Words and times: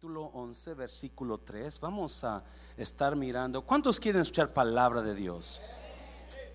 capítulo 0.00 0.30
11, 0.32 0.74
versículo 0.74 1.38
3. 1.38 1.80
Vamos 1.80 2.22
a 2.22 2.44
estar 2.76 3.16
mirando. 3.16 3.62
¿Cuántos 3.62 3.98
quieren 3.98 4.22
escuchar 4.22 4.52
palabra 4.52 5.02
de 5.02 5.12
Dios? 5.12 5.60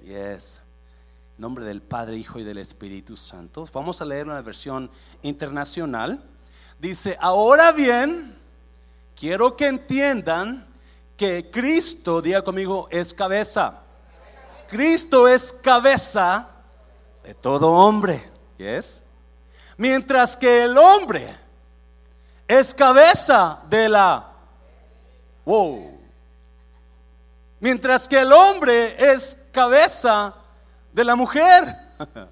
Yes. 0.01 0.61
En 1.35 1.41
nombre 1.41 1.65
del 1.65 1.81
Padre, 1.81 2.15
Hijo 2.15 2.39
y 2.39 2.45
del 2.45 2.59
Espíritu 2.59 3.17
Santo. 3.17 3.67
Vamos 3.73 4.01
a 4.01 4.05
leer 4.05 4.27
una 4.27 4.39
versión 4.39 4.89
internacional. 5.23 6.23
Dice, 6.79 7.17
ahora 7.19 7.73
bien, 7.73 8.33
quiero 9.13 9.57
que 9.57 9.67
entiendan 9.67 10.65
que 11.17 11.51
Cristo, 11.51 12.21
diga 12.21 12.45
conmigo, 12.45 12.87
es 12.91 13.13
cabeza. 13.13 13.81
Cristo 14.69 15.27
es 15.27 15.51
cabeza 15.51 16.49
de 17.25 17.33
todo 17.33 17.69
hombre. 17.73 18.23
Yes. 18.57 19.03
Mientras 19.75 20.37
que 20.37 20.63
el 20.63 20.77
hombre 20.77 21.42
es 22.47 22.73
cabeza 22.73 23.61
de 23.69 23.89
la... 23.89 24.29
Wow. 25.45 25.99
Mientras 27.59 28.07
que 28.07 28.19
el 28.19 28.31
hombre 28.31 29.13
es 29.13 29.39
cabeza 29.51 30.35
de 30.91 31.03
la 31.03 31.15
mujer. 31.15 31.75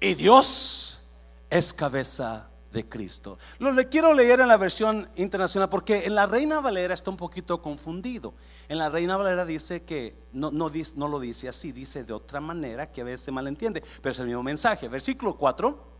y 0.00 0.14
Dios 0.14 1.02
es 1.50 1.72
cabeza 1.72 2.48
de 2.72 2.88
Cristo. 2.88 3.38
Lo 3.58 3.72
le 3.72 3.88
quiero 3.88 4.14
leer 4.14 4.40
en 4.40 4.48
la 4.48 4.56
versión 4.56 5.08
internacional 5.16 5.68
porque 5.68 6.04
en 6.06 6.14
la 6.14 6.26
Reina 6.26 6.60
Valera 6.60 6.94
está 6.94 7.10
un 7.10 7.16
poquito 7.16 7.60
confundido. 7.60 8.34
En 8.68 8.78
la 8.78 8.88
Reina 8.88 9.16
Valera 9.16 9.44
dice 9.44 9.82
que 9.82 10.14
no, 10.32 10.50
no, 10.50 11.08
lo 11.08 11.20
dice 11.20 11.48
así, 11.48 11.72
dice 11.72 12.04
de 12.04 12.12
otra 12.12 12.40
manera 12.40 12.90
que 12.90 13.02
a 13.02 13.04
veces 13.04 13.20
se 13.20 13.32
malentiende, 13.32 13.82
pero 14.00 14.12
es 14.12 14.18
el 14.18 14.26
mismo 14.26 14.42
mensaje. 14.42 14.88
Versículo 14.88 15.36
4. 15.36 15.91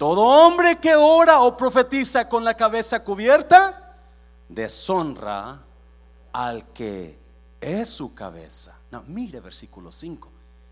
Todo 0.00 0.22
hombre 0.22 0.78
que 0.78 0.96
ora 0.96 1.40
o 1.40 1.58
profetiza 1.58 2.26
con 2.26 2.42
la 2.42 2.54
cabeza 2.54 3.04
cubierta, 3.04 3.98
deshonra 4.48 5.60
al 6.32 6.72
que 6.72 7.18
es 7.60 7.90
su 7.90 8.14
cabeza. 8.14 8.78
No, 8.90 9.04
mire 9.06 9.40
versículo 9.40 9.92
5. 9.92 10.30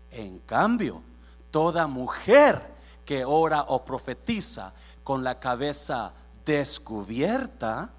En 0.09 0.39
cambio, 0.39 1.03
toda 1.51 1.85
mujer 1.85 2.59
que 3.05 3.23
ora 3.23 3.65
o 3.67 3.85
profetiza 3.85 4.73
con 5.03 5.23
la 5.23 5.39
cabeza 5.39 6.11
descubierta, 6.43 7.91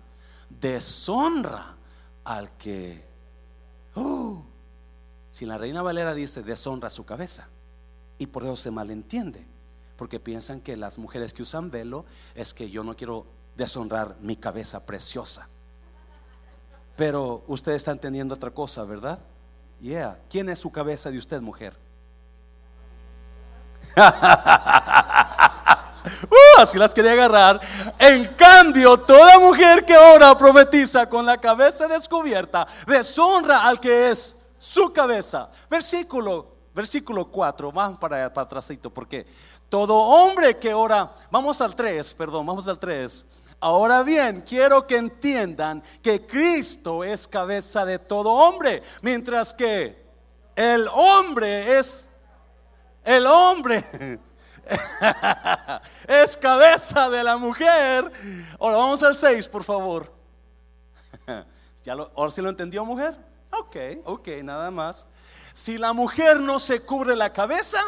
deshonra 0.49 1.77
al 2.25 2.51
que... 2.57 3.07
Uh, 3.95 4.43
si 5.31 5.47
la 5.47 5.59
reina 5.59 5.81
Valera 5.81 6.13
dice 6.13 6.43
deshonra 6.43 6.91
su 6.91 7.05
cabeza, 7.05 7.47
y 8.19 8.27
por 8.27 8.43
eso 8.43 8.57
se 8.57 8.73
malentiende 8.73 9.47
porque 10.01 10.19
piensan 10.19 10.63
que 10.63 10.79
las 10.79 10.97
mujeres 10.97 11.35
que 11.35 11.43
usan 11.43 11.71
velo 11.71 12.07
es 12.35 12.55
que 12.55 12.71
yo 12.71 12.83
no 12.83 12.97
quiero 12.97 13.27
deshonrar 13.55 14.17
mi 14.23 14.35
cabeza 14.35 14.87
preciosa. 14.87 15.47
Pero 16.97 17.45
usted 17.47 17.73
está 17.73 17.91
entendiendo 17.91 18.35
otra 18.35 18.51
cosa, 18.51 18.83
¿verdad? 18.85 19.19
Yeah. 19.79 20.19
¿Quién 20.31 20.49
es 20.49 20.59
su 20.59 20.73
cabeza 20.73 21.11
de 21.11 21.19
usted, 21.19 21.43
mujer? 21.43 21.77
Uh, 26.03 26.61
así 26.63 26.79
las 26.79 26.95
quería 26.95 27.13
agarrar. 27.13 27.61
En 27.99 28.25
cambio, 28.35 28.97
toda 29.01 29.39
mujer 29.39 29.85
que 29.85 29.97
ora 29.99 30.37
profetiza 30.37 31.07
con 31.07 31.27
la 31.27 31.37
cabeza 31.37 31.87
descubierta, 31.87 32.67
deshonra 32.87 33.69
al 33.69 33.79
que 33.79 34.11
es 34.11 34.35
su 34.59 34.91
cabeza. 34.95 35.51
Versículo, 35.69 36.57
versículo 36.75 37.27
4. 37.27 37.71
Vamos 37.71 37.99
para, 37.99 38.33
para 38.33 38.47
atrásito, 38.47 38.91
porque 38.91 39.27
todo 39.71 39.97
hombre 39.97 40.59
que 40.59 40.75
ora, 40.75 41.11
vamos 41.31 41.61
al 41.61 41.75
3, 41.75 42.13
perdón, 42.15 42.45
vamos 42.45 42.69
al 42.69 42.79
3. 42.79 43.25
Ahora 43.61 44.03
bien, 44.03 44.43
quiero 44.47 44.87
que 44.87 44.97
entiendan 44.97 45.83
que 46.03 46.27
Cristo 46.27 47.05
es 47.05 47.27
cabeza 47.27 47.87
de 47.87 47.99
todo 47.99 48.31
hombre, 48.33 48.83
mientras 49.01 49.55
que 49.55 50.05
el 50.57 50.89
hombre 50.93 51.79
es 51.79 52.11
el 53.05 53.27
hombre 53.27 53.85
es 56.09 56.37
cabeza 56.37 57.09
de 57.09 57.25
la 57.25 57.37
mujer. 57.37 58.11
Ahora 58.59 58.77
vamos 58.77 59.03
al 59.03 59.17
6, 59.17 59.49
por 59.49 59.65
favor. 59.65 60.13
¿Ya 61.83 61.95
lo, 61.95 62.11
¿Ahora 62.17 62.31
sí 62.31 62.43
lo 62.43 62.51
entendió, 62.51 62.85
mujer? 62.85 63.17
Ok, 63.53 63.77
ok, 64.05 64.29
nada 64.43 64.71
más. 64.71 65.07
Si 65.53 65.79
la 65.79 65.93
mujer 65.93 66.41
no 66.41 66.59
se 66.59 66.83
cubre 66.83 67.17
la 67.17 67.33
cabeza, 67.33 67.79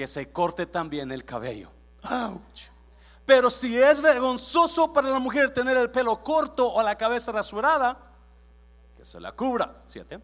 que 0.00 0.06
se 0.06 0.32
corte 0.32 0.64
también 0.64 1.12
el 1.12 1.26
cabello. 1.26 1.68
Pero 3.26 3.50
si 3.50 3.76
es 3.76 4.00
vergonzoso 4.00 4.90
para 4.94 5.10
la 5.10 5.18
mujer 5.18 5.52
tener 5.52 5.76
el 5.76 5.90
pelo 5.90 6.24
corto 6.24 6.72
o 6.72 6.82
la 6.82 6.96
cabeza 6.96 7.32
rasurada, 7.32 7.98
que 8.96 9.04
se 9.04 9.20
la 9.20 9.32
cubra. 9.32 9.82
Siete. 9.84 10.18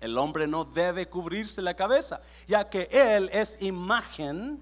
El 0.00 0.18
hombre 0.18 0.48
no 0.48 0.64
debe 0.64 1.08
cubrirse 1.08 1.62
la 1.62 1.74
cabeza, 1.74 2.20
ya 2.48 2.68
que 2.68 2.88
él 2.90 3.30
es 3.32 3.62
imagen. 3.62 4.60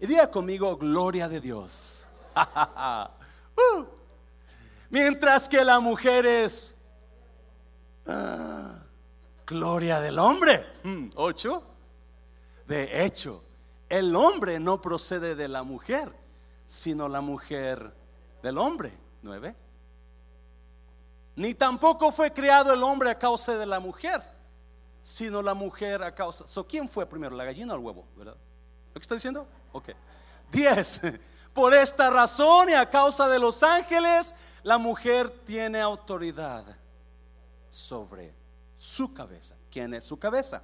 Y 0.00 0.08
diga 0.08 0.28
conmigo, 0.28 0.76
gloria 0.76 1.28
de 1.28 1.40
Dios. 1.40 2.08
Uh. 3.56 3.84
Mientras 4.88 5.48
que 5.48 5.64
la 5.64 5.78
mujer 5.78 6.24
es 6.24 6.74
ah, 8.06 8.82
gloria 9.46 10.00
del 10.00 10.18
hombre. 10.18 10.64
Mm, 10.82 11.10
ocho. 11.14 11.69
De 12.70 13.04
hecho, 13.04 13.42
el 13.88 14.14
hombre 14.14 14.60
no 14.60 14.80
procede 14.80 15.34
de 15.34 15.48
la 15.48 15.64
mujer, 15.64 16.14
sino 16.66 17.08
la 17.08 17.20
mujer 17.20 17.92
del 18.44 18.58
hombre. 18.58 18.92
Nueve. 19.22 19.56
Ni 21.34 21.52
tampoco 21.52 22.12
fue 22.12 22.32
creado 22.32 22.72
el 22.72 22.84
hombre 22.84 23.10
a 23.10 23.18
causa 23.18 23.58
de 23.58 23.66
la 23.66 23.80
mujer, 23.80 24.22
sino 25.02 25.42
la 25.42 25.52
mujer 25.52 26.00
a 26.04 26.14
causa. 26.14 26.46
So, 26.46 26.64
¿Quién 26.64 26.88
fue 26.88 27.04
primero, 27.06 27.34
la 27.34 27.44
gallina 27.44 27.74
o 27.74 27.76
el 27.76 27.82
huevo? 27.82 28.06
¿Verdad? 28.16 28.36
¿Lo 28.36 28.94
que 28.94 29.02
está 29.02 29.16
diciendo? 29.16 29.48
Ok. 29.72 29.88
Diez. 30.52 31.00
Por 31.52 31.74
esta 31.74 32.08
razón 32.08 32.68
y 32.68 32.74
a 32.74 32.88
causa 32.88 33.28
de 33.28 33.40
los 33.40 33.64
ángeles, 33.64 34.32
la 34.62 34.78
mujer 34.78 35.28
tiene 35.44 35.80
autoridad 35.80 36.64
sobre 37.68 38.32
su 38.76 39.12
cabeza. 39.12 39.56
¿Quién 39.72 39.92
es 39.92 40.04
su 40.04 40.16
cabeza? 40.16 40.62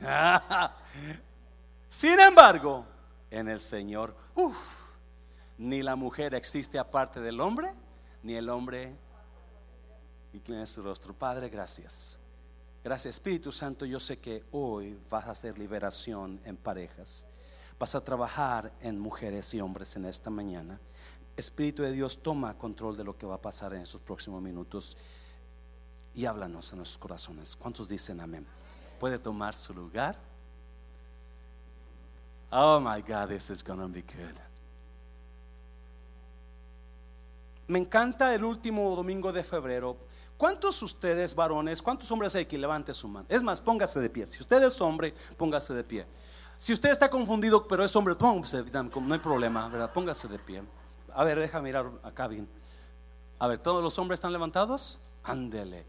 Sin 1.88 2.20
embargo, 2.20 2.84
en 3.30 3.48
el 3.48 3.60
Señor, 3.60 4.14
ni 5.58 5.82
la 5.82 5.96
mujer 5.96 6.34
existe 6.34 6.78
aparte 6.78 7.20
del 7.20 7.40
hombre, 7.40 7.72
ni 8.22 8.34
el 8.34 8.48
hombre 8.48 8.96
inclina 10.32 10.66
su 10.66 10.82
rostro. 10.82 11.14
Padre, 11.14 11.48
gracias. 11.48 12.18
Gracias 12.84 13.16
Espíritu 13.16 13.50
Santo, 13.50 13.84
yo 13.84 13.98
sé 13.98 14.18
que 14.18 14.44
hoy 14.52 14.98
vas 15.10 15.26
a 15.26 15.32
hacer 15.32 15.58
liberación 15.58 16.40
en 16.44 16.56
parejas. 16.56 17.26
Vas 17.78 17.94
a 17.94 18.04
trabajar 18.04 18.72
en 18.80 18.98
mujeres 18.98 19.52
y 19.54 19.60
hombres 19.60 19.96
en 19.96 20.04
esta 20.04 20.30
mañana. 20.30 20.80
Espíritu 21.36 21.82
de 21.82 21.92
Dios, 21.92 22.20
toma 22.22 22.56
control 22.56 22.96
de 22.96 23.04
lo 23.04 23.16
que 23.16 23.26
va 23.26 23.36
a 23.36 23.42
pasar 23.42 23.74
en 23.74 23.82
estos 23.82 24.00
próximos 24.00 24.42
minutos 24.42 24.96
y 26.14 26.24
háblanos 26.24 26.72
en 26.72 26.78
nuestros 26.78 26.98
corazones. 26.98 27.54
¿Cuántos 27.56 27.88
dicen 27.88 28.20
amén? 28.20 28.46
Puede 28.98 29.18
tomar 29.18 29.54
su 29.54 29.72
lugar. 29.72 30.16
Oh 32.50 32.80
my 32.80 33.02
God, 33.02 33.28
this 33.28 33.50
is 33.50 33.62
gonna 33.62 33.86
be 33.86 34.02
good. 34.02 34.36
Me 37.66 37.78
encanta 37.78 38.34
el 38.34 38.44
último 38.44 38.96
domingo 38.96 39.30
de 39.32 39.44
febrero. 39.44 39.96
¿Cuántos 40.38 40.80
ustedes 40.82 41.34
varones, 41.34 41.82
cuántos 41.82 42.10
hombres 42.10 42.34
hay 42.34 42.46
que 42.46 42.56
levante 42.56 42.94
su 42.94 43.08
mano? 43.08 43.26
Es 43.28 43.42
más, 43.42 43.60
póngase 43.60 44.00
de 44.00 44.08
pie. 44.08 44.24
Si 44.24 44.40
usted 44.40 44.62
es 44.62 44.80
hombre, 44.80 45.12
póngase 45.36 45.74
de 45.74 45.84
pie. 45.84 46.06
Si 46.56 46.72
usted 46.72 46.90
está 46.90 47.10
confundido, 47.10 47.66
pero 47.66 47.84
es 47.84 47.94
hombre, 47.94 48.14
póngase, 48.14 48.64
no 48.72 49.14
hay 49.14 49.20
problema, 49.20 49.68
¿verdad? 49.68 49.92
Póngase 49.92 50.28
de 50.28 50.38
pie. 50.38 50.62
A 51.12 51.24
ver, 51.24 51.38
deja 51.38 51.60
mirar 51.60 51.90
acá 52.02 52.26
bien. 52.28 52.48
A 53.38 53.46
ver, 53.46 53.58
¿todos 53.58 53.82
los 53.82 53.98
hombres 53.98 54.18
están 54.18 54.32
levantados? 54.32 54.98
Ándele. 55.24 55.84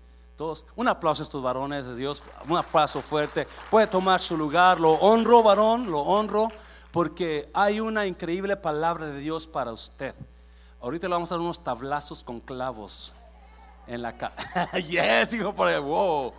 Un 0.75 0.87
aplauso 0.87 1.21
a 1.21 1.25
estos 1.25 1.43
varones 1.43 1.85
de 1.85 1.95
Dios, 1.95 2.23
un 2.47 2.57
aplauso 2.57 3.01
fuerte. 3.01 3.45
Puede 3.69 3.87
tomar 3.87 4.21
su 4.21 4.37
lugar, 4.37 4.79
lo 4.79 4.93
honro, 4.93 5.43
varón, 5.43 5.91
lo 5.91 5.99
honro, 5.99 6.47
porque 6.91 7.49
hay 7.53 7.81
una 7.81 8.05
increíble 8.05 8.55
palabra 8.55 9.07
de 9.07 9.19
Dios 9.19 9.47
para 9.47 9.73
usted. 9.73 10.15
Ahorita 10.81 11.07
le 11.07 11.13
vamos 11.13 11.31
a 11.31 11.35
dar 11.35 11.41
unos 11.41 11.61
tablazos 11.61 12.23
con 12.23 12.39
clavos 12.39 13.13
en 13.85 14.01
la 14.01 14.15
cara. 14.15 14.35
yes, 14.87 15.31
digo 15.31 15.53
por 15.53 15.67
ahí, 15.67 15.79
wow. 15.79 16.31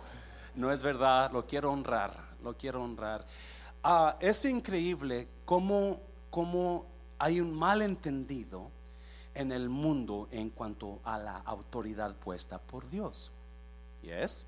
No 0.55 0.71
es 0.71 0.81
verdad, 0.81 1.31
lo 1.31 1.45
quiero 1.45 1.71
honrar, 1.71 2.11
lo 2.43 2.57
quiero 2.57 2.83
honrar. 2.83 3.25
Ah, 3.83 4.17
es 4.19 4.43
increíble 4.45 5.27
cómo, 5.45 5.99
cómo 6.31 6.87
hay 7.19 7.39
un 7.39 7.53
malentendido 7.53 8.71
en 9.35 9.51
el 9.51 9.69
mundo 9.69 10.27
en 10.31 10.49
cuanto 10.49 10.99
a 11.03 11.19
la 11.19 11.37
autoridad 11.37 12.15
puesta 12.15 12.57
por 12.57 12.89
Dios. 12.89 13.31
Yes. 14.01 14.45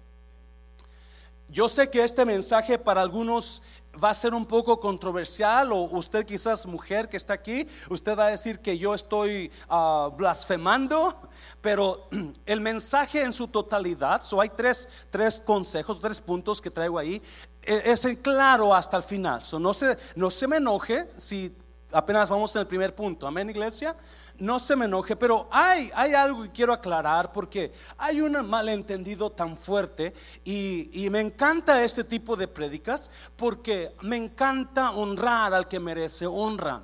Yo 1.50 1.70
sé 1.70 1.90
que 1.90 2.04
este 2.04 2.26
mensaje 2.26 2.80
para 2.80 3.02
algunos 3.02 3.62
va 4.02 4.10
a 4.10 4.14
ser 4.14 4.34
un 4.34 4.46
poco 4.46 4.80
controversial 4.80 5.72
o 5.72 5.82
usted 5.84 6.26
quizás 6.26 6.66
mujer 6.66 7.08
que 7.08 7.18
está 7.18 7.34
aquí, 7.34 7.68
usted 7.90 8.18
va 8.18 8.26
a 8.26 8.30
decir 8.30 8.60
que 8.60 8.78
yo 8.78 8.96
estoy 8.96 9.52
ah, 9.70 10.10
blasfemando, 10.18 11.16
pero 11.62 12.08
el 12.46 12.60
mensaje 12.60 13.22
en 13.22 13.34
su 13.34 13.48
totalidad, 13.48 14.24
so 14.24 14.42
hay 14.42 14.50
tres, 14.50 14.90
tres 15.12 15.40
consejos, 15.40 16.00
tres 16.00 16.20
puntos 16.20 16.60
que 16.60 16.72
traigo 16.72 16.98
ahí, 16.98 17.22
e, 17.62 17.92
es 17.92 18.08
claro 18.22 18.74
hasta 18.74 18.98
el 18.98 19.04
final, 19.04 19.44
so 19.44 19.60
no, 19.60 19.74
se, 19.74 19.96
no 20.16 20.32
se 20.32 20.48
me 20.48 20.58
enoje 20.58 21.08
si 21.18 21.56
apenas 21.92 22.30
vamos 22.30 22.56
en 22.56 22.62
el 22.62 22.68
primer 22.68 22.96
punto, 22.96 23.28
amén 23.28 23.50
iglesia 23.50 23.96
no 24.40 24.60
se 24.60 24.76
me 24.76 24.86
enoje, 24.86 25.16
pero 25.16 25.48
hay, 25.52 25.92
hay 25.96 26.14
algo 26.14 26.44
que 26.44 26.52
quiero 26.52 26.74
aclarar 26.74 27.32
porque 27.32 27.72
hay 27.98 28.20
un 28.20 28.34
malentendido 28.50 29.32
tan 29.32 29.56
fuerte 29.56 30.14
y, 30.44 31.08
me 31.12 31.20
encanta 31.20 31.84
este 31.84 32.04
tipo 32.04 32.36
de 32.36 32.48
prédicas 32.48 33.12
porque 33.38 33.94
me 34.02 34.18
encanta 34.18 34.92
honrar 34.92 35.54
al 35.54 35.68
que 35.68 35.80
merece 35.80 36.26
honra. 36.26 36.82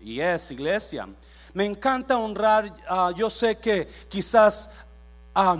Y 0.00 0.18
es 0.18 0.50
iglesia. 0.50 1.08
Me 1.54 1.64
encanta 1.64 2.18
honrar, 2.18 2.74
ah, 2.88 3.12
yo 3.14 3.30
sé 3.30 3.58
que 3.58 3.86
quizás 4.08 4.70
ah, 5.34 5.58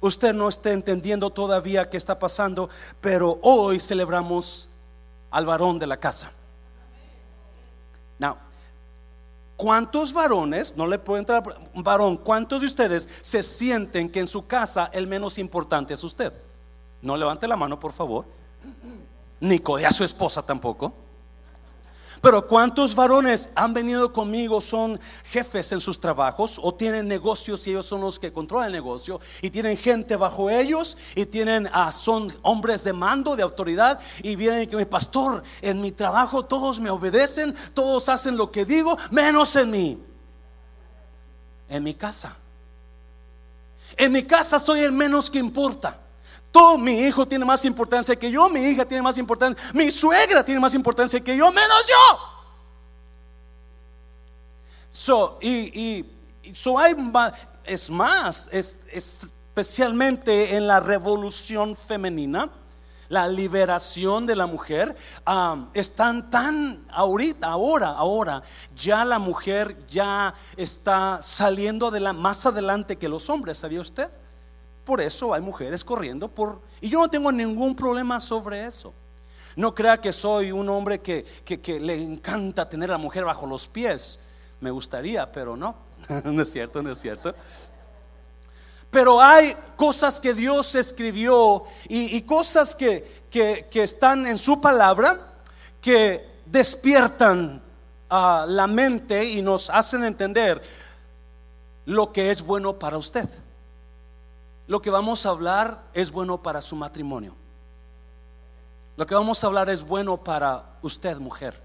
usted 0.00 0.32
no 0.32 0.48
esté 0.48 0.72
entendiendo 0.72 1.30
todavía 1.30 1.90
qué 1.90 1.96
está 1.96 2.18
pasando, 2.18 2.70
pero 3.00 3.40
hoy 3.42 3.80
celebramos 3.80 4.68
al 5.30 5.46
varón 5.46 5.78
de 5.78 5.86
la 5.86 5.96
casa. 5.96 6.30
Now, 8.18 8.36
¿Cuántos 9.62 10.12
varones, 10.12 10.76
no 10.76 10.88
le 10.88 10.98
puedo 10.98 11.20
entrar, 11.20 11.44
varón, 11.72 12.16
cuántos 12.16 12.62
de 12.62 12.66
ustedes 12.66 13.08
se 13.20 13.44
sienten 13.44 14.10
que 14.10 14.18
en 14.18 14.26
su 14.26 14.44
casa 14.44 14.90
el 14.92 15.06
menos 15.06 15.38
importante 15.38 15.94
es 15.94 16.02
usted? 16.02 16.32
No 17.00 17.16
levante 17.16 17.46
la 17.46 17.56
mano, 17.56 17.78
por 17.78 17.92
favor. 17.92 18.24
Ni 19.38 19.62
a 19.84 19.92
su 19.92 20.02
esposa 20.02 20.42
tampoco. 20.42 20.92
Pero 22.22 22.46
¿cuántos 22.46 22.94
varones 22.94 23.50
han 23.56 23.74
venido 23.74 24.12
conmigo, 24.12 24.60
son 24.60 24.98
jefes 25.24 25.72
en 25.72 25.80
sus 25.80 26.00
trabajos 26.00 26.60
o 26.62 26.72
tienen 26.72 27.08
negocios 27.08 27.66
y 27.66 27.70
ellos 27.70 27.84
son 27.84 28.00
los 28.00 28.20
que 28.20 28.32
controlan 28.32 28.68
el 28.68 28.72
negocio 28.72 29.20
y 29.42 29.50
tienen 29.50 29.76
gente 29.76 30.14
bajo 30.14 30.48
ellos 30.48 30.96
y 31.16 31.26
tienen, 31.26 31.68
ah, 31.72 31.90
son 31.90 32.32
hombres 32.42 32.84
de 32.84 32.92
mando, 32.92 33.34
de 33.34 33.42
autoridad 33.42 33.98
y 34.22 34.36
vienen 34.36 34.68
que 34.68 34.76
mi 34.76 34.84
pastor, 34.84 35.42
en 35.62 35.80
mi 35.80 35.90
trabajo 35.90 36.44
todos 36.44 36.78
me 36.78 36.90
obedecen, 36.90 37.56
todos 37.74 38.08
hacen 38.08 38.36
lo 38.36 38.52
que 38.52 38.64
digo, 38.64 38.96
menos 39.10 39.56
en 39.56 39.70
mí, 39.72 40.02
en 41.68 41.82
mi 41.82 41.94
casa. 41.94 42.36
En 43.96 44.12
mi 44.12 44.22
casa 44.22 44.60
soy 44.60 44.80
el 44.82 44.92
menos 44.92 45.28
que 45.28 45.40
importa. 45.40 45.98
Todo 46.52 46.78
mi 46.78 47.00
hijo 47.00 47.26
tiene 47.26 47.44
más 47.44 47.64
importancia 47.64 48.14
que 48.14 48.30
yo, 48.30 48.48
mi 48.50 48.60
hija 48.60 48.84
tiene 48.84 49.02
más 49.02 49.18
importancia, 49.18 49.70
mi 49.72 49.90
suegra 49.90 50.44
tiene 50.44 50.60
más 50.60 50.74
importancia 50.74 51.18
que 51.18 51.36
yo, 51.36 51.50
menos 51.50 51.86
yo. 51.88 52.18
So, 54.90 55.38
y, 55.40 56.04
y 56.42 56.54
so 56.54 56.78
hay 56.78 56.94
es 57.64 57.90
más, 57.90 58.48
es, 58.52 58.76
especialmente 58.92 60.56
en 60.56 60.66
la 60.66 60.80
revolución 60.80 61.76
femenina, 61.76 62.50
la 63.08 63.28
liberación 63.28 64.24
de 64.26 64.36
la 64.36 64.46
mujer, 64.46 64.96
están 65.74 66.30
tan 66.30 66.84
ahorita, 66.90 67.46
ahora, 67.46 67.88
ahora, 67.88 68.42
ya 68.74 69.04
la 69.04 69.18
mujer 69.18 69.86
ya 69.86 70.34
está 70.56 71.20
saliendo 71.22 71.90
más 72.14 72.46
adelante 72.46 72.96
que 72.96 73.08
los 73.08 73.28
hombres, 73.28 73.58
¿sabía 73.58 73.82
usted? 73.82 74.10
Por 74.84 75.00
eso 75.00 75.32
hay 75.32 75.40
mujeres 75.40 75.84
corriendo 75.84 76.28
por... 76.28 76.60
Y 76.80 76.88
yo 76.88 77.00
no 77.00 77.08
tengo 77.08 77.30
ningún 77.30 77.76
problema 77.76 78.20
sobre 78.20 78.66
eso. 78.66 78.92
No 79.54 79.74
crea 79.74 80.00
que 80.00 80.12
soy 80.12 80.50
un 80.50 80.68
hombre 80.68 81.00
que, 81.00 81.24
le 81.80 82.02
encanta 82.02 82.68
tener 82.68 82.90
a 82.90 82.94
la 82.94 82.98
mujer 82.98 83.24
bajo 83.24 83.46
los 83.46 83.68
pies. 83.68 84.18
Me 84.60 84.70
gustaría, 84.70 85.30
pero 85.30 85.56
no. 85.56 85.76
no 86.24 86.42
es 86.42 86.50
cierto, 86.50 86.82
no 86.82 86.90
es 86.90 86.98
cierto. 86.98 87.34
Pero 88.90 89.20
hay 89.20 89.54
cosas 89.76 90.20
que 90.20 90.34
Dios 90.34 90.74
escribió 90.74 91.64
y, 91.88 92.20
cosas 92.22 92.74
que, 92.74 93.22
que, 93.30 93.82
están 93.82 94.26
en 94.26 94.36
su 94.36 94.60
palabra 94.60 95.18
que 95.80 96.28
despiertan 96.44 97.62
a 98.10 98.44
la 98.46 98.66
mente 98.66 99.24
y 99.24 99.40
nos 99.40 99.70
hacen 99.70 100.04
entender 100.04 100.60
lo 101.86 102.12
que 102.12 102.30
es 102.30 102.42
bueno 102.42 102.78
para 102.78 102.98
usted 102.98 103.28
lo 104.72 104.80
que 104.80 104.88
vamos 104.88 105.26
a 105.26 105.28
hablar 105.28 105.82
es 105.92 106.10
bueno 106.10 106.42
para 106.42 106.62
su 106.62 106.74
matrimonio. 106.74 107.34
Lo 108.96 109.04
que 109.04 109.14
vamos 109.14 109.44
a 109.44 109.46
hablar 109.46 109.68
es 109.68 109.82
bueno 109.82 110.16
para 110.16 110.64
usted, 110.80 111.18
mujer. 111.18 111.60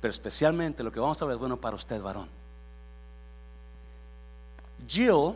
Pero 0.00 0.10
especialmente 0.10 0.82
lo 0.82 0.90
que 0.90 0.98
vamos 0.98 1.22
a 1.22 1.24
hablar 1.24 1.36
es 1.36 1.38
bueno 1.38 1.60
para 1.60 1.76
usted, 1.76 2.02
varón. 2.02 2.28
Jill 4.84 5.34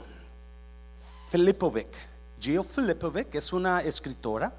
Filipovic. 1.30 1.86
Jill 2.40 2.64
Filipovic 2.64 3.32
es 3.36 3.52
una 3.52 3.82
escritora, 3.82 4.52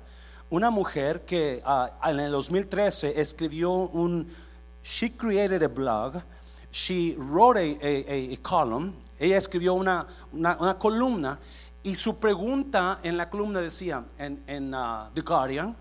una 0.51 0.69
mujer 0.69 1.25
que 1.25 1.62
ah, 1.66 1.92
en 2.06 2.22
el 2.22 2.31
2013 2.31 3.19
escribió 3.19 3.74
un, 3.74 4.33
she 4.81 5.12
created 5.12 5.62
a 5.62 5.68
blog, 5.68 6.24
she 6.72 7.18
wrote 7.18 7.60
a, 7.60 8.42
column, 8.42 8.95
ella 9.19 9.38
escribió 9.38 9.74
una, 9.74 10.07
una 10.31 10.80
columna 10.80 11.38
y 11.86 11.94
su 11.94 12.18
pregunta 12.18 13.00
en 13.04 13.16
la 13.16 13.30
columna 13.30 13.62
decía, 13.62 14.04
en, 14.18 14.74
uh, 14.74 15.12
The 15.14 15.22
Guardian, 15.22 15.76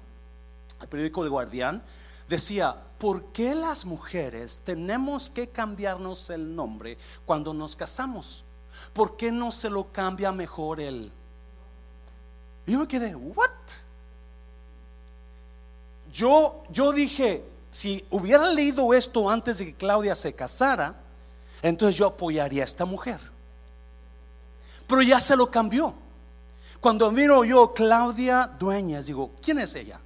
el 0.83 0.87
periódico 0.87 1.25
El 1.25 1.31
Guardián, 1.31 1.83
decía, 2.29 2.77
¿por 2.99 3.33
qué 3.33 3.55
las 3.55 3.87
mujeres 3.87 4.61
tenemos 4.63 5.31
que 5.31 5.49
cambiarnos 5.49 6.29
el 6.29 6.55
nombre 6.55 6.99
cuando 7.25 7.55
nos 7.55 7.75
casamos? 7.75 8.45
¿Por 8.93 9.17
qué 9.17 9.33
no 9.33 9.51
se 9.51 9.71
lo 9.71 9.91
cambia 9.93 10.31
mejor 10.31 10.79
el... 10.79 11.11
Y 12.67 12.73
yo 12.73 12.81
me 12.81 12.87
quedé, 12.87 13.15
¿what? 13.15 13.51
Yo, 16.13 16.65
yo 16.69 16.93
dije, 16.93 17.47
si 17.71 18.05
hubiera 18.11 18.47
leído 18.53 18.93
esto 18.93 19.31
antes 19.31 19.57
de 19.57 19.65
que 19.65 19.75
Claudia 19.75 20.15
se 20.15 20.35
casara, 20.35 20.97
entonces 21.63 21.97
yo 21.97 22.07
apoyaría 22.07 22.63
a 22.63 22.67
esta 22.67 22.85
mujer. 22.85 23.34
Pero 24.87 25.03
ya 25.03 25.21
se 25.21 25.37
lo 25.37 25.51
cambió. 25.51 25.95
Cuando 26.81 27.11
miro 27.11 27.45
yo 27.45 27.73
Claudia 27.73 28.47
Dueñas, 28.59 29.07
digo, 29.07 29.33
¿quién 29.43 29.59
es 29.59 29.75
ella? 29.75 30.01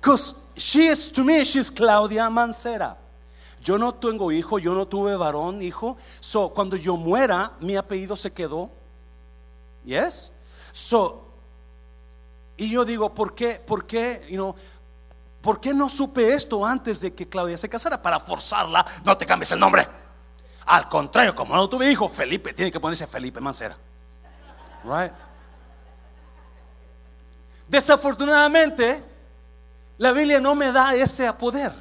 Because 0.00 0.34
she 0.56 0.90
is 0.90 1.10
to 1.12 1.24
me, 1.24 1.44
she's 1.44 1.70
Claudia 1.70 2.28
Mancera. 2.28 2.96
Yo 3.62 3.78
no 3.78 3.94
tengo 3.94 4.32
hijo, 4.32 4.58
yo 4.58 4.74
no 4.74 4.86
tuve 4.86 5.16
varón, 5.16 5.62
hijo. 5.62 5.96
So, 6.20 6.50
cuando 6.50 6.76
yo 6.76 6.96
muera, 6.96 7.52
mi 7.60 7.76
apellido 7.76 8.16
se 8.16 8.32
quedó. 8.32 8.70
Yes? 9.84 10.32
So, 10.72 11.26
y 12.56 12.70
yo 12.70 12.84
digo, 12.84 13.14
¿por 13.14 13.34
qué? 13.34 13.62
¿Por 13.64 13.86
qué? 13.86 14.26
You 14.30 14.36
know, 14.36 14.54
¿Por 15.40 15.60
qué 15.60 15.72
no 15.72 15.88
supe 15.88 16.34
esto 16.34 16.64
antes 16.64 17.00
de 17.00 17.14
que 17.14 17.28
Claudia 17.28 17.56
se 17.56 17.68
casara? 17.68 18.00
Para 18.00 18.20
forzarla, 18.20 18.84
no 19.04 19.16
te 19.16 19.24
cambies 19.24 19.52
el 19.52 19.60
nombre. 19.60 19.86
Al 20.66 20.88
contrario, 20.88 21.34
como 21.34 21.54
no 21.54 21.68
tuve 21.68 21.90
hijo, 21.90 22.08
Felipe 22.08 22.52
tiene 22.52 22.70
que 22.70 22.80
ponerse 22.80 23.06
Felipe 23.06 23.40
Mancera. 23.40 23.76
Right? 24.84 25.12
Desafortunadamente, 27.68 29.04
la 29.98 30.12
Biblia 30.12 30.40
no 30.40 30.54
me 30.54 30.72
da 30.72 30.94
ese 30.94 31.32
poder. 31.34 31.72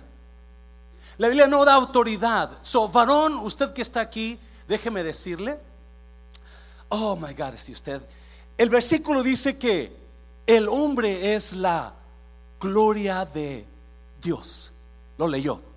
La 1.18 1.28
Biblia 1.28 1.48
no 1.48 1.66
da 1.66 1.74
autoridad. 1.74 2.52
So, 2.62 2.88
varón, 2.88 3.34
usted 3.40 3.74
que 3.74 3.82
está 3.82 4.02
aquí, 4.02 4.40
déjeme 4.68 5.04
decirle. 5.04 5.60
Oh 6.90 7.16
my 7.16 7.34
God, 7.34 7.56
si 7.56 7.72
usted. 7.72 8.02
El 8.58 8.70
versículo 8.70 9.24
dice 9.24 9.58
que 9.58 9.96
el 10.46 10.68
hombre 10.68 11.36
es 11.36 11.54
la 11.54 11.94
gloria 12.60 13.26
de 13.26 13.66
Dios. 14.22 14.74
Lo 15.18 15.28
leyó. 15.28 15.69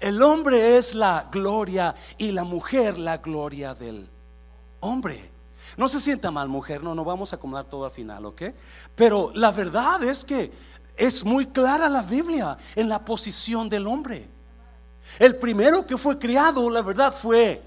El 0.00 0.22
hombre 0.22 0.76
es 0.76 0.94
la 0.94 1.28
gloria 1.30 1.94
y 2.18 2.32
la 2.32 2.44
mujer 2.44 2.98
la 2.98 3.18
gloria 3.18 3.74
del 3.74 4.08
hombre. 4.80 5.30
No 5.76 5.88
se 5.88 6.00
sienta 6.00 6.30
mal, 6.30 6.48
mujer, 6.48 6.82
no, 6.82 6.94
no 6.94 7.04
vamos 7.04 7.32
a 7.32 7.36
acomodar 7.36 7.64
todo 7.64 7.84
al 7.84 7.90
final, 7.90 8.26
¿ok? 8.26 8.42
Pero 8.94 9.32
la 9.34 9.50
verdad 9.50 10.02
es 10.04 10.24
que 10.24 10.52
es 10.96 11.24
muy 11.24 11.46
clara 11.46 11.88
la 11.88 12.02
Biblia 12.02 12.56
en 12.76 12.88
la 12.88 13.04
posición 13.04 13.68
del 13.68 13.86
hombre. 13.86 14.28
El 15.18 15.36
primero 15.36 15.86
que 15.86 15.98
fue 15.98 16.18
criado, 16.18 16.70
la 16.70 16.82
verdad, 16.82 17.12
fue 17.12 17.60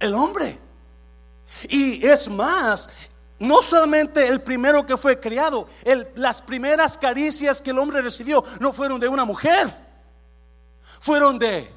el 0.00 0.14
hombre. 0.14 0.58
Y 1.68 2.04
es 2.04 2.28
más, 2.28 2.88
no 3.38 3.62
solamente 3.62 4.26
el 4.26 4.40
primero 4.40 4.84
que 4.84 4.96
fue 4.96 5.20
criado, 5.20 5.68
las 6.16 6.42
primeras 6.42 6.98
caricias 6.98 7.60
que 7.60 7.70
el 7.70 7.78
hombre 7.78 8.02
recibió 8.02 8.44
no 8.58 8.72
fueron 8.72 8.98
de 8.98 9.08
una 9.08 9.24
mujer 9.24 9.83
fueron 11.00 11.38
de 11.38 11.72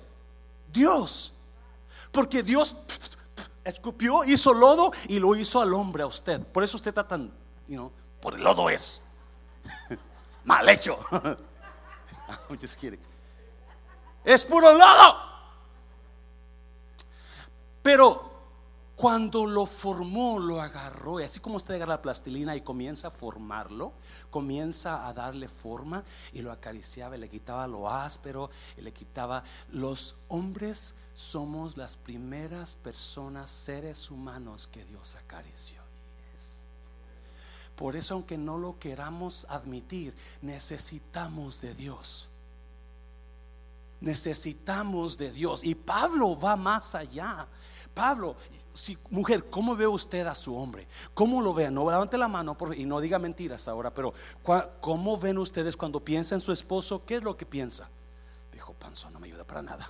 Dios. 0.72 1.34
Porque 2.12 2.44
Dios 2.44 2.76
escupió, 3.64 4.24
hizo 4.24 4.54
lodo 4.54 4.92
y 5.08 5.20
lo 5.20 5.36
hizo 5.36 5.62
al 5.62 5.74
hombre 5.74 6.04
a 6.04 6.08
usted. 6.08 6.42
Por 6.42 6.64
eso 6.64 6.78
usted 6.78 6.90
está 6.90 7.08
tan, 7.08 7.32
por 8.22 8.36
el 8.36 8.44
lodo 8.44 8.70
es. 8.70 9.02
Mal 10.46 10.68
hecho. 10.70 11.00
I'm 11.12 12.60
just 12.60 12.80
kidding. 12.80 13.00
Es 14.24 14.46
puro 14.46 14.74
lodo. 14.74 15.18
Pero 17.84 18.37
cuando 18.98 19.46
lo 19.46 19.68
formó, 19.68 20.40
lo 20.40 20.60
agarró, 20.60 21.20
y 21.20 21.24
así 21.24 21.40
como 21.40 21.58
usted 21.58 21.76
agarra 21.76 21.94
la 21.94 22.02
plastilina 22.02 22.56
y 22.56 22.62
comienza 22.62 23.10
a 23.10 23.12
formarlo, 23.12 23.94
comienza 24.32 25.08
a 25.08 25.14
darle 25.14 25.48
forma 25.48 26.04
y 26.34 26.42
lo 26.42 26.52
acariciaba 26.52 27.16
y 27.16 27.20
le 27.20 27.30
quitaba 27.30 27.68
lo 27.68 27.88
áspero 27.92 28.50
le 28.76 28.92
quitaba. 28.92 29.44
Los 29.72 30.16
hombres 30.30 30.96
somos 31.14 31.78
las 31.78 31.96
primeras 31.96 32.74
personas, 32.74 33.52
seres 33.52 34.10
humanos 34.10 34.66
que 34.66 34.84
Dios 34.84 35.16
acarició. 35.16 35.80
Por 37.76 37.96
eso, 37.96 38.16
aunque 38.16 38.40
no 38.40 38.58
lo 38.58 38.80
queramos 38.80 39.46
admitir, 39.48 40.16
necesitamos 40.42 41.62
de 41.62 41.76
Dios. 41.76 42.30
Necesitamos 44.02 45.20
de 45.20 45.32
Dios. 45.32 45.64
Y 45.64 45.76
Pablo 45.76 46.40
va 46.40 46.56
más 46.56 46.96
allá. 46.96 47.48
Pablo, 47.94 48.36
si, 48.78 48.98
mujer, 49.10 49.50
¿cómo 49.50 49.76
ve 49.76 49.88
usted 49.88 50.28
a 50.28 50.36
su 50.36 50.56
hombre? 50.56 50.88
¿Cómo 51.16 51.42
lo 51.42 51.54
ve? 51.54 51.72
No 51.72 51.90
levante 51.90 52.18
la 52.18 52.28
mano 52.28 52.56
y 52.76 52.86
no 52.86 53.02
diga 53.02 53.18
mentiras 53.18 53.68
ahora, 53.68 53.92
pero 53.92 54.14
¿cómo 54.80 55.18
ven 55.18 55.40
ustedes 55.40 55.76
cuando 55.76 56.00
piensa 56.00 56.36
en 56.36 56.42
su 56.42 56.52
esposo? 56.52 57.04
¿Qué 57.04 57.16
es 57.16 57.24
lo 57.24 57.36
que 57.36 57.46
piensa? 57.46 57.90
Viejo 58.52 58.74
panzo, 58.74 59.10
no 59.10 59.20
me 59.20 59.28
ayuda 59.28 59.44
para 59.46 59.64
nada. 59.64 59.90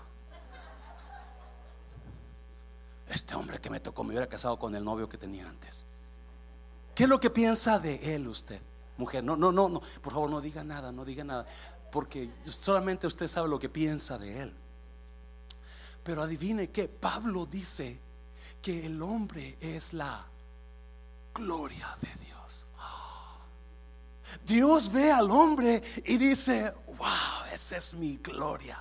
Este 3.10 3.36
hombre 3.36 3.60
que 3.60 3.70
me 3.70 3.82
tocó 3.82 4.04
me 4.04 4.12
hubiera 4.12 4.28
casado 4.28 4.58
con 4.58 4.74
el 4.74 4.84
novio 4.84 5.10
que 5.10 5.18
tenía 5.18 5.48
antes. 5.48 5.86
¿Qué 6.96 7.04
es 7.04 7.10
lo 7.10 7.20
que 7.20 7.30
piensa 7.30 7.80
de 7.80 8.16
él 8.16 8.28
usted? 8.28 8.62
Mujer, 8.98 9.24
no, 9.24 9.36
no, 9.36 9.52
no, 9.52 9.68
no, 9.68 9.82
por 10.02 10.14
favor 10.14 10.30
no 10.30 10.40
diga 10.40 10.64
nada, 10.64 10.92
no 10.92 11.04
diga 11.04 11.24
nada, 11.24 11.46
porque 11.92 12.32
solamente 12.46 13.06
usted 13.06 13.28
sabe 13.28 13.50
lo 13.50 13.60
que 13.60 13.70
piensa 13.70 14.18
de 14.18 14.44
él. 14.44 14.54
Pero 16.04 16.24
adivine 16.24 16.70
que 16.70 16.88
Pablo 16.88 17.46
dice 17.46 18.07
que 18.68 18.86
el 18.86 19.02
hombre 19.02 19.56
es 19.62 19.94
la 19.94 20.26
gloria 21.34 21.88
de 22.02 22.26
Dios. 22.26 22.68
Dios 24.46 24.92
ve 24.92 25.10
al 25.10 25.32
hombre 25.32 25.82
y 26.04 26.18
dice, 26.18 26.74
wow, 26.86 27.54
esa 27.54 27.78
es 27.78 27.94
mi 27.94 28.18
gloria. 28.18 28.78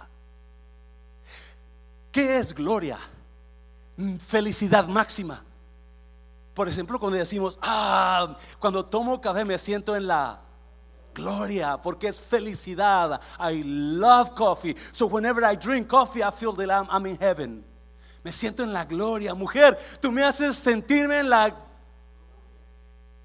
¿Qué 2.11 2.37
es 2.37 2.53
gloria? 2.53 2.99
Felicidad 4.27 4.89
máxima. 4.89 5.41
Por 6.53 6.69
ejemplo, 6.69 6.99
cuando 6.99 7.19
decimos, 7.19 7.57
ah, 7.63 8.37
cuando 8.59 8.85
tomo 8.85 9.21
café 9.21 9.45
me 9.45 9.57
siento 9.57 9.95
en 9.95 10.09
la 10.09 10.41
gloria 11.15 11.81
porque 11.81 12.09
es 12.09 12.21
felicidad. 12.21 13.21
I 13.39 13.63
love 13.63 14.35
coffee. 14.35 14.75
So 14.91 15.07
whenever 15.07 15.45
I 15.45 15.55
drink 15.55 15.87
coffee, 15.87 16.25
I 16.25 16.33
feel 16.33 16.55
that 16.55 16.73
I'm, 16.73 16.89
I'm 16.91 17.07
in 17.07 17.17
heaven. 17.21 17.76
Me 18.27 18.33
siento 18.33 18.65
en 18.65 18.73
la 18.73 18.85
gloria. 18.85 19.35
Mujer, 19.35 19.79
tú 20.01 20.11
me 20.11 20.25
haces 20.25 20.57
sentirme 20.57 21.21
en 21.21 21.31
la 21.31 21.55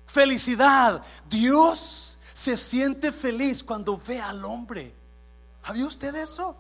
felicidad. 0.06 1.02
Dios 1.28 2.20
se 2.36 2.56
siente 2.56 3.12
feliz 3.12 3.64
cuando 3.64 3.98
ve 3.98 4.22
al 4.22 4.46
hombre. 4.46 4.94
¿Había 5.64 5.88
usted 5.88 6.14
eso? 6.14 6.56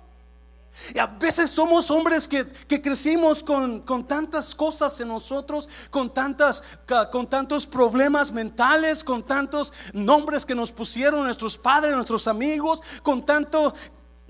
Y 0.92 0.98
a 0.98 1.06
veces 1.06 1.52
somos 1.52 1.92
hombres 1.92 2.28
que, 2.28 2.48
crecimos 2.82 3.44
con, 3.44 3.86
tantas 4.08 4.56
cosas 4.56 5.00
en 5.00 5.10
nosotros, 5.10 5.70
con, 5.92 6.10
tantas, 6.10 6.64
con 7.12 7.30
tantos 7.30 7.68
problemas 7.68 8.32
mentales, 8.32 9.04
con 9.04 9.22
tantos 9.22 9.72
nombres 9.94 10.48
que 10.48 10.56
nos 10.56 10.72
pusieron 10.72 11.26
nuestros 11.26 11.60
padres, 11.60 11.94
nuestros 11.94 12.28
amigos, 12.28 12.82
con 13.04 13.24
tantas 13.24 13.74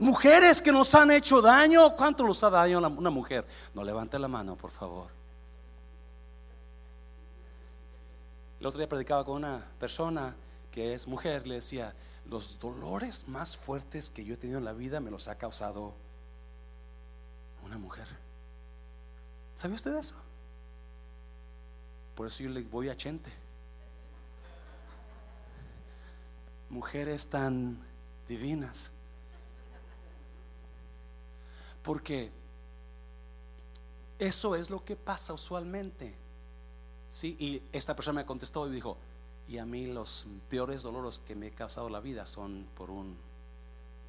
mujeres 0.02 0.62
que 0.62 0.72
nos 0.72 0.94
han 0.94 1.12
hecho 1.12 1.42
daño. 1.42 1.96
¿Cuánto 1.96 2.26
nos 2.26 2.44
ha 2.44 2.50
daño 2.50 2.80
una 2.80 3.10
mujer? 3.10 3.46
No 3.74 3.84
levante 3.84 4.20
la 4.20 4.28
mano, 4.28 4.58
por 4.58 4.72
favor. 4.72 5.08
El 8.60 8.66
otro 8.68 8.80
día 8.80 8.90
predicaba 8.90 9.24
con 9.24 9.38
una 9.38 9.64
persona 9.80 10.36
que 10.72 10.94
es 10.94 11.08
mujer, 11.08 11.48
le 11.48 11.56
decía, 11.56 11.96
los 12.30 12.60
dolores 12.60 13.28
más 13.28 13.58
fuertes 13.58 14.10
que 14.10 14.24
yo 14.24 14.36
he 14.36 14.38
tenido 14.38 14.60
en 14.60 14.66
la 14.66 14.74
vida 14.74 15.00
me 15.00 15.10
los 15.10 15.28
ha 15.28 15.36
causado 15.36 15.94
una 17.66 17.78
mujer. 17.78 18.08
¿Sabía 19.56 19.76
usted 19.76 19.96
eso? 19.98 20.16
Por 22.16 22.28
eso 22.28 22.44
yo 22.44 22.50
le 22.50 22.62
voy 22.62 22.90
a 22.90 22.96
Chente. 22.96 23.32
Mujeres 26.70 27.28
tan 27.28 27.80
divinas. 28.28 28.92
Porque 31.84 32.32
eso 34.20 34.56
es 34.56 34.70
lo 34.70 34.84
que 34.84 34.96
pasa 34.96 35.34
usualmente. 35.34 36.16
Sí, 37.10 37.36
y 37.40 37.62
esta 37.72 37.96
persona 37.96 38.22
me 38.22 38.26
contestó 38.26 38.68
y 38.68 38.72
dijo, 38.72 38.98
y 39.48 39.58
a 39.58 39.66
mí 39.66 39.88
los 39.88 40.28
peores 40.50 40.84
dolores 40.84 41.20
que 41.26 41.36
me 41.36 41.48
he 41.48 41.52
causado 41.52 41.90
la 41.90 42.00
vida 42.00 42.26
son 42.26 42.68
por 42.76 42.90
un 42.90 43.18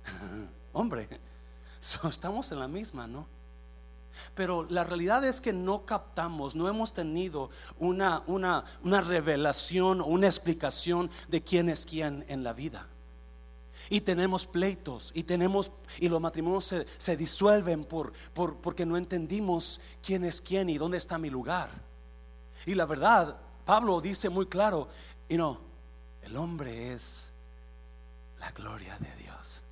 hombre. 0.72 1.08
estamos 2.08 2.52
en 2.52 2.60
la 2.60 2.68
misma, 2.68 3.06
¿no? 3.06 3.26
Pero 4.34 4.66
la 4.68 4.84
realidad 4.84 5.24
es 5.24 5.40
que 5.40 5.52
no 5.52 5.86
captamos, 5.86 6.54
no 6.54 6.68
hemos 6.68 6.92
tenido 6.92 7.50
una, 7.78 8.22
una, 8.26 8.64
una 8.84 9.00
revelación 9.00 10.00
o 10.00 10.06
una 10.06 10.26
explicación 10.26 11.10
de 11.28 11.42
quién 11.42 11.68
es 11.68 11.86
quién 11.86 12.24
en 12.28 12.44
la 12.44 12.52
vida. 12.52 12.86
Y 13.92 14.00
tenemos 14.00 14.46
pleitos 14.46 15.10
y 15.12 15.24
tenemos 15.24 15.70
y 15.98 16.08
los 16.08 16.18
matrimonios 16.18 16.64
se, 16.64 16.86
se 16.96 17.14
disuelven 17.14 17.84
por, 17.84 18.14
por, 18.32 18.56
porque 18.56 18.86
no 18.86 18.96
entendimos 18.96 19.82
quién 20.02 20.24
es 20.24 20.40
quién 20.40 20.70
y 20.70 20.78
dónde 20.78 20.96
está 20.96 21.18
mi 21.18 21.28
lugar. 21.28 21.68
Y 22.64 22.74
la 22.74 22.86
verdad, 22.86 23.36
Pablo 23.66 24.00
dice 24.00 24.30
muy 24.30 24.46
claro, 24.46 24.88
y 25.28 25.36
no, 25.36 25.60
el 26.22 26.36
hombre 26.38 26.94
es 26.94 27.32
la 28.40 28.50
gloria 28.52 28.96
de 28.98 29.14
Dios. 29.22 29.62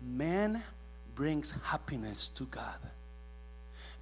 Man 0.00 0.62
brings 1.14 1.54
happiness 1.70 2.30
to 2.32 2.46
God. 2.46 2.80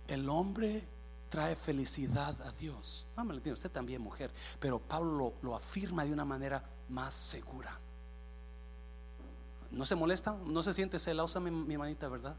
El 0.08 0.26
hombre 0.30 0.86
trae 1.28 1.54
felicidad 1.54 2.34
a 2.42 2.52
Dios. 2.52 3.08
No 3.14 3.26
me 3.26 3.34
lo 3.34 3.52
usted 3.52 3.70
también 3.70 4.00
mujer, 4.00 4.30
pero 4.58 4.78
Pablo 4.78 5.34
lo, 5.42 5.54
afirma 5.54 6.04
de 6.04 6.12
una 6.14 6.24
manera 6.24 6.64
más 6.88 7.12
segura. 7.12 7.78
¿No 9.70 9.84
se 9.84 9.94
molesta? 9.94 10.36
¿No 10.46 10.62
se 10.62 10.72
siente 10.72 10.98
celosa 10.98 11.40
mi, 11.40 11.50
mi 11.50 11.76
manita, 11.76 12.08
verdad? 12.08 12.36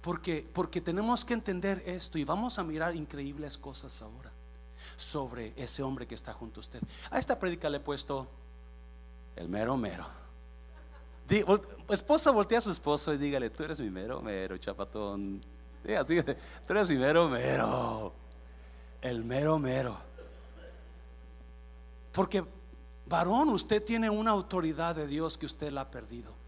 Porque, 0.00 0.46
porque 0.52 0.80
tenemos 0.80 1.24
que 1.24 1.34
entender 1.34 1.82
esto 1.86 2.18
y 2.18 2.24
vamos 2.24 2.58
a 2.58 2.64
mirar 2.64 2.94
increíbles 2.94 3.56
cosas 3.56 4.02
ahora 4.02 4.30
sobre 4.96 5.54
ese 5.56 5.82
hombre 5.82 6.06
que 6.06 6.14
está 6.14 6.32
junto 6.32 6.60
a 6.60 6.62
usted. 6.62 6.80
A 7.10 7.18
esta 7.18 7.38
predica 7.38 7.70
le 7.70 7.78
he 7.78 7.80
puesto 7.80 8.26
el 9.36 9.48
mero 9.48 9.76
mero. 9.76 10.06
Esposa 11.88 12.30
voltea 12.30 12.58
a 12.58 12.60
su 12.60 12.70
esposo 12.70 13.14
y 13.14 13.16
dígale, 13.16 13.48
tú 13.50 13.62
eres 13.62 13.80
mi 13.80 13.90
mero 13.90 14.20
mero, 14.20 14.58
chapatón. 14.58 15.40
tú 15.82 16.72
eres 16.72 16.90
mi 16.90 16.96
mero 16.96 17.28
mero. 17.28 18.12
El 19.00 19.24
mero 19.24 19.58
mero. 19.58 19.96
Porque, 22.12 22.44
varón, 23.06 23.48
usted 23.48 23.82
tiene 23.82 24.08
una 24.08 24.30
autoridad 24.30 24.94
de 24.94 25.06
Dios 25.06 25.36
que 25.36 25.46
usted 25.46 25.72
la 25.72 25.82
ha 25.82 25.90
perdido. 25.90 26.43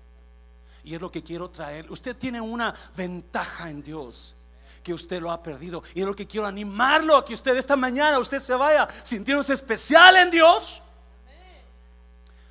Y 0.87 0.95
es 0.95 1.01
lo 1.01 1.11
que 1.11 1.23
quiero 1.23 1.51
traer. 1.51 1.91
Usted 1.91 2.17
tiene 2.17 2.41
una 2.41 2.73
ventaja 2.97 3.69
en 3.69 3.83
Dios 3.83 4.37
que 4.85 4.95
usted 4.95 5.21
lo 5.21 5.33
ha 5.33 5.43
perdido. 5.43 5.83
Y 5.95 6.01
es 6.01 6.07
lo 6.07 6.15
que 6.15 6.29
quiero 6.29 6.47
animarlo 6.47 7.17
a 7.17 7.25
que 7.25 7.35
usted 7.35 7.57
esta 7.57 7.77
mañana, 7.77 8.21
usted 8.21 8.39
se 8.39 8.55
vaya 8.55 8.89
sintiéndose 9.03 9.53
especial 9.53 10.17
en 10.17 10.31
Dios. 10.31 10.81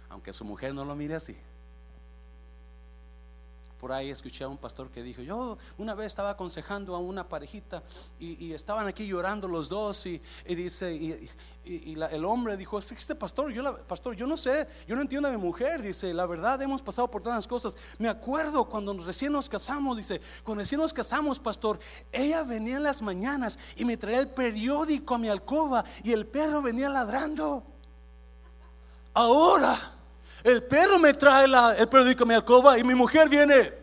Aunque 0.09 0.33
su 0.33 0.43
mujer 0.43 0.73
no 0.75 0.83
lo 0.83 0.95
mire 0.95 1.15
así 1.15 1.35
por 3.79 3.91
ahí 3.91 4.09
escuché 4.09 4.43
a 4.43 4.47
un 4.47 4.57
pastor 4.57 4.89
que 4.89 5.03
dijo, 5.03 5.21
yo 5.21 5.57
una 5.77 5.93
vez 5.93 6.07
estaba 6.07 6.31
aconsejando 6.31 6.95
a 6.95 6.99
una 6.99 7.27
parejita 7.27 7.83
y, 8.19 8.53
estaban 8.53 8.87
aquí 8.87 9.05
llorando 9.05 9.47
los 9.47 9.69
dos 9.69 10.05
y, 10.05 10.21
dice, 10.47 10.93
y, 10.93 11.95
el 12.11 12.25
hombre 12.25 12.55
dijo, 12.57 12.79
fíjate 12.81 13.15
pastor, 13.15 13.51
yo 13.51 13.61
la, 13.61 13.75
pastor, 13.75 14.15
yo 14.15 14.27
no 14.27 14.37
sé, 14.37 14.67
yo 14.87 14.95
no 14.95 15.01
entiendo 15.01 15.27
a 15.27 15.31
mi 15.31 15.37
mujer, 15.37 15.81
dice, 15.81 16.13
la 16.13 16.25
verdad 16.25 16.61
hemos 16.61 16.81
pasado 16.81 17.09
por 17.09 17.21
tantas 17.21 17.47
cosas. 17.47 17.75
Me 17.97 18.07
acuerdo 18.07 18.65
cuando 18.65 18.93
recién 18.93 19.31
nos 19.31 19.49
casamos, 19.49 19.97
dice, 19.97 20.21
cuando 20.43 20.61
recién 20.61 20.79
nos 20.79 20.93
casamos, 20.93 21.39
pastor, 21.39 21.79
ella 22.11 22.43
venía 22.43 22.77
en 22.77 22.83
las 22.83 23.01
mañanas 23.01 23.59
y 23.75 23.83
me 23.83 23.97
traía 23.97 24.19
el 24.19 24.29
periódico 24.29 25.15
a 25.15 25.17
mi 25.17 25.27
alcoba 25.27 25.83
y 26.03 26.11
el 26.11 26.25
perro 26.27 26.61
venía 26.61 26.89
ladrando. 26.89 27.63
Ahora 29.13 29.95
el 30.45 30.61
perro 30.61 30.99
me 30.99 31.13
trae 31.15 31.47
la, 31.47 31.75
el 31.75 31.89
periódico 31.89 32.23
a 32.23 32.27
mi 32.27 32.35
alcoba 32.35 32.77
y 32.77 32.83
mi 32.83 32.93
mujer 32.93 33.27
viene. 33.27 33.73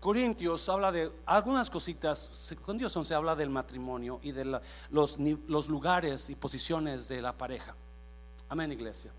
Corintios 0.00 0.66
habla 0.70 0.90
de 0.90 1.12
algunas 1.26 1.68
cositas, 1.68 2.54
Corintios 2.64 3.06
se 3.06 3.14
habla 3.14 3.36
del 3.36 3.50
matrimonio 3.50 4.20
y 4.22 4.32
de 4.32 4.46
los, 4.46 5.18
los, 5.18 5.68
lugares 5.68 6.30
y 6.30 6.34
posiciones 6.34 7.08
de 7.08 7.20
la 7.20 7.36
pareja. 7.36 7.74
Amén, 8.48 8.72
iglesia. 8.72 9.12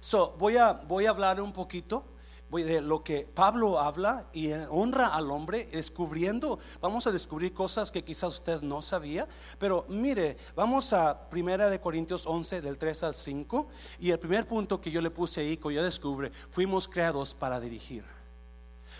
So, 0.00 0.34
voy 0.36 0.56
a, 0.56 0.72
voy 0.72 1.06
a 1.06 1.10
hablar 1.10 1.40
un 1.40 1.52
poquito 1.52 2.10
de 2.52 2.82
lo 2.82 3.02
que 3.02 3.26
Pablo 3.34 3.80
habla 3.80 4.26
y 4.34 4.52
honra 4.52 5.06
al 5.06 5.30
hombre 5.30 5.66
descubriendo, 5.72 6.58
vamos 6.82 7.06
a 7.06 7.12
descubrir 7.12 7.54
cosas 7.54 7.90
que 7.90 8.04
quizás 8.04 8.34
usted 8.34 8.60
no 8.60 8.82
sabía, 8.82 9.26
pero 9.58 9.86
mire, 9.88 10.36
vamos 10.54 10.92
a 10.92 11.30
Primera 11.30 11.70
de 11.70 11.80
Corintios 11.80 12.26
11 12.26 12.60
del 12.60 12.76
3 12.76 13.02
al 13.04 13.14
5 13.14 13.68
y 14.00 14.10
el 14.10 14.18
primer 14.18 14.46
punto 14.46 14.80
que 14.80 14.90
yo 14.90 15.00
le 15.00 15.10
puse 15.10 15.40
ahí, 15.40 15.56
que 15.56 15.72
yo 15.72 15.82
descubre, 15.82 16.30
fuimos 16.50 16.86
creados 16.86 17.34
para 17.34 17.58
dirigir. 17.58 18.04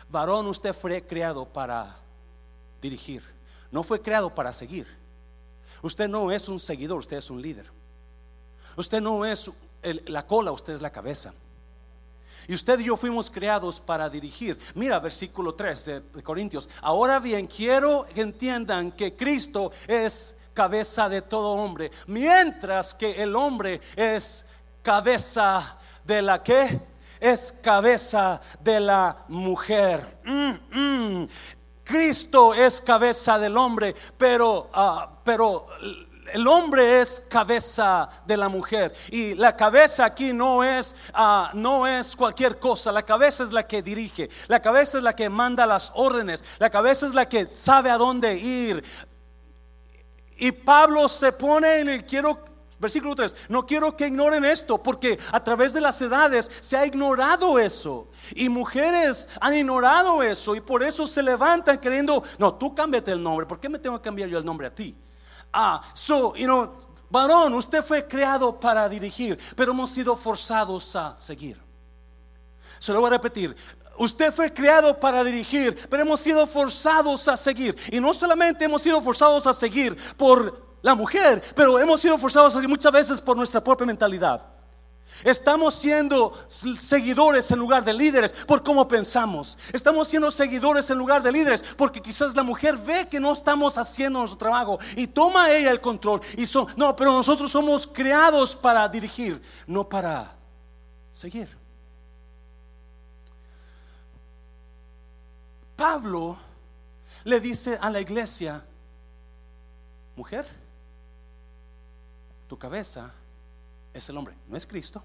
Varón, 0.09 0.47
usted 0.47 0.73
fue 0.73 1.03
creado 1.07 1.45
para 1.45 1.97
dirigir, 2.81 3.23
no 3.71 3.83
fue 3.83 4.01
creado 4.01 4.35
para 4.35 4.53
seguir. 4.53 4.87
Usted 5.83 6.09
no 6.09 6.31
es 6.31 6.49
un 6.49 6.61
seguidor, 6.61 6.99
usted 7.01 7.19
es 7.19 7.29
un 7.29 7.43
líder. 7.43 7.67
Usted 8.77 9.03
no 9.03 9.25
es 9.25 9.51
la 10.07 10.27
cola, 10.27 10.53
usted 10.53 10.75
es 10.75 10.81
la 10.83 10.91
cabeza. 10.91 11.35
Y 12.49 12.55
usted 12.55 12.79
y 12.81 12.85
yo 12.85 12.97
fuimos 12.97 13.31
creados 13.31 13.81
para 13.81 14.09
dirigir. 14.09 14.59
Mira, 14.75 14.99
versículo 14.99 15.55
3 15.55 15.85
de, 15.85 16.23
Corintios. 16.23 16.69
Ahora 16.81 17.19
bien, 17.19 17.47
quiero 17.47 18.07
que 18.15 18.23
entiendan 18.23 18.93
que 18.93 19.15
Cristo 19.15 19.71
es 19.87 20.37
cabeza 20.55 21.09
de 21.09 21.23
todo 21.23 21.53
hombre, 21.53 21.91
mientras 22.07 22.95
que 22.95 23.23
el 23.23 23.35
hombre 23.37 23.81
es 23.97 24.45
cabeza 24.83 25.79
de 26.05 26.23
la 26.23 26.43
que 26.43 26.81
es 27.21 27.53
cabeza 27.63 28.41
de 28.61 28.81
la 28.81 29.25
mujer. 29.29 30.19
Mm, 30.25 31.21
mm. 31.23 31.29
Cristo 31.85 32.55
es 32.55 32.81
cabeza 32.81 33.39
del 33.39 33.57
hombre, 33.57 33.95
pero, 34.17 34.71
uh, 34.75 35.19
pero 35.25 35.67
el 36.33 36.47
hombre 36.49 37.01
es 37.01 37.23
cabeza 37.29 38.09
de 38.27 38.37
la 38.37 38.49
mujer. 38.49 38.93
Y 39.11 39.35
la 39.35 39.57
cabeza 39.57 40.05
aquí 40.05 40.33
no 40.33 40.65
es 40.65 40.95
ah, 41.15 41.51
no 41.55 41.87
es 41.87 42.17
cualquier 42.17 42.59
cosa. 42.59 42.91
La 42.93 43.03
cabeza 43.03 43.45
es 43.45 43.53
la 43.53 43.67
que 43.67 43.83
dirige. 43.83 44.29
La 44.49 44.61
cabeza 44.61 44.99
es 44.99 45.05
la 45.05 45.15
que 45.15 45.29
manda 45.29 45.67
las 45.67 45.93
órdenes. 45.95 46.45
La 46.59 46.71
cabeza 46.71 47.07
es 47.07 47.15
la 47.15 47.29
que 47.29 47.49
sabe 47.53 47.91
a 47.91 47.99
dónde 47.99 48.37
ir. 48.37 48.83
Y 50.37 50.51
Pablo 50.53 51.09
se 51.09 51.33
pone 51.33 51.81
en 51.81 51.89
el 51.89 52.05
quiero 52.05 52.53
Versículo 52.83 53.15
3, 53.15 53.37
no 53.49 53.65
quiero 53.65 53.97
que 53.97 54.09
ignoren 54.09 54.45
esto 54.45 54.83
porque 54.83 55.17
a 55.31 55.45
través 55.45 55.73
de 55.73 55.81
las 55.81 56.03
edades 56.03 56.51
se 56.61 56.77
ha 56.77 56.85
ignorado 56.85 57.57
eso. 57.61 58.09
Y 58.35 58.49
mujeres 58.49 59.29
han 59.41 59.57
ignorado 59.57 60.21
eso 60.21 60.57
y 60.57 60.61
por 60.61 60.83
eso 60.83 61.07
se 61.07 61.23
levantan 61.23 61.79
queriendo, 61.79 62.25
no, 62.41 62.55
tú 62.55 62.75
cámbiate 62.75 63.13
el 63.13 63.23
nombre, 63.23 63.47
¿por 63.47 63.61
qué 63.61 63.69
me 63.69 63.79
tengo 63.79 63.99
que 63.99 64.03
cambiar 64.03 64.29
yo 64.29 64.37
el 64.37 64.45
nombre 64.45 64.67
a 64.67 64.75
ti? 64.75 64.97
Ah, 65.53 65.83
so, 65.93 66.35
you 66.35 66.47
know, 66.47 66.73
varón, 67.11 67.55
usted 67.55 67.85
fue 67.85 68.07
creado 68.07 68.59
para 68.59 68.89
dirigir, 68.89 69.39
pero 69.55 69.73
hemos 69.73 69.91
sido 69.91 70.17
forzados 70.17 70.97
a 70.97 71.17
seguir. 71.17 71.61
Se 72.79 72.93
lo 72.93 73.01
voy 73.01 73.09
a 73.09 73.11
repetir. 73.11 73.55
Usted 73.99 74.33
fue 74.33 74.53
creado 74.53 74.99
para 74.99 75.23
dirigir, 75.23 75.77
pero 75.91 76.03
hemos 76.03 76.21
sido 76.21 76.47
forzados 76.47 77.29
a 77.29 77.37
seguir. 77.37 77.77
Y 77.91 78.01
no 78.01 78.15
solamente 78.15 78.65
hemos 78.65 78.83
sido 78.83 79.01
forzados 79.03 79.47
a 79.47 79.53
seguir 79.53 79.97
por 80.17 80.77
la 80.81 80.95
mujer, 80.95 81.43
pero 81.55 81.79
hemos 81.79 82.01
sido 82.01 82.17
forzados 82.19 82.55
a 82.55 82.57
seguir 82.57 82.69
muchas 82.69 82.93
veces 82.93 83.21
por 83.21 83.37
nuestra 83.37 83.63
propia 83.63 83.87
mentalidad. 83.87 84.41
Estamos 85.25 85.75
siendo 85.75 86.33
seguidores 86.49 87.51
en 87.51 87.59
lugar 87.59 87.85
de 87.85 87.93
líderes 87.93 88.33
por 88.33 88.63
cómo 88.63 88.89
pensamos. 88.89 89.57
Estamos 89.73 90.09
siendo 90.09 90.31
seguidores 90.31 90.91
en 90.91 90.99
lugar 90.99 91.23
de 91.23 91.31
líderes 91.31 91.63
porque 91.77 92.01
quizás 92.01 92.35
la 92.35 92.43
mujer 92.43 92.77
ve 92.77 93.09
que 93.09 93.21
no 93.21 93.33
estamos 93.33 93.79
haciendo 93.79 94.19
nuestro 94.19 94.39
trabajo 94.39 94.79
y 94.97 95.07
toma 95.07 95.51
ella 95.51 95.71
el 95.71 95.81
control. 95.81 96.21
Y 96.37 96.47
son, 96.47 96.67
no, 96.77 96.97
pero 96.97 97.13
nosotros 97.13 97.51
somos 97.51 97.87
creados 97.87 98.57
para 98.57 98.89
dirigir, 98.89 99.41
no 99.67 99.89
para 99.89 100.35
seguir. 101.13 101.49
Pablo 105.77 106.37
le 107.25 107.41
dice 107.41 107.79
a 107.81 107.91
la 107.91 108.01
iglesia, 108.01 108.65
mujer, 110.17 110.47
tu 112.49 112.59
cabeza 112.59 113.13
es 113.95 114.09
el 114.09 114.17
hombre, 114.17 114.35
no 114.49 114.57
es 114.57 114.67
Cristo. 114.67 115.03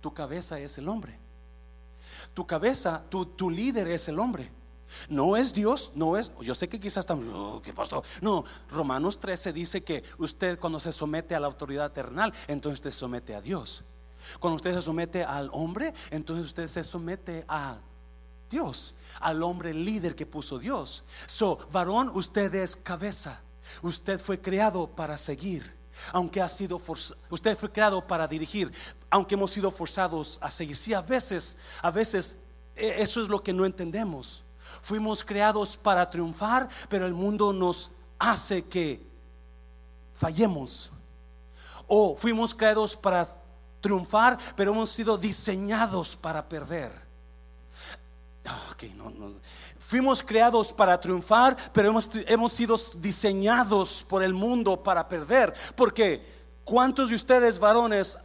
Tu 0.00 0.12
cabeza 0.12 0.58
es 0.58 0.78
el 0.78 0.88
hombre. 0.88 1.18
Tu 2.34 2.46
cabeza, 2.46 3.02
tu, 3.08 3.26
tu 3.26 3.50
líder 3.50 3.88
es 3.88 4.08
el 4.08 4.18
hombre. 4.18 4.50
No 5.08 5.36
es 5.36 5.52
Dios, 5.52 5.92
no 5.94 6.16
es. 6.16 6.32
Yo 6.40 6.54
sé 6.54 6.68
que 6.68 6.80
quizás 6.80 7.02
estamos, 7.02 7.26
oh. 7.32 7.62
No, 8.20 8.44
Romanos 8.70 9.20
13 9.20 9.52
dice 9.52 9.82
que 9.82 10.02
usted 10.18 10.58
cuando 10.58 10.80
se 10.80 10.92
somete 10.92 11.34
a 11.34 11.40
la 11.40 11.46
autoridad 11.46 11.86
eternal, 11.86 12.32
entonces 12.48 12.78
usted 12.78 12.90
se 12.90 12.98
somete 12.98 13.34
a 13.34 13.40
Dios. 13.40 13.84
Cuando 14.38 14.56
usted 14.56 14.74
se 14.74 14.82
somete 14.82 15.24
al 15.24 15.48
hombre, 15.52 15.94
entonces 16.10 16.46
usted 16.46 16.68
se 16.68 16.84
somete 16.84 17.44
a 17.48 17.78
Dios, 18.50 18.94
al 19.20 19.42
hombre 19.42 19.72
líder 19.72 20.14
que 20.14 20.26
puso 20.26 20.58
Dios. 20.58 21.04
So, 21.26 21.58
varón, 21.72 22.10
usted 22.14 22.54
es 22.54 22.76
cabeza. 22.76 23.42
Usted 23.82 24.18
fue 24.20 24.40
creado 24.40 24.88
para 24.88 25.16
seguir 25.16 25.79
aunque 26.12 26.40
ha 26.40 26.48
sido 26.48 26.78
forzado, 26.78 27.20
usted 27.30 27.56
fue 27.56 27.70
creado 27.70 28.06
para 28.06 28.26
dirigir, 28.26 28.72
aunque 29.08 29.34
hemos 29.34 29.50
sido 29.50 29.70
forzados 29.70 30.38
a 30.40 30.50
seguir. 30.50 30.76
Sí, 30.76 30.94
a 30.94 31.00
veces, 31.00 31.56
a 31.82 31.90
veces 31.90 32.36
e, 32.76 33.02
eso 33.02 33.22
es 33.22 33.28
lo 33.28 33.42
que 33.42 33.52
no 33.52 33.64
entendemos. 33.64 34.42
Fuimos 34.82 35.24
creados 35.24 35.76
para 35.76 36.08
triunfar, 36.08 36.68
pero 36.88 37.06
el 37.06 37.14
mundo 37.14 37.52
nos 37.52 37.90
hace 38.18 38.64
que 38.64 39.00
fallemos. 40.14 40.90
O 41.86 42.16
fuimos 42.16 42.54
creados 42.54 42.96
para 42.96 43.28
triunfar, 43.80 44.38
pero 44.56 44.72
hemos 44.72 44.90
sido 44.90 45.18
diseñados 45.18 46.16
para 46.16 46.48
perder. 46.48 46.92
Ah, 48.44 48.70
okay, 48.72 48.90
no, 48.94 49.10
no. 49.10 49.32
Fuimos 49.90 50.22
creados 50.22 50.72
para 50.72 51.00
triunfar, 51.00 51.56
pero 51.72 51.88
hemos, 51.88 52.08
hemos 52.28 52.52
sido 52.52 52.76
diseñados 52.98 54.06
por 54.08 54.22
el 54.22 54.32
mundo 54.32 54.80
para 54.80 55.08
perder. 55.08 55.52
Porque 55.74 56.22
¿cuántos 56.62 57.08
de 57.08 57.16
ustedes 57.16 57.58
varones, 57.58 58.16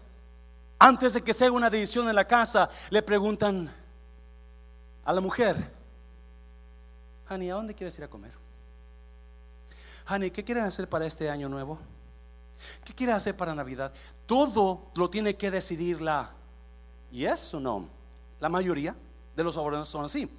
antes 0.78 1.16
de 1.16 1.24
que 1.24 1.34
se 1.34 1.44
haga 1.44 1.56
una 1.56 1.72
decisión 1.72 2.08
en 2.08 2.14
la 2.14 2.28
casa, 2.28 2.70
le 2.92 3.02
preguntan 3.02 3.74
a 5.04 5.12
la 5.12 5.20
mujer, 5.20 5.72
Honey, 7.28 7.50
¿a 7.50 7.56
dónde 7.56 7.74
quieres 7.74 7.98
ir 7.98 8.04
a 8.04 8.10
comer? 8.10 8.34
Honey, 10.08 10.30
¿qué 10.30 10.44
quieres 10.44 10.66
hacer 10.66 10.88
para 10.88 11.08
este 11.08 11.32
año 11.32 11.50
nuevo? 11.50 11.80
¿Qué 12.84 12.94
quieres 12.94 13.16
hacer 13.16 13.36
para 13.36 13.56
Navidad? 13.56 13.92
Todo 14.28 14.92
lo 14.94 15.10
tiene 15.10 15.36
que 15.36 15.50
decidir 15.50 16.00
la 16.00 16.30
yes 17.10 17.56
o 17.56 17.60
no. 17.60 17.90
La 18.40 18.50
mayoría 18.50 18.96
de 19.36 19.44
los 19.44 19.56
varones 19.56 19.90
son 19.90 20.06
así. 20.06 20.30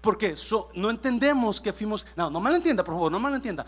Porque 0.00 0.34
no 0.74 0.90
entendemos 0.90 1.60
que 1.60 1.72
fuimos. 1.72 2.06
No, 2.16 2.30
no 2.30 2.54
entienda 2.54 2.84
por 2.84 2.94
favor, 2.94 3.12
no 3.12 3.20
malentienda. 3.20 3.64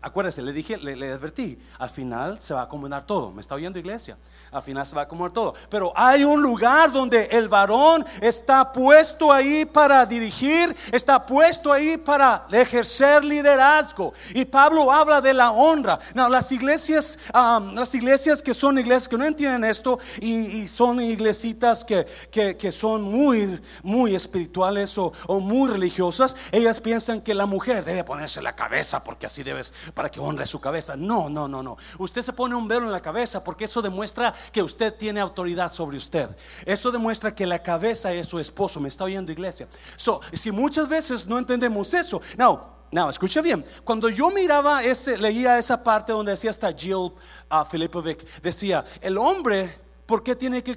Acuérdese, 0.00 0.42
le 0.42 0.52
dije, 0.52 0.76
le, 0.76 1.12
advertí. 1.12 1.58
Al 1.78 1.90
final 1.90 2.40
se 2.40 2.54
va 2.54 2.60
a 2.60 2.64
acomodar 2.64 3.06
todo. 3.06 3.30
¿Me 3.30 3.40
está 3.40 3.54
oyendo, 3.54 3.78
iglesia? 3.78 4.16
Al 4.50 4.62
final 4.62 4.86
se 4.86 4.94
va 4.94 5.02
a 5.02 5.04
acomodar 5.04 5.32
todo. 5.32 5.54
Pero 5.68 5.92
hay 5.94 6.24
un 6.24 6.42
lugar 6.42 6.92
donde 6.92 7.26
el 7.26 7.48
varón 7.48 8.04
está 8.20 8.72
puesto 8.72 9.32
ahí 9.32 9.64
para 9.64 10.04
dirigir, 10.06 10.74
está 10.92 11.24
puesto 11.24 11.72
ahí 11.72 11.96
para 11.96 12.46
ejercer 12.50 13.24
liderazgo. 13.24 14.12
Y 14.34 14.44
Pablo 14.44 14.90
habla 14.90 15.20
de 15.20 15.34
la 15.34 15.50
honra. 15.50 15.98
No, 16.14 16.28
las 16.28 16.50
iglesias, 16.52 17.18
las 17.32 17.94
iglesias 17.94 18.42
que 18.42 18.54
son 18.54 18.78
iglesias 18.78 19.08
que 19.08 19.18
no 19.18 19.24
entienden 19.24 19.64
esto 19.64 19.98
y, 20.20 20.68
son 20.68 21.00
iglesitas 21.00 21.84
que, 21.84 22.06
que, 22.30 22.72
son 22.72 23.02
muy, 23.02 23.60
muy 23.82 24.14
espirituales 24.14 24.96
o 24.98 25.39
muy 25.40 25.70
religiosas, 25.70 26.36
ellas 26.52 26.80
piensan 26.80 27.20
que 27.20 27.34
la 27.34 27.46
mujer 27.46 27.84
debe 27.84 28.04
ponerse 28.04 28.40
la 28.42 28.54
cabeza 28.54 29.02
porque 29.02 29.26
así 29.26 29.42
debes, 29.42 29.72
para 29.94 30.10
que 30.10 30.20
honre 30.20 30.46
su 30.46 30.60
cabeza. 30.60 30.96
No, 30.96 31.28
no, 31.28 31.48
no, 31.48 31.62
no. 31.62 31.76
Usted 31.98 32.22
se 32.22 32.32
pone 32.32 32.54
un 32.54 32.68
velo 32.68 32.86
en 32.86 32.92
la 32.92 33.02
cabeza 33.02 33.42
porque 33.42 33.64
eso 33.64 33.82
demuestra 33.82 34.34
que 34.52 34.62
usted 34.62 34.94
tiene 34.94 35.20
autoridad 35.20 35.72
sobre 35.72 35.96
usted. 35.96 36.28
Eso 36.64 36.90
demuestra 36.90 37.34
que 37.34 37.46
la 37.46 37.62
cabeza 37.62 38.12
es 38.12 38.28
su 38.28 38.38
esposo. 38.38 38.80
Me 38.80 38.88
está 38.88 39.04
oyendo 39.04 39.32
iglesia. 39.32 39.68
So, 39.96 40.20
si 40.32 40.50
muchas 40.52 40.88
veces 40.88 41.26
no 41.26 41.38
entendemos 41.38 41.92
eso, 41.94 42.20
no. 42.36 42.80
No, 42.92 43.08
escucha 43.08 43.40
bien. 43.40 43.64
Cuando 43.84 44.08
yo 44.08 44.30
miraba 44.30 44.82
ese, 44.82 45.16
leía 45.16 45.58
esa 45.58 45.82
parte 45.82 46.12
donde 46.12 46.32
decía 46.32 46.50
hasta 46.50 46.72
Jill 46.72 46.94
uh, 46.94 47.64
Filipovic, 47.70 48.42
decía, 48.42 48.84
el 49.00 49.16
hombre, 49.16 49.70
¿por 50.06 50.24
qué 50.24 50.34
tiene 50.34 50.62
que, 50.64 50.76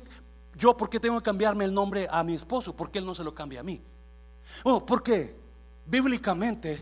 yo, 0.56 0.78
por 0.78 0.89
qué 0.89 0.99
tengo 0.99 1.17
que 1.17 1.23
cambiarme 1.23 1.65
el 1.65 1.73
nombre 1.73 2.08
a 2.12 2.23
mi 2.23 2.36
esposo? 2.36 2.76
¿Por 2.76 2.91
qué 2.91 2.99
él 2.99 3.06
no 3.06 3.15
se 3.15 3.23
lo 3.23 3.34
cambia 3.34 3.62
a 3.62 3.63
mí? 3.63 3.82
Oh, 4.63 4.86
porque 4.86 5.36
bíblicamente 5.86 6.82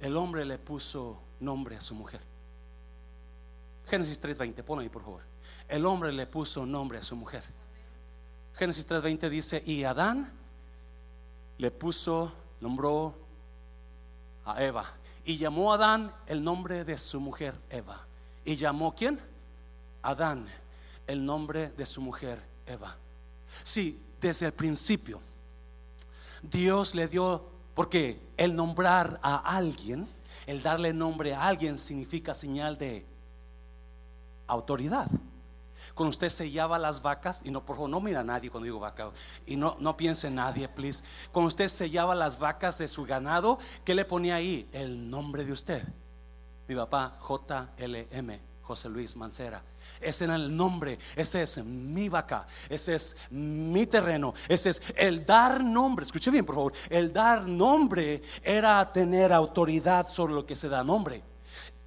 el 0.00 0.16
hombre 0.16 0.44
le 0.44 0.58
puso 0.58 1.18
nombre 1.40 1.76
a 1.76 1.80
su 1.80 1.94
mujer. 1.94 2.20
Génesis 3.86 4.20
3:20, 4.20 4.62
pon 4.62 4.80
ahí 4.80 4.88
por 4.88 5.02
favor. 5.02 5.22
El 5.68 5.84
hombre 5.86 6.12
le 6.12 6.26
puso 6.26 6.64
nombre 6.64 6.98
a 6.98 7.02
su 7.02 7.16
mujer. 7.16 7.44
Génesis 8.54 8.86
3:20 8.86 9.28
dice, 9.28 9.62
y 9.64 9.84
Adán 9.84 10.32
le 11.58 11.70
puso, 11.70 12.32
nombró 12.60 13.14
a 14.44 14.62
Eva 14.62 14.92
y 15.24 15.36
llamó 15.36 15.72
a 15.72 15.76
Adán 15.76 16.14
el 16.26 16.42
nombre 16.42 16.84
de 16.84 16.98
su 16.98 17.20
mujer 17.20 17.54
Eva. 17.70 18.06
¿Y 18.44 18.56
llamó 18.56 18.94
quién? 18.94 19.18
Adán 20.02 20.46
el 21.06 21.24
nombre 21.24 21.70
de 21.70 21.86
su 21.86 22.00
mujer 22.00 22.42
Eva. 22.66 22.96
Sí, 23.62 24.00
desde 24.20 24.46
el 24.46 24.52
principio 24.52 25.20
Dios 26.50 26.94
le 26.94 27.08
dio, 27.08 27.44
porque 27.74 28.20
el 28.36 28.54
nombrar 28.54 29.18
a 29.22 29.56
alguien, 29.56 30.08
el 30.46 30.62
darle 30.62 30.92
nombre 30.92 31.34
a 31.34 31.46
alguien 31.46 31.78
significa 31.78 32.34
señal 32.34 32.76
de 32.78 33.06
autoridad. 34.46 35.08
Cuando 35.94 36.10
usted 36.10 36.28
sellaba 36.28 36.78
las 36.78 37.02
vacas, 37.02 37.42
y 37.44 37.50
no, 37.50 37.64
por 37.64 37.76
favor, 37.76 37.90
no 37.90 38.00
mira 38.00 38.20
a 38.20 38.24
nadie 38.24 38.50
cuando 38.50 38.64
digo 38.64 38.80
vaca, 38.80 39.10
y 39.46 39.56
no, 39.56 39.76
no 39.80 39.96
piense 39.96 40.28
en 40.28 40.36
nadie, 40.36 40.68
please. 40.68 41.04
Cuando 41.32 41.48
usted 41.48 41.68
sellaba 41.68 42.14
las 42.14 42.38
vacas 42.38 42.78
de 42.78 42.88
su 42.88 43.04
ganado, 43.04 43.58
¿qué 43.84 43.94
le 43.94 44.04
ponía 44.04 44.36
ahí? 44.36 44.68
El 44.72 45.10
nombre 45.10 45.44
de 45.44 45.52
usted. 45.52 45.82
Mi 46.66 46.74
papá, 46.74 47.18
JLM, 47.20 48.38
José 48.62 48.88
Luis 48.88 49.16
Mancera. 49.16 49.62
Ese 50.00 50.24
era 50.24 50.36
el 50.36 50.56
nombre, 50.56 50.98
ese 51.16 51.42
es 51.42 51.64
mi 51.64 52.08
vaca, 52.08 52.46
ese 52.68 52.94
es 52.94 53.16
mi 53.30 53.86
terreno, 53.86 54.34
ese 54.48 54.70
es 54.70 54.82
el 54.96 55.24
dar 55.24 55.62
nombre. 55.62 56.04
Escuche 56.04 56.30
bien, 56.30 56.44
por 56.44 56.54
favor. 56.54 56.72
El 56.90 57.12
dar 57.12 57.46
nombre 57.46 58.22
era 58.42 58.92
tener 58.92 59.32
autoridad 59.32 60.08
sobre 60.08 60.34
lo 60.34 60.46
que 60.46 60.54
se 60.54 60.68
da 60.68 60.84
nombre. 60.84 61.22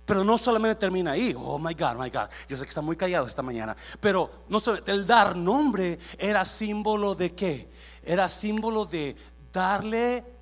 Pero 0.06 0.24
no 0.24 0.38
solamente 0.38 0.80
termina 0.80 1.12
ahí, 1.12 1.36
oh 1.38 1.60
my 1.60 1.74
God, 1.74 1.96
my 1.98 2.10
God. 2.10 2.30
Yo 2.48 2.56
sé 2.56 2.64
que 2.64 2.70
está 2.70 2.82
muy 2.82 2.96
callado 2.96 3.28
esta 3.28 3.42
mañana. 3.42 3.76
Pero 4.00 4.46
no 4.48 4.62
el 4.86 5.06
dar 5.06 5.36
nombre 5.36 6.00
era 6.18 6.46
símbolo 6.46 7.14
de 7.14 7.36
qué? 7.36 7.70
Era 8.04 8.30
símbolo 8.30 8.86
de 8.86 9.18
darle 9.52 10.37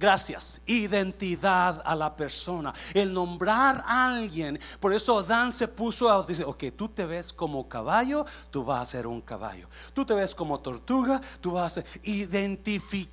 Gracias. 0.00 0.62
Identidad 0.64 1.82
a 1.84 1.94
la 1.94 2.16
persona. 2.16 2.72
El 2.94 3.12
nombrar 3.12 3.84
a 3.86 4.06
alguien. 4.06 4.58
Por 4.80 4.94
eso 4.94 5.18
Adán 5.18 5.52
se 5.52 5.68
puso 5.68 6.10
a 6.10 6.22
decir, 6.22 6.46
ok, 6.46 6.64
tú 6.74 6.88
te 6.88 7.04
ves 7.04 7.34
como 7.34 7.68
caballo, 7.68 8.24
tú 8.50 8.64
vas 8.64 8.80
a 8.80 8.86
ser 8.86 9.06
un 9.06 9.20
caballo. 9.20 9.68
Tú 9.92 10.06
te 10.06 10.14
ves 10.14 10.34
como 10.34 10.58
tortuga, 10.60 11.20
tú 11.42 11.52
vas 11.52 11.64
a 11.76 11.82
ser... 11.82 11.84
Identificó 12.04 13.04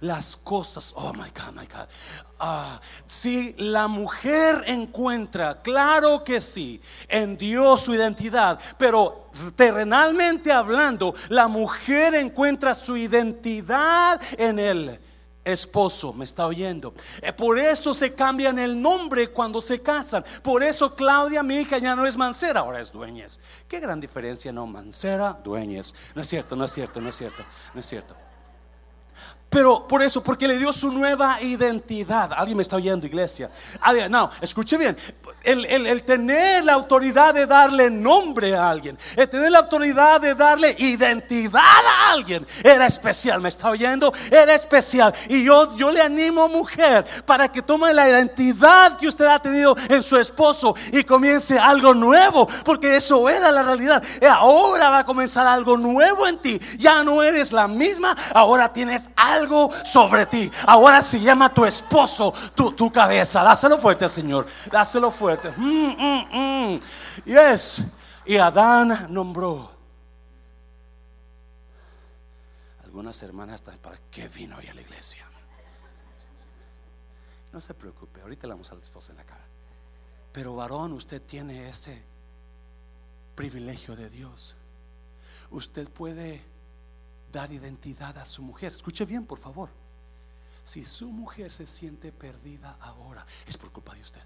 las 0.00 0.38
cosas. 0.38 0.94
Oh, 0.96 1.12
my 1.12 1.28
God, 1.28 1.52
my 1.54 1.66
God. 1.66 1.86
Ah, 2.40 2.80
si 3.06 3.54
la 3.58 3.88
mujer 3.88 4.64
encuentra, 4.66 5.60
claro 5.60 6.24
que 6.24 6.40
sí, 6.40 6.80
en 7.08 7.36
Dios 7.36 7.82
su 7.82 7.94
identidad, 7.94 8.58
pero 8.78 9.28
terrenalmente 9.54 10.50
hablando, 10.50 11.14
la 11.28 11.46
mujer 11.46 12.14
encuentra 12.14 12.74
su 12.74 12.96
identidad 12.96 14.18
en 14.38 14.58
Él 14.58 14.98
esposo, 15.44 16.12
me 16.12 16.24
está 16.24 16.46
oyendo. 16.46 16.94
Eh, 17.20 17.32
por 17.32 17.58
eso 17.58 17.94
se 17.94 18.14
cambian 18.14 18.58
el 18.58 18.80
nombre 18.80 19.28
cuando 19.28 19.60
se 19.60 19.82
casan. 19.82 20.24
Por 20.42 20.62
eso 20.62 20.94
Claudia, 20.94 21.42
mi 21.42 21.56
hija, 21.56 21.78
ya 21.78 21.94
no 21.96 22.06
es 22.06 22.16
Mancera, 22.16 22.60
ahora 22.60 22.80
es 22.80 22.92
Dueñez. 22.92 23.38
Qué 23.68 23.80
gran 23.80 24.00
diferencia, 24.00 24.52
¿no? 24.52 24.66
Mancera, 24.66 25.38
Dueñez. 25.42 25.94
No 26.14 26.22
es 26.22 26.28
cierto, 26.28 26.56
no 26.56 26.64
es 26.64 26.72
cierto, 26.72 27.00
no 27.00 27.08
es 27.08 27.16
cierto, 27.16 27.44
no 27.74 27.80
es 27.80 27.86
cierto. 27.86 28.14
Pero 29.52 29.86
por 29.86 30.02
eso, 30.02 30.22
porque 30.22 30.48
le 30.48 30.56
dio 30.56 30.72
su 30.72 30.90
nueva 30.90 31.36
identidad. 31.42 32.32
Alguien 32.32 32.56
me 32.56 32.62
está 32.62 32.76
oyendo, 32.76 33.06
iglesia. 33.06 33.50
No, 34.08 34.30
escuche 34.40 34.78
bien. 34.78 34.96
El, 35.42 36.04
tener 36.04 36.64
la 36.64 36.72
autoridad 36.72 37.34
de 37.34 37.46
darle 37.46 37.90
nombre 37.90 38.56
a 38.56 38.70
alguien, 38.70 38.96
el 39.14 39.28
tener 39.28 39.50
la 39.50 39.58
autoridad 39.58 40.22
de 40.22 40.34
darle 40.34 40.74
identidad 40.78 41.60
alguien, 42.12 42.46
era 42.62 42.86
especial. 42.86 43.40
¿Me 43.40 43.48
está 43.48 43.70
oyendo? 43.70 44.12
Era 44.30 44.54
especial. 44.54 45.14
Y 45.28 45.44
yo, 45.44 45.76
yo 45.76 45.90
le 45.90 46.00
animo, 46.00 46.48
mujer, 46.48 47.04
para 47.26 47.50
que 47.50 47.62
tome 47.62 47.92
la 47.92 48.08
identidad 48.08 48.98
que 48.98 49.08
usted 49.08 49.26
ha 49.26 49.38
tenido 49.38 49.76
en 49.88 50.02
su 50.02 50.16
esposo 50.16 50.74
y 50.92 51.04
comience 51.04 51.58
algo 51.58 51.94
nuevo, 51.94 52.46
porque 52.64 52.96
eso 52.96 53.28
era 53.28 53.50
la 53.50 53.62
realidad. 53.62 54.02
Ahora 54.30 54.90
va 54.90 54.98
a 55.00 55.06
comenzar 55.06 55.46
algo 55.46 55.76
nuevo 55.76 56.26
en 56.26 56.38
ti. 56.38 56.60
Ya 56.78 57.02
no 57.02 57.22
eres 57.22 57.52
la 57.52 57.68
misma, 57.68 58.16
ahora 58.34 58.72
tienes 58.72 59.10
algo 59.16 59.70
sobre 59.84 60.26
ti. 60.26 60.50
Ahora 60.66 61.02
se 61.02 61.20
llama 61.20 61.52
tu 61.52 61.64
esposo, 61.64 62.32
tu, 62.54 62.72
tu 62.72 62.90
cabeza. 62.90 63.42
Dáselo 63.42 63.78
fuerte 63.78 64.04
al 64.04 64.10
Señor. 64.10 64.46
Dáselo 64.70 65.10
fuerte. 65.10 65.52
Mm, 65.56 65.94
mm, 65.98 66.26
mm. 66.32 66.80
Yes. 67.24 67.82
Y 68.24 68.36
Adán 68.36 69.06
nombró. 69.10 69.71
Algunas 72.92 73.22
hermanas 73.22 73.54
están, 73.54 73.78
¿para 73.78 73.96
qué 74.10 74.28
vino 74.28 74.58
hoy 74.58 74.66
a 74.66 74.74
la 74.74 74.82
iglesia? 74.82 75.24
No 77.50 77.58
se 77.58 77.72
preocupe, 77.72 78.20
ahorita 78.20 78.46
le 78.46 78.52
vamos 78.52 78.70
a 78.70 78.74
la 78.74 78.82
esposa 78.82 79.12
en 79.12 79.16
la 79.16 79.24
cara. 79.24 79.46
Pero 80.30 80.54
varón, 80.56 80.92
usted 80.92 81.22
tiene 81.22 81.70
ese 81.70 82.02
privilegio 83.34 83.96
de 83.96 84.10
Dios. 84.10 84.56
Usted 85.52 85.88
puede 85.88 86.42
dar 87.32 87.50
identidad 87.50 88.18
a 88.18 88.26
su 88.26 88.42
mujer. 88.42 88.74
Escuche 88.74 89.06
bien, 89.06 89.24
por 89.24 89.38
favor. 89.38 89.70
Si 90.62 90.84
su 90.84 91.10
mujer 91.12 91.50
se 91.50 91.64
siente 91.64 92.12
perdida 92.12 92.76
ahora, 92.78 93.24
es 93.46 93.56
por 93.56 93.72
culpa 93.72 93.94
de 93.94 94.02
usted. 94.02 94.20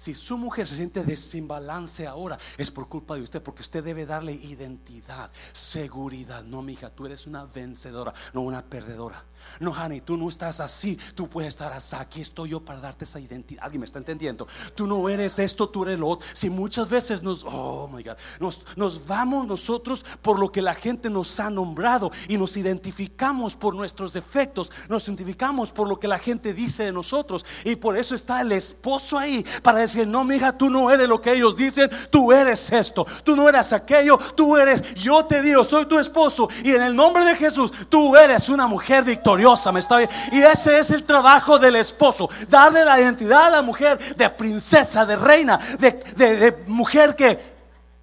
Si 0.00 0.14
su 0.14 0.38
mujer 0.38 0.66
se 0.66 0.76
siente 0.76 1.04
desimbalance 1.04 2.06
ahora, 2.06 2.38
es 2.56 2.70
por 2.70 2.88
culpa 2.88 3.16
de 3.16 3.20
usted, 3.20 3.42
porque 3.42 3.60
usted 3.60 3.84
debe 3.84 4.06
darle 4.06 4.32
identidad, 4.32 5.30
seguridad. 5.52 6.42
No, 6.42 6.62
mija, 6.62 6.88
tú 6.88 7.04
eres 7.04 7.26
una 7.26 7.44
vencedora, 7.44 8.14
no 8.32 8.40
una 8.40 8.64
perdedora. 8.64 9.22
No, 9.58 9.72
Honey, 9.72 10.00
tú 10.00 10.16
no 10.16 10.30
estás 10.30 10.60
así, 10.60 10.98
tú 11.14 11.28
puedes 11.28 11.48
estar 11.48 11.70
así. 11.74 11.96
Aquí 11.96 12.22
estoy 12.22 12.48
yo 12.48 12.64
para 12.64 12.80
darte 12.80 13.04
esa 13.04 13.20
identidad. 13.20 13.62
Alguien 13.62 13.80
me 13.80 13.84
está 13.84 13.98
entendiendo. 13.98 14.48
Tú 14.74 14.86
no 14.86 15.06
eres 15.06 15.38
esto, 15.38 15.68
tú 15.68 15.82
eres 15.82 15.98
lo 15.98 16.08
otro. 16.08 16.26
Si 16.32 16.48
muchas 16.48 16.88
veces 16.88 17.22
nos, 17.22 17.44
oh 17.44 17.86
my 17.88 18.02
God, 18.02 18.16
nos, 18.40 18.60
nos 18.76 19.06
vamos 19.06 19.46
nosotros 19.46 20.06
por 20.22 20.38
lo 20.38 20.50
que 20.50 20.62
la 20.62 20.74
gente 20.74 21.10
nos 21.10 21.38
ha 21.40 21.50
nombrado 21.50 22.10
y 22.26 22.38
nos 22.38 22.56
identificamos 22.56 23.54
por 23.54 23.74
nuestros 23.74 24.14
defectos, 24.14 24.72
nos 24.88 25.06
identificamos 25.08 25.70
por 25.70 25.86
lo 25.86 26.00
que 26.00 26.08
la 26.08 26.18
gente 26.18 26.54
dice 26.54 26.84
de 26.84 26.92
nosotros. 26.92 27.44
Y 27.66 27.76
por 27.76 27.98
eso 27.98 28.14
está 28.14 28.40
el 28.40 28.52
esposo 28.52 29.18
ahí 29.18 29.44
para 29.62 29.89
decir, 29.92 30.08
no, 30.08 30.24
mi 30.24 30.36
hija, 30.36 30.52
tú 30.52 30.70
no 30.70 30.90
eres 30.90 31.08
lo 31.08 31.20
que 31.20 31.32
ellos 31.32 31.56
dicen, 31.56 31.90
tú 32.10 32.32
eres 32.32 32.70
esto, 32.72 33.06
tú 33.24 33.36
no 33.36 33.48
eres 33.48 33.72
aquello, 33.72 34.18
tú 34.34 34.56
eres, 34.56 34.94
yo 34.94 35.24
te 35.24 35.42
digo, 35.42 35.64
soy 35.64 35.86
tu 35.86 35.98
esposo 35.98 36.48
y 36.62 36.70
en 36.70 36.82
el 36.82 36.96
nombre 36.96 37.24
de 37.24 37.36
Jesús, 37.36 37.72
tú 37.88 38.16
eres 38.16 38.48
una 38.48 38.66
mujer 38.66 39.04
victoriosa, 39.04 39.72
me 39.72 39.80
está 39.80 39.98
bien. 39.98 40.10
Y 40.32 40.40
ese 40.40 40.78
es 40.78 40.90
el 40.90 41.04
trabajo 41.04 41.58
del 41.58 41.76
esposo, 41.76 42.28
darle 42.48 42.84
la 42.84 43.00
identidad 43.00 43.46
a 43.46 43.50
la 43.50 43.62
mujer 43.62 43.98
de 44.16 44.30
princesa, 44.30 45.04
de 45.04 45.16
reina, 45.16 45.58
de, 45.78 45.92
de 45.92 46.64
mujer 46.66 47.14
que 47.14 47.38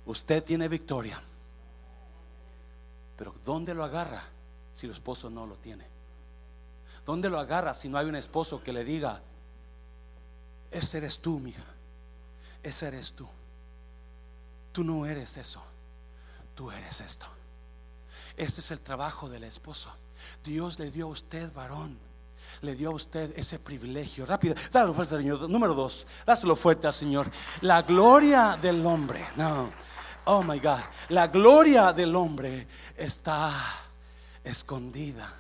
usted 0.05 0.43
tiene 0.43 0.67
victoria. 0.67 1.21
Pero 3.15 3.35
¿dónde 3.43 3.73
lo 3.73 3.83
agarra 3.83 4.23
si 4.71 4.85
el 4.85 4.91
esposo 4.91 5.29
no 5.29 5.45
lo 5.45 5.55
tiene? 5.55 5.85
¿Dónde 7.05 7.29
lo 7.29 7.39
agarra 7.39 7.73
si 7.73 7.89
no 7.89 7.97
hay 7.97 8.05
un 8.05 8.15
esposo 8.15 8.61
que 8.61 8.73
le 8.73 8.83
diga, 8.83 9.21
ese 10.69 10.97
eres 10.97 11.19
tú, 11.19 11.39
mija? 11.39 11.63
Ese 12.67 12.87
eres 12.87 13.13
tú. 13.13 13.27
Tú 14.71 14.83
no 14.83 15.05
eres 15.05 15.37
eso, 15.37 15.61
tú 16.53 16.69
eres 16.69 17.01
esto. 17.01 17.25
Ese 18.35 18.61
es 18.61 18.71
el 18.71 18.79
trabajo 18.79 19.29
del 19.29 19.43
esposo. 19.43 19.89
Dios 20.43 20.77
le 20.77 20.91
dio 20.91 21.07
a 21.07 21.09
usted, 21.09 21.51
varón, 21.53 21.97
le 22.61 22.75
dio 22.75 22.91
a 22.91 22.93
usted 22.93 23.33
ese 23.37 23.57
privilegio. 23.57 24.25
Rápido, 24.25 24.53
dale 24.71 24.93
fuerte 24.93 25.15
al 25.15 25.21
Señor. 25.21 25.49
Número 25.49 25.73
dos, 25.73 26.05
dáselo 26.25 26.55
fuerte 26.55 26.87
al 26.87 26.93
Señor. 26.93 27.31
La 27.61 27.81
gloria 27.81 28.57
del 28.61 28.85
hombre. 28.85 29.25
No, 29.35 29.71
oh 30.25 30.43
my 30.43 30.59
God. 30.59 30.81
La 31.09 31.27
gloria 31.27 31.91
del 31.93 32.15
hombre 32.15 32.67
está 32.95 33.51
escondida 34.43 35.33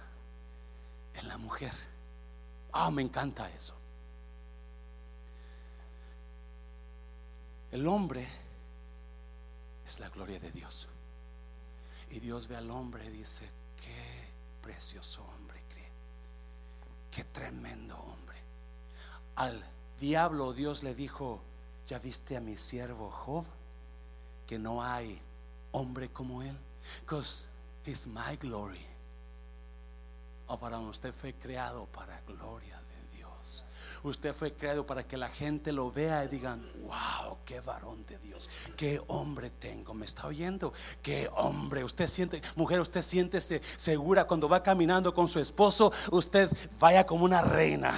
en 1.13 1.27
la 1.27 1.37
mujer. 1.37 1.73
Oh, 2.71 2.89
me 2.89 3.03
encanta 3.03 3.49
eso. 3.51 3.76
El 7.77 7.85
hombre 7.85 8.27
es 9.85 9.99
la 9.99 10.09
gloria 10.09 10.39
de 10.39 10.51
Dios. 10.51 10.87
Y 12.09 12.19
Dios 12.19 12.47
ve 12.47 12.55
al 12.55 12.71
hombre 12.71 13.05
y 13.05 13.11
dice, 13.11 13.47
qué 13.79 14.63
precioso 14.63 15.23
hombre, 15.23 15.61
qué 17.11 17.23
tremendo 17.25 17.95
hombre. 17.95 18.37
Al 19.35 19.63
diablo 19.99 20.53
Dios 20.53 20.81
le 20.81 20.95
dijo, 20.95 21.39
¿ya 21.85 21.99
viste 21.99 22.35
a 22.35 22.41
mi 22.41 22.57
siervo 22.57 23.11
Job? 23.11 23.45
Que 24.47 24.57
no 24.57 24.83
hay 24.83 25.21
hombre 25.71 26.09
como 26.09 26.41
él. 26.41 26.57
Because 27.01 27.47
he's 27.85 28.07
my 28.07 28.37
glory. 28.37 28.87
O 30.47 30.57
para 30.57 30.79
usted 30.79 31.13
fue 31.13 31.35
creado 31.35 31.85
para 31.85 32.21
gloria 32.21 32.76
Usted 34.07 34.33
fue 34.33 34.53
creado 34.53 34.85
para 34.85 35.05
que 35.05 35.17
la 35.17 35.29
gente 35.29 35.71
lo 35.71 35.91
vea 35.91 36.23
y 36.23 36.27
digan, 36.27 36.65
wow, 36.83 37.37
qué 37.45 37.59
varón 37.59 38.05
de 38.05 38.17
Dios, 38.19 38.49
qué 38.75 39.01
hombre 39.07 39.49
tengo. 39.49 39.93
¿Me 39.93 40.05
está 40.05 40.27
oyendo? 40.27 40.73
Qué 41.01 41.29
hombre. 41.35 41.83
Usted 41.83 42.07
siente, 42.07 42.41
mujer, 42.55 42.79
usted 42.79 43.01
siéntese 43.01 43.61
segura 43.75 44.25
cuando 44.25 44.47
va 44.47 44.63
caminando 44.63 45.13
con 45.13 45.27
su 45.27 45.39
esposo. 45.39 45.91
Usted 46.11 46.49
vaya 46.79 47.05
como 47.05 47.25
una 47.25 47.41
reina. 47.41 47.93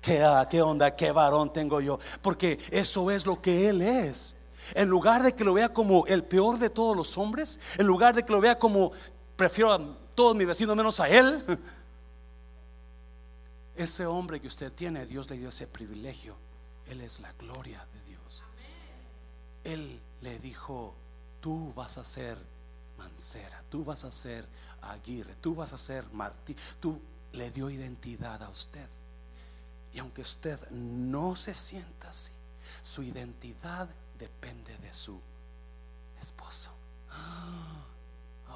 ¿Qué, 0.00 0.24
qué 0.50 0.62
onda? 0.62 0.94
¿Qué 0.94 1.12
varón 1.12 1.52
tengo 1.52 1.80
yo? 1.80 1.98
Porque 2.22 2.58
eso 2.70 3.10
es 3.10 3.24
lo 3.26 3.40
que 3.40 3.68
él 3.68 3.82
es. 3.82 4.36
En 4.74 4.88
lugar 4.88 5.22
de 5.22 5.34
que 5.34 5.44
lo 5.44 5.54
vea 5.54 5.68
como 5.68 6.06
el 6.06 6.24
peor 6.24 6.58
de 6.58 6.70
todos 6.70 6.96
los 6.96 7.16
hombres, 7.18 7.60
en 7.78 7.86
lugar 7.86 8.14
de 8.14 8.24
que 8.24 8.32
lo 8.32 8.40
vea 8.40 8.58
como 8.58 8.92
prefiero 9.36 9.72
a 9.72 9.80
todos 10.14 10.34
mis 10.34 10.46
vecinos 10.46 10.74
menos 10.74 10.98
a 10.98 11.08
él, 11.08 11.44
ese 13.76 14.06
hombre 14.06 14.40
que 14.40 14.48
usted 14.48 14.72
tiene, 14.72 15.06
Dios 15.06 15.28
le 15.30 15.36
dio 15.36 15.50
ese 15.50 15.66
privilegio. 15.66 16.36
Él 16.86 17.00
es 17.00 17.20
la 17.20 17.32
gloria 17.32 17.86
de 17.92 18.00
Dios. 18.02 18.42
Él 19.64 20.00
le 20.22 20.38
dijo, 20.38 20.94
tú 21.40 21.72
vas 21.74 21.98
a 21.98 22.04
ser 22.04 22.38
Mancera, 22.98 23.62
tú 23.68 23.84
vas 23.84 24.04
a 24.04 24.12
ser 24.12 24.46
Aguirre, 24.80 25.34
tú 25.40 25.54
vas 25.54 25.72
a 25.72 25.78
ser 25.78 26.08
Martí. 26.12 26.56
Tú 26.80 27.00
le 27.32 27.50
dio 27.50 27.68
identidad 27.68 28.42
a 28.42 28.48
usted. 28.48 28.88
Y 29.92 29.98
aunque 29.98 30.22
usted 30.22 30.58
no 30.70 31.36
se 31.36 31.54
sienta 31.54 32.10
así, 32.10 32.32
su 32.82 33.02
identidad 33.02 33.88
depende 34.18 34.76
de 34.78 34.92
su 34.92 35.20
esposo. 36.20 36.70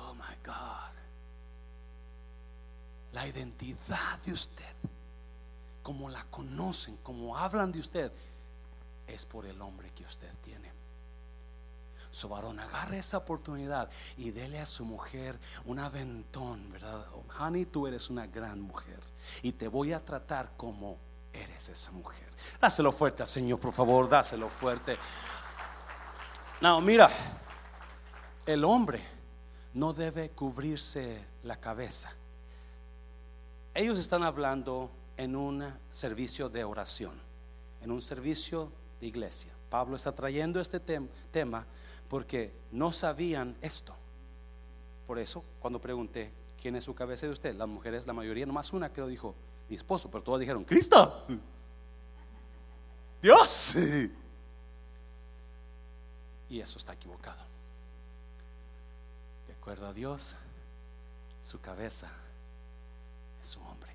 Oh 0.03 0.15
my 0.15 0.35
God. 0.45 0.95
La 3.13 3.27
identidad 3.27 4.19
de 4.25 4.33
usted, 4.33 4.75
como 5.83 6.09
la 6.09 6.25
conocen, 6.25 6.97
como 6.99 7.37
hablan 7.37 7.73
de 7.73 7.81
usted, 7.81 8.13
es 9.07 9.27
por 9.27 9.47
el 9.47 9.61
hombre 9.61 9.91
que 9.95 10.05
usted 10.05 10.33
tiene. 10.43 10.71
Su 12.11 12.29
varón 12.29 12.59
agarre 12.59 12.99
esa 12.99 13.19
oportunidad 13.19 13.89
y 14.17 14.33
dele 14.33 14.59
a 14.59 14.67
su 14.67 14.85
mujer 14.85 15.39
un 15.65 15.79
aventón, 15.79 16.71
¿verdad? 16.73 17.05
honey, 17.39 17.67
tú 17.67 17.87
eres 17.87 18.11
una 18.11 18.27
gran 18.27 18.61
mujer 18.61 19.01
y 19.43 19.53
te 19.53 19.69
voy 19.69 19.93
a 19.93 20.05
tratar 20.05 20.53
como 20.57 20.99
eres 21.33 21.69
esa 21.69 21.93
mujer. 21.93 22.29
Dáselo 22.61 22.91
fuerte, 22.91 23.25
Señor, 23.27 23.61
por 23.61 23.73
favor, 23.73 24.09
dáselo 24.09 24.49
fuerte. 24.49 24.99
No, 26.61 26.81
mira, 26.81 27.09
el 28.45 28.65
hombre 28.65 29.01
no 29.75 29.93
debe 29.93 30.31
cubrirse 30.31 31.25
la 31.45 31.61
cabeza. 31.61 32.11
Ellos 33.73 33.99
están 33.99 34.25
hablando 34.25 34.91
en 35.21 35.37
un 35.37 35.63
servicio 35.91 36.49
de 36.49 36.65
oración, 36.65 37.13
en 37.83 37.91
un 37.91 38.01
servicio 38.01 38.73
de 38.99 39.07
iglesia. 39.07 39.53
Pablo 39.69 39.97
está 39.97 40.15
trayendo 40.15 40.59
este 40.61 40.81
tema 40.81 41.67
porque 42.09 42.55
no 42.73 42.91
sabían 42.91 43.55
esto. 43.61 43.95
Por 45.07 45.19
eso, 45.19 45.45
cuando 45.61 45.79
pregunté, 45.79 46.33
¿quién 46.59 46.75
es 46.75 46.85
su 46.85 46.95
cabeza 46.95 47.27
de 47.27 47.33
usted? 47.33 47.55
Las 47.55 47.69
mujeres, 47.69 48.07
la 48.07 48.15
mayoría, 48.15 48.47
nomás 48.47 48.73
una 48.73 48.91
lo 48.97 49.07
dijo, 49.09 49.35
mi 49.69 49.77
esposo, 49.77 50.11
pero 50.11 50.25
todos 50.25 50.41
dijeron, 50.41 50.65
Cristo. 50.65 51.27
Dios. 53.21 53.77
Y 56.49 56.61
eso 56.61 56.79
está 56.79 56.95
equivocado. 56.95 57.43
De 59.47 59.53
acuerdo 59.53 59.87
a 59.87 59.93
Dios, 59.93 60.35
su 61.43 61.61
cabeza 61.61 62.11
es 63.43 63.49
su 63.51 63.61
hombre. 63.61 63.90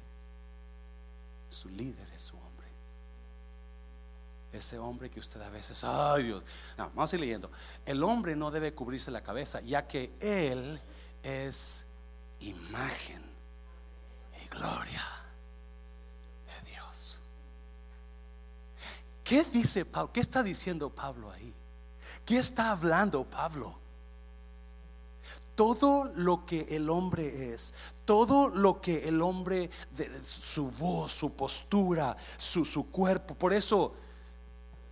Su 1.56 1.70
líder 1.70 2.10
es 2.14 2.22
su 2.22 2.36
hombre. 2.36 2.68
Ese 4.52 4.78
hombre 4.78 5.10
que 5.10 5.22
usted 5.22 5.42
a 5.42 5.50
veces, 5.50 5.86
ay 5.86 6.24
Dios. 6.24 6.44
Vamos 6.78 7.12
a 7.12 7.16
ir 7.16 7.20
leyendo. 7.22 7.50
El 7.86 8.04
hombre 8.04 8.36
no 8.36 8.52
debe 8.52 8.74
cubrirse 8.74 9.10
la 9.10 9.22
cabeza, 9.22 9.62
ya 9.62 9.88
que 9.88 10.12
él 10.20 10.82
es 11.24 11.86
imagen 12.42 13.24
y 14.44 14.48
gloria 14.50 15.04
de 16.46 16.72
Dios. 16.72 17.20
¿Qué 19.24 19.46
dice 19.46 19.86
Pablo? 19.86 20.12
¿Qué 20.12 20.20
está 20.20 20.44
diciendo 20.44 20.90
Pablo 20.90 21.32
ahí? 21.32 21.54
¿Qué 22.26 22.38
está 22.38 22.72
hablando 22.72 23.24
Pablo? 23.24 23.80
Todo 25.56 26.12
lo 26.16 26.46
que 26.46 26.68
el 26.72 26.90
hombre 26.90 27.54
es, 27.54 27.74
todo 28.04 28.50
lo 28.50 28.82
que 28.82 29.08
el 29.08 29.22
hombre, 29.22 29.70
su 30.24 30.70
voz, 30.72 31.14
su 31.14 31.34
postura, 31.34 32.16
su, 32.38 32.66
su 32.66 32.92
cuerpo, 32.92 33.36
por 33.36 33.54
eso 33.54 33.94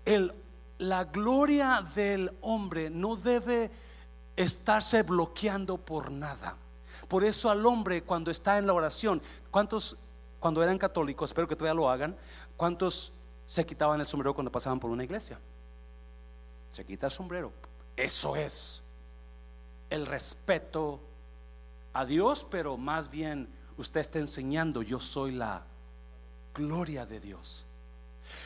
el, 0.05 0.33
la 0.77 1.03
gloria 1.05 1.83
del 1.93 2.31
hombre 2.41 2.89
no 2.89 3.15
debe 3.15 3.69
estarse 4.35 5.03
bloqueando 5.03 5.77
por 5.77 6.11
nada. 6.11 6.55
Por 7.07 7.23
eso 7.23 7.49
al 7.49 7.65
hombre 7.65 8.03
cuando 8.03 8.31
está 8.31 8.57
en 8.57 8.67
la 8.67 8.73
oración, 8.73 9.21
¿cuántos 9.51 9.97
cuando 10.39 10.63
eran 10.63 10.77
católicos, 10.77 11.29
espero 11.29 11.47
que 11.47 11.55
todavía 11.55 11.75
lo 11.75 11.89
hagan, 11.89 12.15
cuántos 12.57 13.11
se 13.45 13.65
quitaban 13.65 13.99
el 13.99 14.05
sombrero 14.05 14.33
cuando 14.33 14.51
pasaban 14.51 14.79
por 14.79 14.89
una 14.89 15.03
iglesia? 15.03 15.39
se 16.73 16.83
quita 16.83 17.05
el 17.05 17.11
sombrero. 17.11 17.51
Eso 17.95 18.35
es 18.35 18.82
el 19.93 20.07
respeto 20.07 20.99
a 21.93 22.03
Dios, 22.03 22.47
pero 22.49 22.77
más 22.77 23.11
bien 23.11 23.47
usted 23.77 24.01
está 24.01 24.17
enseñando, 24.17 24.81
yo 24.81 24.99
soy 24.99 25.33
la 25.33 25.61
gloria 26.55 27.05
de 27.05 27.19
Dios. 27.19 27.67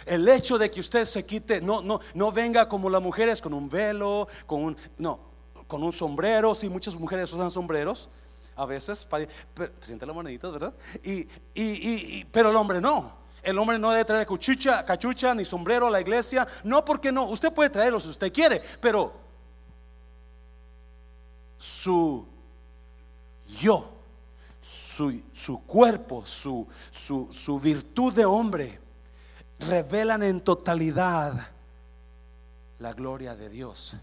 El 0.06 0.28
hecho 0.28 0.58
de 0.58 0.70
que 0.70 0.82
usted 0.82 1.06
se 1.06 1.26
quite, 1.26 1.62
no, 1.62 1.82
no, 1.82 2.02
no 2.16 2.34
venga 2.34 2.68
como 2.68 2.90
las 2.90 3.02
mujeres 3.02 3.42
con 3.42 3.54
un 3.54 3.70
velo, 3.70 4.28
con 4.46 4.62
un, 4.62 4.78
no, 4.98 5.20
con 5.68 5.84
un 5.84 5.94
sombrero. 5.94 6.54
Sí, 6.54 6.68
muchas 6.68 6.96
mujeres 6.96 7.32
usan 7.32 7.50
sombreros 7.50 8.10
a 8.54 8.66
veces, 8.66 9.06
para, 9.06 9.26
siente 9.80 10.06
¿verdad? 10.06 10.74
Y, 11.02 11.20
y, 11.20 11.30
y, 11.64 12.28
pero 12.30 12.50
el 12.50 12.58
hombre 12.58 12.82
no. 12.82 13.26
El 13.42 13.58
hombre 13.58 13.80
no 13.80 13.92
debe 13.92 14.04
traer 14.04 14.28
cachucha, 14.28 14.84
cachucha 14.84 15.34
ni 15.34 15.46
sombrero 15.46 15.88
a 15.88 15.92
la 15.92 16.02
iglesia. 16.02 16.46
No, 16.66 16.84
porque 16.84 17.10
no. 17.10 17.24
Usted 17.26 17.54
puede 17.54 17.70
traerlo 17.70 18.02
si 18.02 18.10
usted 18.10 18.34
quiere, 18.34 18.62
pero 18.82 19.27
su 21.58 22.26
yo, 23.60 23.90
su, 24.62 25.22
su 25.34 25.64
cuerpo, 25.64 26.26
su, 26.26 26.68
su, 26.92 27.30
su 27.32 27.60
virtud 27.60 28.14
de 28.14 28.26
hombre, 28.26 28.80
revelan 29.60 30.24
en 30.24 30.42
totalidad 30.42 31.52
la 32.80 32.94
gloria 32.94 33.36
de 33.36 33.50
Dios. 33.50 33.96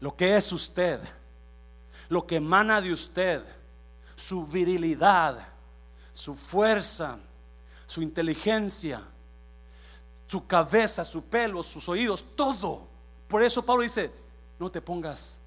Lo 0.00 0.16
que 0.16 0.36
es 0.36 0.52
usted, 0.52 1.00
lo 2.08 2.26
que 2.26 2.36
emana 2.36 2.80
de 2.80 2.92
usted, 2.92 3.42
su 4.16 4.46
virilidad, 4.46 5.48
su 6.12 6.34
fuerza 6.34 7.18
su 7.90 8.02
inteligencia, 8.02 9.02
su 10.28 10.46
cabeza, 10.46 11.04
su 11.04 11.24
pelo, 11.24 11.60
sus 11.60 11.88
oídos, 11.88 12.24
todo. 12.36 12.86
Por 13.26 13.42
eso 13.42 13.64
Pablo 13.64 13.82
dice, 13.82 14.12
no 14.60 14.70
te 14.70 14.80
pongas, 14.80 15.39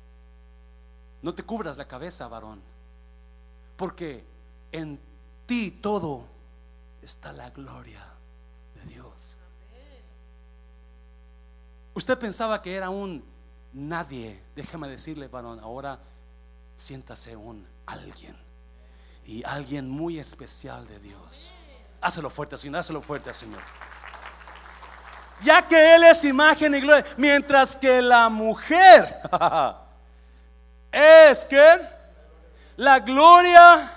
no 1.23 1.33
te 1.33 1.43
cubras 1.43 1.77
la 1.77 1.87
cabeza, 1.87 2.27
varón, 2.27 2.61
porque 3.77 4.23
en 4.71 4.99
ti 5.45 5.71
todo 5.71 6.25
está 7.01 7.31
la 7.31 7.49
gloria 7.49 8.05
de 8.75 8.93
Dios. 8.93 9.37
Usted 11.93 12.19
pensaba 12.19 12.61
que 12.61 12.75
era 12.75 12.89
un 12.89 13.23
nadie, 13.71 14.41
déjame 14.55 14.89
decirle, 14.89 15.29
varón, 15.29 15.59
ahora 15.61 15.97
siéntase 16.75 17.35
un 17.37 17.65
alguien 17.85 18.35
y 19.25 19.43
alguien 19.45 19.89
muy 19.89 20.19
especial 20.19 20.85
de 20.85 20.99
Dios. 20.99 21.53
Hácelo 22.01 22.29
fuerte, 22.29 22.57
Señor, 22.57 22.79
hácelo 22.79 23.01
fuerte, 23.01 23.33
Señor. 23.33 23.61
Ya 25.41 25.65
que 25.65 25.95
Él 25.95 26.03
es 26.03 26.25
imagen 26.25 26.75
y 26.75 26.81
gloria, 26.81 27.05
mientras 27.15 27.77
que 27.77 28.01
la 28.01 28.27
mujer 28.27 29.21
es 30.93 31.43
que 31.45 31.65
la 32.77 32.99
gloria 32.99 33.91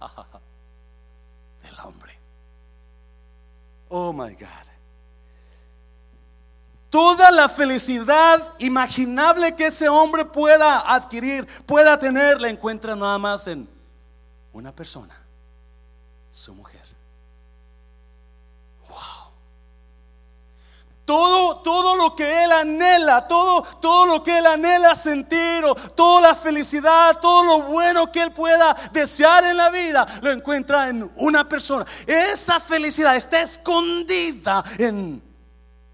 del 1.62 1.80
hombre. 1.84 2.18
Oh 3.88 4.12
my 4.12 4.34
God. 4.34 4.48
Toda 6.90 7.30
la 7.30 7.48
felicidad 7.48 8.54
imaginable 8.58 9.54
que 9.54 9.66
ese 9.66 9.88
hombre 9.88 10.24
pueda 10.24 10.92
adquirir, 10.92 11.46
pueda 11.64 11.96
tener, 11.96 12.40
la 12.40 12.48
encuentra 12.48 12.96
nada 12.96 13.16
más 13.16 13.46
en 13.46 13.68
una 14.52 14.72
persona, 14.72 15.14
su 16.32 16.52
mujer. 16.52 16.82
Wow. 18.88 18.98
Todo, 21.10 21.56
todo 21.56 21.96
lo 21.96 22.14
que 22.14 22.44
él 22.44 22.52
anhela, 22.52 23.26
todo, 23.26 23.64
todo 23.80 24.06
lo 24.06 24.22
que 24.22 24.38
él 24.38 24.46
anhela 24.46 24.94
sentir, 24.94 25.64
o 25.64 25.74
toda 25.74 26.20
la 26.20 26.34
felicidad, 26.36 27.18
todo 27.18 27.42
lo 27.42 27.62
bueno 27.62 28.12
que 28.12 28.22
él 28.22 28.32
pueda 28.32 28.76
desear 28.92 29.42
en 29.42 29.56
la 29.56 29.70
vida, 29.70 30.06
lo 30.22 30.30
encuentra 30.30 30.88
en 30.88 31.10
una 31.16 31.48
persona. 31.48 31.84
Esa 32.06 32.60
felicidad 32.60 33.16
está 33.16 33.42
escondida 33.42 34.62
en 34.78 35.20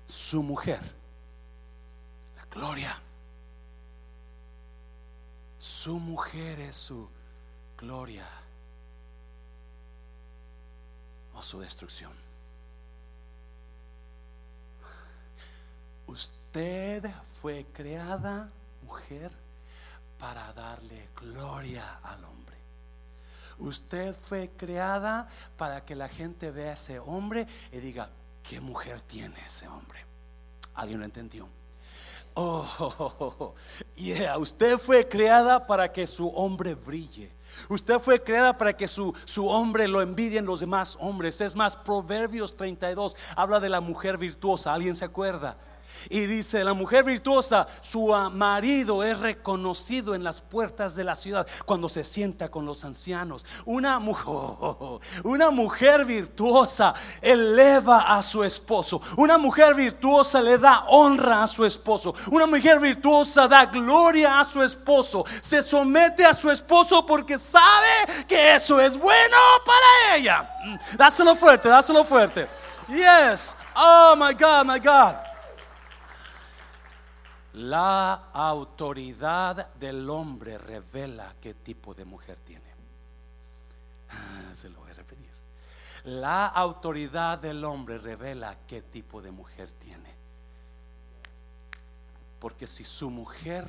su 0.06 0.42
mujer. 0.42 0.82
La 2.36 2.44
gloria. 2.50 3.00
Su 5.56 5.98
mujer 5.98 6.60
es 6.60 6.76
su 6.76 7.08
gloria 7.78 8.26
o 11.34 11.42
su 11.42 11.60
destrucción. 11.60 12.25
Usted 16.06 17.04
fue 17.40 17.66
creada, 17.72 18.50
mujer, 18.82 19.30
para 20.18 20.52
darle 20.52 21.08
gloria 21.20 21.98
al 22.02 22.24
hombre. 22.24 22.56
Usted 23.58 24.14
fue 24.14 24.50
creada 24.56 25.28
para 25.56 25.84
que 25.84 25.94
la 25.94 26.08
gente 26.08 26.50
vea 26.50 26.70
a 26.70 26.74
ese 26.74 26.98
hombre 26.98 27.46
y 27.72 27.80
diga, 27.80 28.10
¿qué 28.42 28.60
mujer 28.60 29.00
tiene 29.00 29.36
ese 29.46 29.66
hombre? 29.68 30.04
¿Alguien 30.74 31.00
lo 31.00 31.04
entendió? 31.06 31.48
Oh, 32.34 33.54
yeah, 33.96 34.36
usted 34.36 34.76
fue 34.76 35.08
creada 35.08 35.66
para 35.66 35.90
que 35.90 36.06
su 36.06 36.28
hombre 36.28 36.74
brille. 36.74 37.32
Usted 37.70 37.98
fue 37.98 38.22
creada 38.22 38.58
para 38.58 38.76
que 38.76 38.86
su, 38.86 39.14
su 39.24 39.48
hombre 39.48 39.88
lo 39.88 40.02
envidien 40.02 40.44
los 40.44 40.60
demás 40.60 40.98
hombres. 41.00 41.40
Es 41.40 41.56
más, 41.56 41.76
Proverbios 41.76 42.54
32 42.54 43.16
habla 43.34 43.58
de 43.58 43.70
la 43.70 43.80
mujer 43.80 44.18
virtuosa. 44.18 44.74
¿Alguien 44.74 44.94
se 44.94 45.06
acuerda? 45.06 45.56
Y 46.08 46.20
dice, 46.26 46.64
la 46.64 46.74
mujer 46.74 47.04
virtuosa, 47.04 47.66
su 47.80 48.08
marido 48.32 49.02
es 49.02 49.18
reconocido 49.18 50.14
en 50.14 50.24
las 50.24 50.40
puertas 50.40 50.94
de 50.96 51.04
la 51.04 51.14
ciudad 51.14 51.46
cuando 51.64 51.88
se 51.88 52.04
sienta 52.04 52.50
con 52.50 52.64
los 52.66 52.84
ancianos. 52.84 53.44
Una 53.64 53.98
mujer, 53.98 54.26
una 55.24 55.50
mujer 55.50 56.04
virtuosa 56.04 56.94
eleva 57.20 58.16
a 58.16 58.22
su 58.22 58.42
esposo. 58.44 59.00
Una 59.16 59.38
mujer 59.38 59.74
virtuosa 59.74 60.40
le 60.40 60.58
da 60.58 60.84
honra 60.88 61.42
a 61.42 61.46
su 61.46 61.64
esposo. 61.64 62.14
Una 62.30 62.46
mujer 62.46 62.78
virtuosa 62.80 63.48
da 63.48 63.66
gloria 63.66 64.40
a 64.40 64.44
su 64.44 64.62
esposo. 64.62 65.24
Se 65.42 65.62
somete 65.62 66.24
a 66.24 66.34
su 66.34 66.50
esposo 66.50 67.04
porque 67.04 67.38
sabe 67.38 68.24
que 68.26 68.54
eso 68.54 68.80
es 68.80 68.98
bueno 68.98 69.36
para 69.64 70.16
ella. 70.16 70.48
Mm, 70.64 70.96
dáselo 70.96 71.34
fuerte, 71.34 71.68
dáselo 71.68 72.04
fuerte. 72.04 72.48
Yes. 72.88 73.56
Oh 73.74 74.14
my 74.16 74.32
God, 74.32 74.66
my 74.66 74.78
God. 74.78 75.25
La 77.56 78.12
autoridad 78.34 79.74
del 79.76 80.10
hombre 80.10 80.58
revela 80.58 81.34
qué 81.40 81.54
tipo 81.54 81.94
de 81.94 82.04
mujer 82.04 82.36
tiene. 82.44 82.66
Se 84.54 84.68
lo 84.68 84.80
voy 84.80 84.90
a 84.90 84.94
repetir. 84.94 85.30
La 86.04 86.48
autoridad 86.48 87.38
del 87.38 87.64
hombre 87.64 87.96
revela 87.96 88.58
qué 88.66 88.82
tipo 88.82 89.22
de 89.22 89.30
mujer 89.30 89.70
tiene. 89.78 90.14
Porque 92.40 92.66
si 92.66 92.84
su 92.84 93.08
mujer 93.08 93.64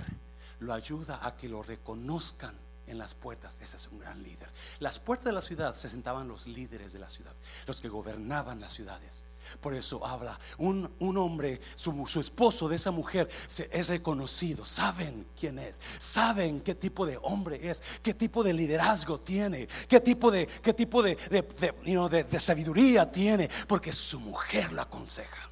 lo 0.60 0.74
ayuda 0.74 1.26
a 1.26 1.38
que 1.38 1.48
lo 1.48 1.64
reconozcan 1.64 2.56
en 2.88 2.98
las 2.98 3.14
puertas, 3.14 3.62
ese 3.62 3.78
es 3.78 3.88
un 3.88 4.00
gran 4.00 4.22
líder. 4.22 4.50
Las 4.80 5.00
puertas 5.00 5.28
de 5.28 5.32
la 5.32 5.42
ciudad 5.42 5.74
se 5.74 5.88
sentaban 5.88 6.28
los 6.28 6.46
líderes 6.46 6.92
de 6.92 7.00
la 7.00 7.10
ciudad, 7.10 7.34
los 7.66 7.80
que 7.80 7.88
gobernaban 7.88 8.60
las 8.60 8.74
ciudades. 8.74 9.24
Por 9.62 9.74
eso 9.74 10.06
habla, 10.06 10.40
un, 10.58 10.90
hombre, 11.18 11.60
su, 11.76 12.06
su, 12.08 12.20
esposo 12.20 12.68
de 12.68 12.76
esa 12.76 12.92
mujer 12.92 13.30
se, 13.48 13.70
es 13.72 13.88
reconocido, 13.90 14.66
saben 14.66 15.28
quién 15.40 15.60
es, 15.60 15.82
saben 15.98 16.62
qué 16.62 16.76
tipo 16.76 17.06
de 17.06 17.18
hombre 17.22 17.70
es, 17.70 17.82
qué 18.02 18.14
tipo 18.14 18.44
de 18.44 18.54
liderazgo 18.54 19.20
tiene, 19.20 19.68
qué 19.88 20.00
tipo 20.00 20.32
de, 20.32 20.48
qué 20.48 20.74
tipo 20.74 21.02
de, 21.02 21.16
de, 21.16 22.24
de 22.24 22.40
sabiduría 22.40 23.12
tiene, 23.12 23.50
porque 23.68 23.92
su 23.94 24.20
mujer 24.20 24.72
lo 24.74 24.82
aconseja. 24.82 25.50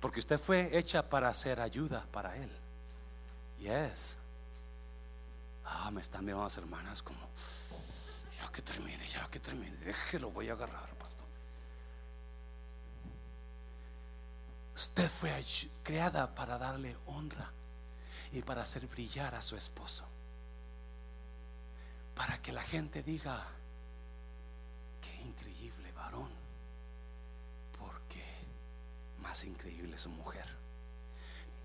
Porque 0.00 0.20
usted 0.20 0.38
fue 0.38 0.70
hecha 0.72 1.02
para 1.02 1.28
hacer 1.28 1.60
ayuda 1.60 2.06
para 2.10 2.36
él. 2.36 2.50
Yes. 3.60 4.16
Ah, 5.66 5.90
me 5.90 6.00
están 6.00 6.24
mirando 6.24 6.44
las 6.44 6.56
hermanas 6.56 7.02
como, 7.02 7.20
ya 8.40 8.50
que 8.50 8.62
termine, 8.62 9.06
ya 9.06 9.28
que 9.30 9.38
termine, 9.38 9.76
déjelo, 9.78 10.30
voy 10.30 10.48
a 10.48 10.52
agarrar. 10.54 10.88
Usted 14.80 15.10
fue 15.10 15.44
creada 15.82 16.34
para 16.34 16.56
darle 16.56 16.96
honra 17.04 17.52
y 18.32 18.40
para 18.40 18.62
hacer 18.62 18.86
brillar 18.86 19.34
a 19.34 19.42
su 19.42 19.54
esposo. 19.54 20.06
Para 22.14 22.40
que 22.40 22.50
la 22.50 22.62
gente 22.62 23.02
diga, 23.02 23.46
qué 25.02 25.20
increíble 25.20 25.92
varón, 25.92 26.30
porque 27.78 28.24
más 29.18 29.44
increíble 29.44 29.96
es 29.96 30.00
su 30.00 30.08
mujer. 30.08 30.46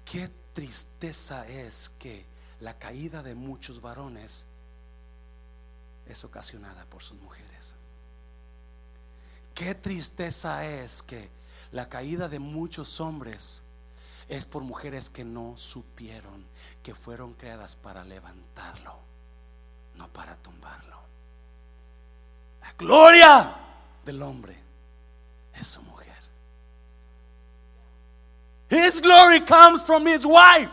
Qué 0.03 0.29
tristeza 0.51 1.47
es 1.47 1.87
que 1.97 2.25
la 2.59 2.77
caída 2.77 3.23
de 3.23 3.33
muchos 3.33 3.79
varones 3.79 4.45
es 6.05 6.21
ocasionada 6.25 6.83
por 6.87 7.01
sus 7.01 7.17
mujeres. 7.21 7.75
Qué 9.53 9.73
tristeza 9.73 10.65
es 10.65 11.01
que 11.01 11.44
la 11.71 11.89
caída 11.89 12.27
de 12.27 12.39
muchos 12.39 12.99
hombres 13.01 13.61
es 14.27 14.45
por 14.45 14.63
mujeres 14.63 15.09
que 15.09 15.23
no 15.23 15.55
supieron 15.57 16.45
que 16.81 16.95
fueron 16.95 17.33
creadas 17.33 17.75
para 17.75 18.03
levantarlo, 18.03 18.95
no 19.95 20.07
para 20.09 20.35
tumbarlo. 20.35 20.97
La 22.61 22.73
gloria 22.73 23.55
del 24.05 24.21
hombre 24.21 24.57
es 25.53 25.67
su 25.67 25.81
mujer. 25.81 26.15
His 28.69 28.99
glory 28.99 29.41
comes 29.41 29.83
from 29.83 30.07
his 30.07 30.25
wife. 30.25 30.71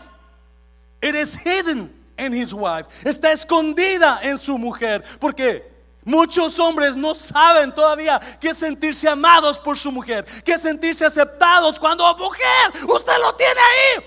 It 1.01 1.15
is 1.15 1.35
hidden 1.35 1.93
in 2.17 2.33
his 2.33 2.53
wife. 2.53 2.87
Está 3.03 3.31
escondida 3.31 4.19
en 4.23 4.37
su 4.37 4.57
mujer. 4.57 5.03
¿Por 5.19 5.35
qué? 5.35 5.72
Muchos 6.05 6.59
hombres 6.59 6.95
no 6.95 7.15
saben 7.15 7.73
todavía 7.73 8.19
qué 8.39 8.53
sentirse 8.53 9.07
amados 9.07 9.57
por 9.59 9.77
su 9.77 9.91
mujer, 9.91 10.25
qué 10.43 10.57
sentirse 10.57 11.05
aceptados 11.05 11.79
cuando 11.79 12.03
mujer, 12.17 12.87
usted 12.87 13.13
lo 13.21 13.33
tiene 13.35 13.59
ahí. 13.59 14.03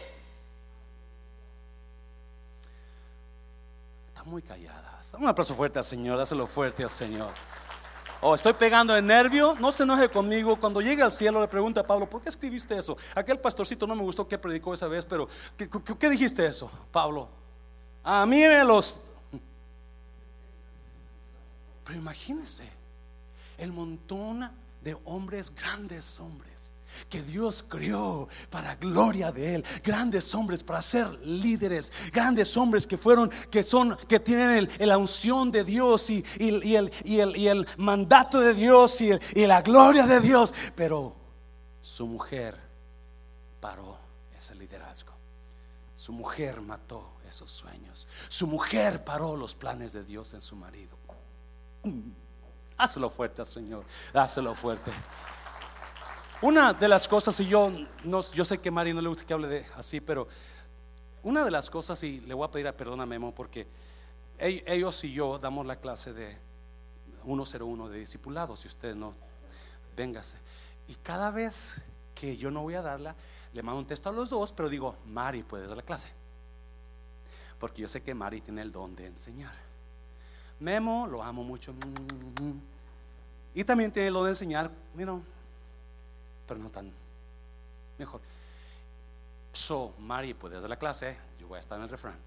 Está 4.09 4.24
muy 4.24 4.42
callada. 4.42 5.00
Un 5.18 5.28
aplauso 5.28 5.54
fuerte 5.54 5.78
al 5.78 5.85
Señor, 5.85 6.18
dáselo 6.18 6.46
fuerte 6.46 6.82
al 6.82 6.90
Señor. 6.90 7.30
Oh, 8.20 8.35
estoy 8.35 8.54
pegando 8.54 8.96
el 8.96 9.06
nervio, 9.06 9.54
no 9.61 9.70
se 9.70 9.85
enoje 9.85 10.09
conmigo. 10.09 10.56
Cuando 10.56 10.80
llegue 10.80 11.02
al 11.02 11.12
cielo 11.12 11.40
le 11.40 11.48
pregunta 11.48 11.82
a 11.82 11.87
Pablo, 11.87 12.09
¿por 12.09 12.20
qué 12.22 12.28
escribiste 12.28 12.76
eso? 12.76 12.96
Aquel 13.14 13.38
pastorcito 13.38 13.87
no 13.87 13.94
me 13.94 14.02
gustó 14.02 14.26
que 14.26 14.38
predicó 14.38 14.74
esa 14.74 14.88
vez, 14.88 15.04
pero 15.04 15.28
¿qué, 15.56 15.68
qué 15.98 16.11
dijiste 16.11 16.44
eso, 16.44 16.70
Pablo? 16.90 17.28
A 18.02 18.26
mí 18.26 18.38
me 18.38 18.64
los 18.64 19.02
pero 21.87 22.01
imagínense 22.01 22.64
el 23.59 23.72
montón 23.72 24.51
de 24.83 24.96
hombres, 25.05 25.55
grandes 25.55 26.18
hombres, 26.18 26.72
que 27.09 27.22
Dios 27.22 27.64
crió 27.68 28.29
para 28.51 28.75
gloria 28.75 29.31
de 29.31 29.55
Él. 29.57 29.64
Grandes 29.85 30.35
hombres 30.35 30.64
para 30.64 30.83
ser 30.83 31.09
líderes, 31.25 31.92
grandes 32.12 32.57
hombres 32.57 32.88
que 32.88 32.99
fueron, 32.99 33.31
que 33.51 33.62
son, 33.62 33.96
que 34.09 34.18
tienen 34.18 34.68
la 34.81 34.99
unción 34.99 35.53
de 35.53 35.62
Dios 35.62 36.11
y, 36.11 36.25
el, 36.38 36.90
y, 37.05 37.46
el, 37.46 37.68
mandato 37.77 38.40
de 38.40 38.55
Dios 38.55 39.01
y, 39.01 39.11
y 39.35 39.46
la 39.46 39.62
gloria 39.62 40.07
de 40.07 40.20
Dios. 40.20 40.53
Pero 40.75 41.14
su 41.81 42.07
mujer 42.07 42.59
paró 43.61 43.96
ese 44.37 44.57
liderazgo. 44.57 45.12
Su 45.94 46.12
mujer 46.12 46.61
mató 46.61 47.12
esos 47.29 47.51
sueños. 47.51 48.09
Su 48.29 48.49
mujer 48.49 49.05
paró 49.05 49.37
los 49.37 49.55
planes 49.55 49.92
de 49.92 50.05
Dios 50.05 50.35
en 50.35 50.40
su 50.40 50.57
marido. 50.57 50.95
Hazlo 52.79 53.11
fuerte, 53.11 53.44
Señor. 53.44 53.85
Hazlo 54.12 54.55
fuerte. 54.55 54.92
Una 56.42 56.75
de 56.75 56.88
las 56.88 57.09
cosas, 57.09 57.38
y 57.40 57.46
yo, 57.46 57.72
no, 58.05 58.22
yo 58.33 58.44
sé 58.44 58.59
que 58.59 58.70
Mari 58.70 58.92
no 58.92 59.01
le 59.01 59.09
gusta 59.09 59.25
que 59.25 59.33
hable 59.33 59.49
de 59.49 59.66
así, 59.77 60.01
pero 60.01 60.28
una 61.22 61.45
de 61.45 61.51
las 61.51 61.70
cosas, 61.70 62.03
y 62.05 62.20
le 62.20 62.34
voy 62.34 62.47
a 62.47 62.51
pedir 62.51 62.68
a 62.68 62.76
perdón 62.76 63.01
a 63.01 63.07
Memo, 63.07 63.34
porque 63.34 63.66
ellos 64.39 65.03
y 65.05 65.12
yo 65.12 65.39
damos 65.39 65.64
la 65.64 65.76
clase 65.76 66.12
de 66.12 66.37
101 67.24 67.89
de 67.89 67.99
discipulado, 67.99 68.55
si 68.55 68.68
usted 68.68 68.95
no, 68.95 69.14
véngase. 69.97 70.37
Y 70.89 70.95
cada 70.97 71.30
vez 71.30 71.82
que 72.14 72.37
yo 72.37 72.51
no 72.51 72.62
voy 72.62 72.74
a 72.74 72.82
darla, 72.82 73.16
le 73.53 73.62
mando 73.62 73.80
un 73.80 73.87
texto 73.87 74.11
a 74.11 74.12
los 74.12 74.28
dos, 74.28 74.53
pero 74.53 74.68
digo, 74.68 74.97
Mari, 75.07 75.43
puedes 75.43 75.68
dar 75.68 75.78
la 75.78 75.82
clase. 75.82 76.11
Porque 77.59 77.80
yo 77.80 77.89
sé 77.89 78.03
que 78.03 78.14
Mari 78.14 78.43
tiene 78.43 78.61
el 78.61 78.70
don 78.70 78.95
de 78.95 79.07
enseñar. 79.07 79.65
Memo, 80.61 81.07
lo 81.07 81.22
amo 81.22 81.44
mucho. 81.44 81.74
Y 83.54 83.64
también 83.64 83.92
tiene 83.92 84.11
lo 84.11 84.24
de 84.24 84.30
enseñar, 84.30 84.70
pero 84.94 86.61
no 86.61 86.70
tan 86.70 86.92
mejor. 87.98 88.20
So, 89.52 89.94
Mari, 89.98 90.34
puedes 90.34 90.61
dar 90.61 90.68
la 90.68 90.78
clase, 90.78 91.16
yo 91.38 91.48
voy 91.48 91.57
a 91.57 91.61
estar 91.61 91.78
en 91.78 91.84
el 91.84 91.90
refrán. 91.90 92.18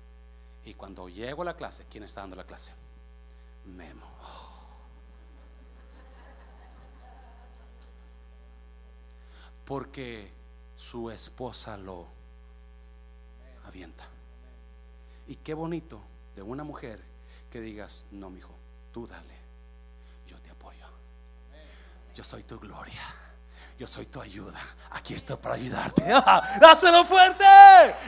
Y 0.65 0.73
cuando 0.73 1.07
llego 1.09 1.43
a 1.43 1.45
la 1.45 1.55
clase, 1.55 1.86
¿quién 1.89 2.03
está 2.03 2.21
dando 2.21 2.36
la 2.36 2.43
clase? 2.43 2.73
Memo. 3.65 4.07
Porque 9.65 10.32
su 10.75 11.11
esposa 11.11 11.77
lo 11.77 12.07
avienta. 13.65 14.05
Y 15.27 15.36
qué 15.36 15.53
bonito 15.53 16.01
de 16.36 16.41
una 16.41 16.63
mujer 16.63 17.09
que 17.50 17.62
digas, 17.62 18.04
no, 18.12 18.30
mijo, 18.30 18.56
tú 18.91 19.08
dale, 19.08 19.38
yo 20.28 20.39
te 20.39 20.50
apoyo. 20.50 20.86
Yo 22.16 22.24
soy 22.24 22.43
tu 22.43 22.60
gloria. 22.60 23.02
Yo 23.80 23.88
soy 23.88 24.06
tu 24.08 24.20
ayuda. 24.20 24.60
Aquí 24.91 25.14
estoy 25.14 25.38
para 25.38 25.56
ayudarte. 25.56 26.04
Dáselo 26.60 27.06
fuerte. 27.06 27.45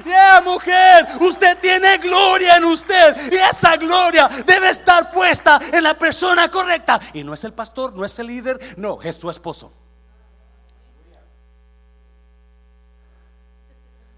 Yeah, 0.03 0.41
mujer. 0.41 1.07
Usted 1.21 1.57
tiene 1.59 1.97
gloria 1.97 2.57
en 2.57 2.65
usted. 2.65 3.31
Y 3.31 3.35
esa 3.35 3.77
gloria 3.77 4.27
debe 4.45 4.69
estar 4.69 5.09
puesta 5.09 5.61
en 5.71 5.81
la 5.81 5.93
persona 5.93 6.51
correcta. 6.51 6.99
Y 7.13 7.23
no 7.23 7.33
es 7.33 7.45
el 7.45 7.53
pastor, 7.53 7.93
no 7.93 8.03
es 8.03 8.19
el 8.19 8.27
líder. 8.27 8.59
No, 8.77 9.01
es 9.01 9.15
su 9.15 9.29
esposo. 9.29 9.71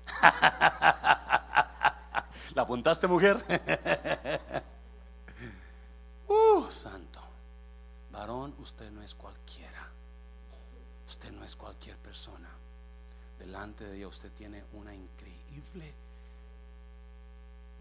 ¿La 2.56 2.62
apuntaste, 2.64 3.06
mujer? 3.06 3.38
uh, 6.28 6.72
santo. 6.72 7.20
Varón, 8.10 8.56
usted 8.60 8.90
no 8.90 9.04
es 9.04 9.14
cualquiera. 9.14 9.90
Usted 11.08 11.32
no 11.32 11.44
es 11.44 11.56
cualquier 11.56 11.98
persona. 11.98 12.50
Delante 13.64 13.86
de 13.86 13.94
Dios 13.94 14.16
usted 14.16 14.32
tiene 14.34 14.62
una 14.74 14.94
increíble 14.94 15.94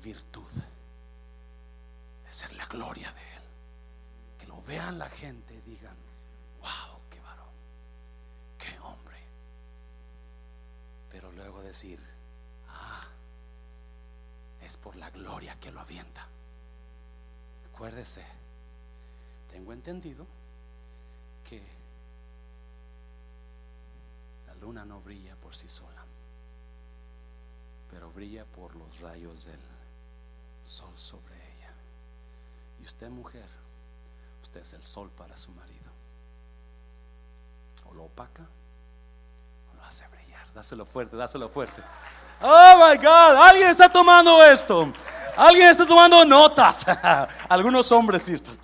virtud 0.00 0.46
de 2.24 2.32
ser 2.32 2.52
la 2.52 2.66
gloria 2.66 3.10
de 3.10 3.20
Él. 3.20 3.42
Que 4.38 4.46
lo 4.46 4.62
vean 4.62 4.96
la 4.96 5.10
gente 5.10 5.52
y 5.54 5.60
digan, 5.62 5.96
wow, 6.60 7.00
qué 7.10 7.18
varón, 7.18 7.50
qué 8.60 8.78
hombre. 8.78 9.18
Pero 11.10 11.32
luego 11.32 11.60
decir, 11.62 11.98
ah, 12.68 13.02
es 14.60 14.76
por 14.76 14.94
la 14.94 15.10
gloria 15.10 15.58
que 15.58 15.72
lo 15.72 15.80
avienta. 15.80 16.28
Acuérdese, 17.74 18.24
tengo 19.50 19.72
entendido 19.72 20.28
que 21.44 21.60
la 24.46 24.51
luna 24.62 24.84
no 24.84 25.00
brilla 25.00 25.34
por 25.42 25.54
sí 25.54 25.68
sola, 25.68 26.04
pero 27.90 28.10
brilla 28.12 28.44
por 28.44 28.74
los 28.76 29.00
rayos 29.00 29.44
del 29.44 29.60
sol 30.62 30.92
sobre 30.94 31.34
ella. 31.34 31.72
Y 32.80 32.84
usted 32.86 33.10
mujer, 33.10 33.44
usted 34.42 34.60
es 34.60 34.72
el 34.74 34.82
sol 34.82 35.10
para 35.10 35.36
su 35.36 35.50
marido. 35.50 35.90
O 37.90 37.94
lo 37.94 38.04
opaca 38.04 38.44
o 39.72 39.76
lo 39.76 39.84
hace 39.84 40.06
brillar. 40.08 40.52
Dáselo 40.54 40.86
fuerte, 40.86 41.16
dáselo 41.16 41.48
fuerte. 41.48 41.82
Oh 42.40 42.76
my 42.76 42.96
God, 42.96 43.36
alguien 43.36 43.68
está 43.68 43.88
tomando 43.88 44.42
esto. 44.44 44.92
Alguien 45.36 45.68
está 45.68 45.84
tomando 45.84 46.24
notas. 46.24 46.86
Algunos 47.48 47.90
hombres 47.90 48.22
sí 48.22 48.34
están. 48.34 48.56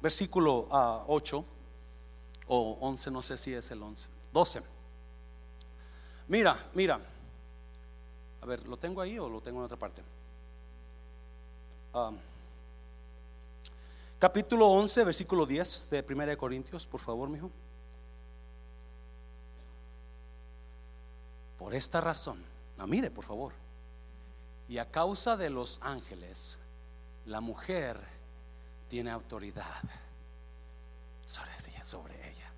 Versículo, 0.00 0.62
versículo 0.62 1.04
8 1.08 1.44
o 2.48 2.78
11, 2.80 3.10
no 3.10 3.22
sé 3.22 3.36
si 3.36 3.52
es 3.52 3.70
el 3.70 3.82
11. 3.82 4.08
12. 4.32 4.62
Mira, 6.28 6.56
mira. 6.74 7.00
A 8.40 8.46
ver, 8.46 8.66
¿lo 8.66 8.76
tengo 8.76 9.00
ahí 9.00 9.18
o 9.18 9.28
lo 9.28 9.40
tengo 9.40 9.58
en 9.58 9.64
otra 9.64 9.76
parte? 9.76 10.02
Um, 11.92 12.16
capítulo 14.18 14.68
11, 14.68 15.04
versículo 15.04 15.46
10 15.46 15.90
de 15.90 16.04
1 16.08 16.26
de 16.26 16.36
Corintios, 16.36 16.86
por 16.86 17.00
favor, 17.00 17.28
mijo. 17.28 17.50
Por 21.58 21.74
esta 21.74 22.00
razón, 22.00 22.44
no, 22.76 22.86
mire, 22.86 23.10
por 23.10 23.24
favor. 23.24 23.52
Y 24.68 24.78
a 24.78 24.88
causa 24.90 25.36
de 25.36 25.50
los 25.50 25.80
ángeles, 25.82 26.58
la 27.26 27.40
mujer 27.40 27.98
tiene 28.88 29.10
autoridad 29.10 29.64
sobre 31.26 31.50
ella, 31.68 31.84
sobre 31.84 32.30
ella. 32.30 32.50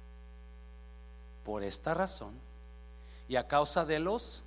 Por 1.44 1.62
esta 1.62 1.94
razón, 1.94 2.34
y 3.28 3.36
a 3.36 3.46
causa 3.46 3.84
de 3.84 3.98
los 3.98 4.42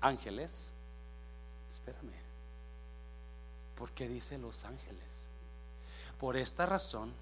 ángeles, 0.00 0.72
espérame, 1.68 2.14
¿por 3.76 3.90
qué 3.92 4.08
dice 4.08 4.38
los 4.38 4.64
ángeles? 4.64 5.28
Por 6.18 6.36
esta 6.36 6.66
razón 6.66 7.12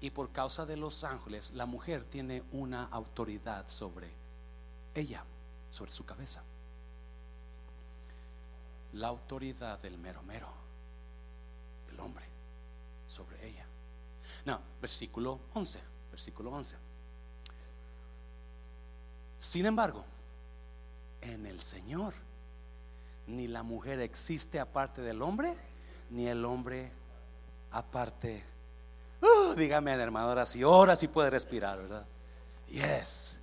y 0.00 0.10
por 0.10 0.30
causa 0.30 0.66
de 0.66 0.76
los 0.76 1.04
ángeles, 1.04 1.52
la 1.52 1.66
mujer 1.66 2.04
tiene 2.04 2.42
una 2.52 2.84
autoridad 2.84 3.68
sobre 3.68 4.10
ella, 4.94 5.24
sobre 5.70 5.92
su 5.92 6.04
cabeza. 6.04 6.42
La 8.94 9.08
autoridad 9.08 9.78
del 9.78 9.98
mero 9.98 10.22
mero, 10.22 10.48
del 11.88 12.00
hombre, 12.00 12.29
sobre 13.10 13.44
ella. 13.46 13.66
No, 14.44 14.60
versículo 14.80 15.40
11, 15.54 15.80
versículo 16.12 16.50
11. 16.52 16.76
Sin 19.38 19.66
embargo, 19.66 20.04
en 21.20 21.44
el 21.46 21.60
Señor, 21.60 22.14
ni 23.26 23.48
la 23.48 23.62
mujer 23.62 24.00
existe 24.00 24.60
aparte 24.60 25.02
del 25.02 25.22
hombre, 25.22 25.56
ni 26.10 26.28
el 26.28 26.44
hombre 26.44 26.92
aparte. 27.72 28.44
Uh, 29.20 29.54
dígame, 29.54 29.92
hermano, 29.92 30.28
ahora 30.28 30.46
sí, 30.46 30.62
ahora 30.62 30.94
sí 30.94 31.08
puede 31.08 31.30
respirar, 31.30 31.78
¿verdad? 31.78 32.06
Yes. 32.68 33.40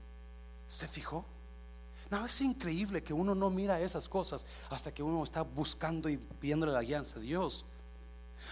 ¿Se 0.66 0.88
fijó? 0.88 1.26
No, 2.10 2.26
es 2.26 2.40
increíble 2.40 3.04
que 3.04 3.14
uno 3.14 3.36
no 3.36 3.50
mira 3.50 3.82
esas 3.82 4.08
cosas 4.08 4.46
hasta 4.70 4.94
que 4.94 5.04
uno 5.04 5.24
está 5.24 5.42
buscando 5.42 6.08
y 6.08 6.18
viéndole 6.40 6.72
la 6.72 6.82
guianza 6.82 7.20
de 7.20 7.26
Dios. 7.26 7.66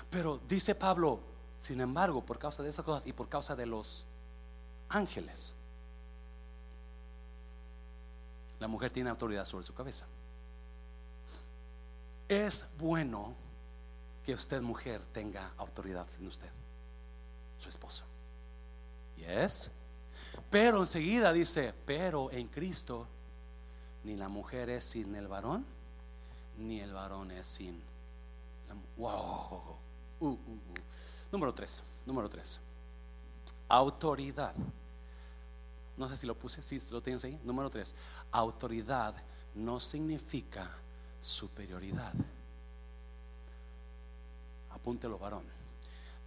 Pero 0.09 0.39
dice 0.47 0.75
Pablo, 0.75 1.19
sin 1.57 1.81
embargo, 1.81 2.25
por 2.25 2.37
causa 2.37 2.63
de 2.63 2.69
esas 2.69 2.85
cosas 2.85 3.07
y 3.07 3.13
por 3.13 3.29
causa 3.29 3.55
de 3.55 3.65
los 3.65 4.05
ángeles, 4.89 5.53
la 8.59 8.67
mujer 8.67 8.91
tiene 8.91 9.09
autoridad 9.09 9.45
sobre 9.45 9.65
su 9.65 9.73
cabeza. 9.73 10.05
Es 12.27 12.65
bueno 12.77 13.35
que 14.23 14.33
usted, 14.33 14.61
mujer, 14.61 15.01
tenga 15.13 15.51
autoridad 15.57 16.07
en 16.19 16.27
usted, 16.27 16.49
su 17.59 17.69
esposo. 17.69 18.03
Yes. 19.17 19.71
Pero 20.49 20.81
enseguida 20.81 21.31
dice, 21.31 21.73
pero 21.85 22.31
en 22.31 22.47
Cristo 22.47 23.07
ni 24.03 24.15
la 24.15 24.27
mujer 24.27 24.69
es 24.69 24.85
sin 24.85 25.15
el 25.15 25.27
varón, 25.27 25.65
ni 26.57 26.79
el 26.79 26.93
varón 26.93 27.31
es 27.31 27.47
sin 27.47 27.81
Wow. 28.97 29.77
Uh, 30.19 30.25
uh, 30.27 30.31
uh. 30.31 30.73
Número 31.31 31.53
tres, 31.53 31.83
número 32.05 32.29
tres. 32.29 32.59
Autoridad. 33.67 34.53
No 35.97 36.07
sé 36.09 36.15
si 36.15 36.27
lo 36.27 36.35
puse, 36.35 36.61
si 36.61 36.79
lo 36.91 37.01
tienes 37.01 37.23
ahí. 37.23 37.39
Número 37.43 37.69
tres. 37.69 37.95
Autoridad 38.31 39.15
no 39.55 39.79
significa 39.79 40.69
superioridad. 41.19 42.13
Apúntelo, 44.69 45.17
varón. 45.17 45.43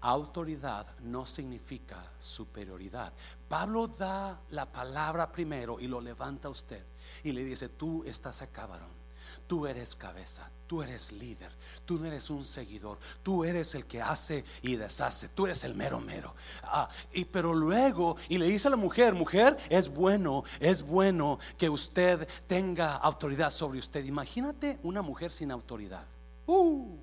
Autoridad 0.00 0.86
no 1.00 1.26
significa 1.26 2.02
superioridad. 2.18 3.12
Pablo 3.48 3.88
da 3.88 4.40
la 4.50 4.66
palabra 4.66 5.30
primero 5.30 5.80
y 5.80 5.88
lo 5.88 6.00
levanta 6.00 6.48
a 6.48 6.50
usted 6.50 6.84
y 7.24 7.32
le 7.32 7.44
dice, 7.44 7.68
tú 7.68 8.04
estás 8.04 8.42
acá, 8.42 8.66
varón. 8.66 8.97
Tú 9.46 9.66
eres 9.66 9.94
cabeza, 9.94 10.50
tú 10.66 10.82
eres 10.82 11.12
líder, 11.12 11.50
tú 11.84 11.98
no 11.98 12.06
eres 12.06 12.30
un 12.30 12.44
seguidor, 12.44 12.98
tú 13.22 13.44
eres 13.44 13.74
el 13.74 13.86
que 13.86 14.00
hace 14.02 14.44
y 14.62 14.76
deshace, 14.76 15.28
tú 15.28 15.46
eres 15.46 15.64
el 15.64 15.74
mero 15.74 16.00
mero. 16.00 16.34
Ah, 16.62 16.88
y 17.12 17.24
pero 17.24 17.54
luego, 17.54 18.16
y 18.28 18.38
le 18.38 18.46
dice 18.46 18.68
a 18.68 18.70
la 18.70 18.76
mujer, 18.76 19.14
mujer, 19.14 19.56
es 19.68 19.88
bueno, 19.88 20.44
es 20.60 20.82
bueno 20.82 21.38
que 21.56 21.68
usted 21.68 22.28
tenga 22.46 22.96
autoridad 22.96 23.50
sobre 23.50 23.78
usted. 23.78 24.04
Imagínate 24.04 24.78
una 24.82 25.02
mujer 25.02 25.32
sin 25.32 25.50
autoridad. 25.50 26.04
Uh. 26.46 26.96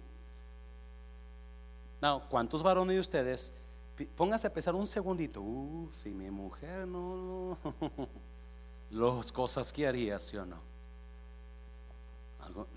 ¿cuántos 2.30 2.62
varones 2.62 2.96
de 2.96 3.00
ustedes? 3.00 3.54
Póngase 4.16 4.48
a 4.48 4.54
pensar 4.54 4.76
un 4.76 4.86
segundito. 4.86 5.42
Uh, 5.42 5.88
si 5.92 6.10
mi 6.10 6.30
mujer 6.30 6.88
no, 6.88 7.58
las 8.92 9.32
cosas 9.32 9.72
que 9.72 9.88
haría, 9.88 10.20
¿sí 10.20 10.38
o 10.38 10.46
no? 10.46 10.75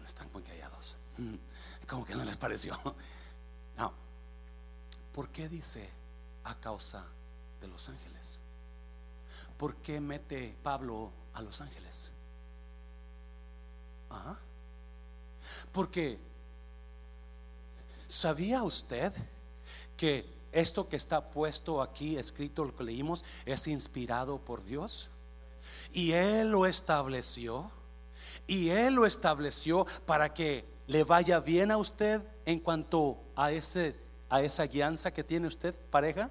Están 0.06 0.30
muy 0.32 0.42
callados. 0.42 0.96
Como 1.88 2.04
que 2.04 2.14
no 2.14 2.24
les 2.24 2.36
pareció. 2.36 2.78
No. 3.76 3.92
¿Por 5.12 5.28
qué 5.28 5.48
dice 5.48 5.88
a 6.42 6.56
causa 6.56 7.06
de 7.60 7.68
los 7.68 7.88
ángeles? 7.88 8.40
¿por 9.58 9.74
qué 9.76 10.00
mete 10.00 10.56
Pablo 10.62 11.10
a 11.34 11.42
los 11.42 11.60
ángeles? 11.60 12.10
Ajá. 14.08 14.38
Porque, 15.72 16.18
¿sabía 18.06 18.62
usted 18.62 19.12
que 19.96 20.32
esto 20.52 20.88
que 20.88 20.96
está 20.96 21.28
puesto 21.28 21.82
aquí, 21.82 22.16
escrito, 22.16 22.64
lo 22.64 22.74
que 22.74 22.84
leímos, 22.84 23.24
es 23.44 23.66
inspirado 23.66 24.38
por 24.38 24.64
Dios? 24.64 25.10
Y 25.92 26.12
Él 26.12 26.52
lo 26.52 26.64
estableció. 26.64 27.70
Y 28.48 28.70
Él 28.70 28.94
lo 28.94 29.06
estableció 29.06 29.86
para 30.06 30.34
que 30.34 30.64
le 30.88 31.04
vaya 31.04 31.38
bien 31.38 31.70
a 31.70 31.76
usted 31.76 32.22
en 32.46 32.58
cuanto 32.58 33.22
a, 33.36 33.52
ese, 33.52 33.94
a 34.28 34.40
esa 34.40 34.64
guianza 34.64 35.12
que 35.12 35.22
tiene 35.22 35.46
usted, 35.46 35.74
pareja. 35.90 36.30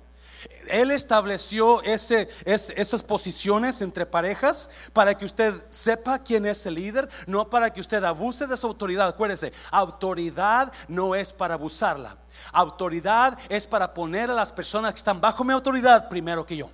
Él 0.68 0.91
estableció 0.91 1.82
ese, 1.84 2.28
esas 2.45 3.03
posiciones 3.03 3.82
entre 3.82 4.05
parejas 4.05 4.70
para 4.93 5.18
que 5.18 5.26
usted 5.26 5.53
sepa 5.70 6.20
quién 6.20 6.45
es 6.45 6.65
el 6.65 6.74
líder, 6.74 7.07
no 7.28 7.49
para 7.49 7.72
que 7.72 7.80
usted 7.80 8.03
abuse 8.03 8.47
de 8.47 8.57
su 8.57 8.68
autoridad. 8.68 9.07
Acuérdese, 9.07 9.53
autoridad 9.72 10.74
no 10.88 11.15
es 11.15 11.32
para 11.32 11.53
abusarla. 11.53 12.18
Autoridad 12.51 13.38
es 13.47 13.65
para 13.68 13.93
poner 13.93 14.30
a 14.30 14.36
las 14.36 14.51
personas 14.51 14.93
que 14.93 14.97
están 14.97 15.22
bajo 15.22 15.43
mi 15.43 15.53
autoridad 15.53 16.09
primero 16.09 16.45
que 16.45 16.57
yo. 16.57 16.70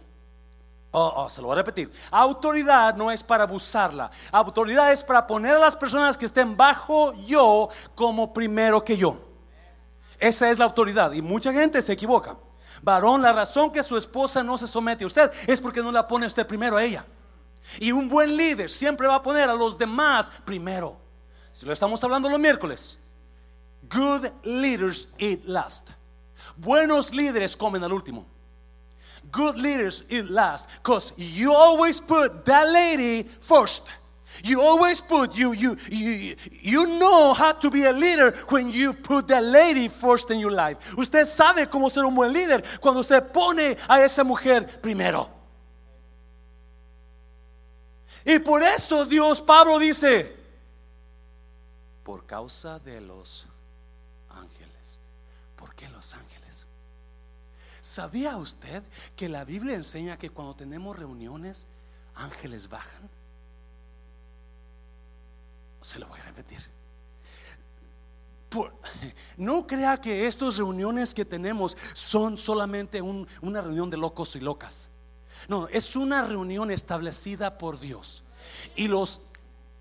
Oh, 0.96 1.12
oh, 1.16 1.30
se 1.30 1.42
lo 1.42 1.48
voy 1.48 1.56
a 1.56 1.58
repetir. 1.58 1.92
Autoridad 2.12 2.96
no 2.96 3.10
es 3.10 3.24
para 3.24 3.46
abusarla. 3.46 4.12
Autoridad 4.32 4.92
es 4.92 5.04
para 5.04 5.26
poner 5.26 5.56
a 5.56 5.60
las 5.60 5.76
personas 5.76 6.16
que 6.16 6.28
estén 6.28 6.56
bajo 6.56 7.16
yo 7.26 7.70
como 7.96 8.32
primero 8.32 8.86
que 8.86 8.96
yo. 8.96 9.18
Esa 10.20 10.52
es 10.52 10.60
la 10.60 10.66
autoridad. 10.66 11.12
Y 11.14 11.24
mucha 11.24 11.52
gente 11.52 11.82
se 11.82 11.94
equivoca. 11.94 12.38
Varón, 12.84 13.24
la 13.24 13.34
razón 13.34 13.72
que 13.72 13.82
su 13.82 13.98
esposa 13.98 14.44
no 14.44 14.56
se 14.56 14.68
somete 14.68 15.04
a 15.04 15.08
usted 15.08 15.32
es 15.48 15.60
porque 15.60 15.82
no 15.82 15.92
la 15.92 16.08
pone 16.08 16.28
usted 16.28 16.46
primero 16.46 16.78
a 16.78 16.84
ella. 16.84 17.04
Y 17.80 17.92
un 17.92 18.08
buen 18.08 18.38
líder 18.38 18.70
siempre 18.70 19.08
va 19.08 19.16
a 19.16 19.24
poner 19.24 19.50
a 19.50 19.56
los 19.56 19.76
demás 19.76 20.32
primero. 20.46 20.98
Si 21.52 21.66
lo 21.66 21.74
estamos 21.74 22.04
hablando 22.04 22.30
los 22.30 22.40
miércoles. 22.40 23.00
Good 23.90 24.28
leaders 24.44 25.10
eat 25.18 25.44
last. 25.46 25.90
Buenos 26.56 27.12
líderes 27.12 27.58
comen 27.58 27.84
al 27.84 27.94
último 27.94 28.33
good 29.34 29.58
leaders 29.58 30.06
eat 30.10 30.30
last 30.30 30.70
because 30.82 31.12
you 31.18 31.54
always 31.54 32.00
put 32.00 32.46
that 32.46 32.70
lady 32.70 33.24
first. 33.42 33.84
You 34.44 34.62
always 34.62 35.02
put 35.02 35.36
you 35.36 35.54
you 35.54 35.76
you 35.92 36.36
you 36.62 36.86
know 36.98 37.34
how 37.34 37.52
to 37.52 37.70
be 37.70 37.84
a 37.86 37.92
leader 37.92 38.32
when 38.50 38.70
you 38.70 38.94
put 38.94 39.28
that 39.28 39.44
lady 39.44 39.90
first 39.90 40.32
in 40.32 40.40
your 40.40 40.52
life. 40.52 40.78
Usted 40.98 41.26
sabe 41.26 41.68
cómo 41.68 41.90
ser 41.92 42.06
un 42.06 42.16
buen 42.16 42.32
líder 42.32 42.64
cuando 42.80 43.02
usted 43.02 43.22
pone 43.32 43.76
a 43.88 44.02
esa 44.02 44.24
mujer 44.24 44.66
primero. 44.82 45.30
Y 48.26 48.40
por 48.40 48.64
eso 48.64 49.06
Dios 49.06 49.42
Pablo 49.42 49.78
dice 49.80 50.36
por 52.04 52.26
causa 52.26 52.80
de 52.80 53.02
los 53.02 53.46
ángeles. 54.30 55.00
¿Por 55.56 55.76
qué 55.76 55.88
los 55.90 56.14
ángeles? 56.14 56.33
¿Sabía 57.94 58.38
usted 58.38 58.82
que 59.16 59.30
la 59.30 59.46
Biblia 59.46 59.76
enseña 59.76 60.18
que 60.18 60.32
cuando 60.32 60.56
tenemos 60.56 60.98
reuniones, 60.98 61.68
ángeles 62.16 62.68
bajan? 62.68 63.08
Se 65.84 66.00
lo 66.00 66.08
voy 66.08 66.20
a 66.20 66.24
repetir. 66.24 66.58
no 69.38 69.68
crea 69.68 70.02
que 70.02 70.26
estas 70.26 70.58
reuniones 70.58 71.14
que 71.14 71.24
tenemos 71.24 71.78
son 71.94 72.36
solamente 72.36 73.00
una 73.00 73.62
reunión 73.62 73.92
de 73.92 73.98
locos 73.98 74.36
y 74.36 74.40
locas. 74.40 74.90
No, 75.48 75.68
es 75.68 75.96
una 75.96 76.24
reunión 76.24 76.72
establecida 76.72 77.60
por 77.60 77.80
Dios. 77.80 78.24
Y 78.76 78.88
los, 78.88 79.22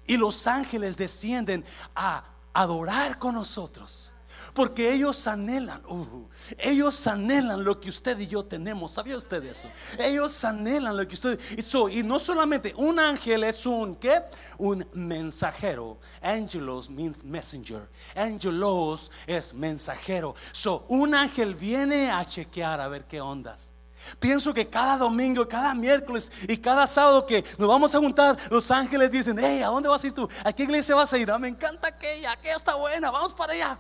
y 0.07 0.19
los 0.19 0.47
ángeles 0.47 0.99
descienden 0.99 1.65
a 1.95 2.27
adorar 2.53 3.19
con 3.19 3.37
nosotros. 3.37 4.12
Porque 4.55 4.93
ellos 4.93 5.27
anhelan, 5.27 5.83
uh, 5.87 6.29
ellos 6.59 7.07
anhelan 7.07 7.65
lo 7.65 7.81
que 7.81 7.89
usted 7.89 8.19
y 8.19 8.27
yo 8.27 8.45
tenemos. 8.45 8.93
¿Sabía 8.93 9.17
usted 9.17 9.43
eso? 9.45 9.69
Ellos 9.99 10.45
anhelan 10.45 10.95
lo 10.95 11.09
que 11.09 11.15
usted 11.15 11.41
hizo. 11.57 11.89
Y 11.89 12.03
no 12.03 12.19
solamente 12.19 12.75
un 12.77 12.99
ángel 12.99 13.45
es 13.45 13.65
un, 13.65 13.95
¿qué? 13.97 14.21
Un 14.59 14.87
mensajero. 14.93 15.99
Angelos 16.21 16.91
means 16.91 17.25
messenger. 17.25 17.89
Angelos 18.15 19.11
es 19.27 19.55
mensajero. 19.55 20.35
So, 20.53 20.85
un 20.89 21.15
ángel 21.15 21.55
viene 21.55 22.11
a 22.11 22.27
chequear 22.27 22.79
a 22.81 22.89
ver 22.89 23.05
qué 23.05 23.23
ondas. 23.23 23.73
Pienso 24.19 24.53
que 24.53 24.69
cada 24.69 24.99
domingo, 24.99 25.49
cada 25.49 25.75
miércoles 25.75 26.31
y 26.47 26.59
cada 26.59 26.87
sábado 26.87 27.25
que 27.25 27.43
nos 27.57 27.69
vamos 27.69 27.95
a 27.95 27.99
juntar, 27.99 28.37
los 28.51 28.71
ángeles 28.71 29.11
dicen, 29.11 29.39
hey, 29.39 29.63
¿a 29.63 29.69
dónde 29.69 29.89
vas 29.89 30.03
a 30.03 30.07
ir 30.07 30.13
tú? 30.13 30.29
¿A 30.45 30.53
qué 30.53 30.65
iglesia 30.65 30.95
vas 30.95 31.13
a 31.13 31.19
ir? 31.19 31.31
Ah, 31.31 31.39
me 31.39 31.49
encanta 31.49 31.89
aquella, 31.89 32.33
aquella 32.33 32.57
está 32.57 32.75
buena, 32.75 33.11
vamos 33.11 33.33
para 33.33 33.53
allá. 33.53 33.79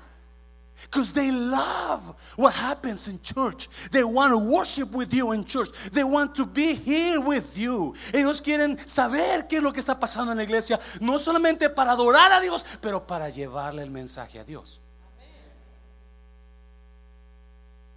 Because 0.82 1.12
they 1.12 1.30
love 1.30 2.14
what 2.36 2.54
happens 2.54 3.08
in 3.08 3.20
church. 3.22 3.68
They 3.90 4.04
want 4.04 4.32
to 4.32 4.38
worship 4.38 4.92
with 4.92 5.12
you 5.12 5.32
in 5.32 5.44
church. 5.44 5.70
They 5.92 6.04
want 6.04 6.34
to 6.36 6.46
be 6.46 6.74
here 6.74 7.20
with 7.20 7.56
you. 7.56 7.94
Ellos 8.12 8.40
quieren 8.40 8.78
saber 8.86 9.46
qué 9.48 9.58
es 9.58 9.62
lo 9.62 9.72
que 9.72 9.80
está 9.80 9.98
pasando 9.98 10.32
en 10.32 10.38
la 10.38 10.44
iglesia, 10.44 10.78
no 11.00 11.18
solamente 11.18 11.70
para 11.70 11.92
adorar 11.92 12.32
a 12.32 12.40
Dios, 12.40 12.64
pero 12.80 13.06
para 13.06 13.28
llevarle 13.28 13.82
el 13.82 13.90
mensaje 13.90 14.38
a 14.38 14.44
Dios. 14.44 14.80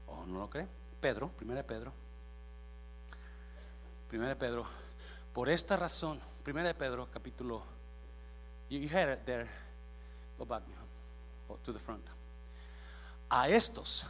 ¿O 0.07 0.13
oh, 0.13 0.25
no 0.27 0.39
lo 0.39 0.49
cree? 0.49 0.67
Pedro, 1.01 1.29
primera 1.29 1.61
de 1.61 1.67
Pedro. 1.67 1.91
Primera 4.07 4.29
de 4.29 4.35
Pedro. 4.35 4.65
Por 5.33 5.49
esta 5.49 5.75
razón, 5.75 6.19
primera 6.43 6.67
de 6.67 6.75
Pedro, 6.75 7.09
capítulo. 7.11 7.63
You, 8.69 8.79
you 8.79 8.89
had 8.89 9.11
it 9.11 9.25
there. 9.25 9.49
Go 10.37 10.45
back 10.45 10.63
to 11.63 11.73
the 11.73 11.79
front 11.79 12.14
a 13.29 13.49
estos 13.49 14.05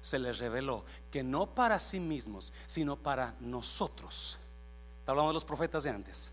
se 0.00 0.18
les 0.18 0.38
reveló 0.38 0.84
que 1.10 1.22
no 1.22 1.54
para 1.54 1.78
sí 1.78 2.00
mismos, 2.00 2.52
sino 2.66 2.96
para 2.96 3.34
nosotros. 3.40 4.38
Está 5.00 5.12
hablando 5.12 5.30
de 5.30 5.34
los 5.34 5.44
profetas 5.44 5.84
de 5.84 5.90
antes. 5.90 6.32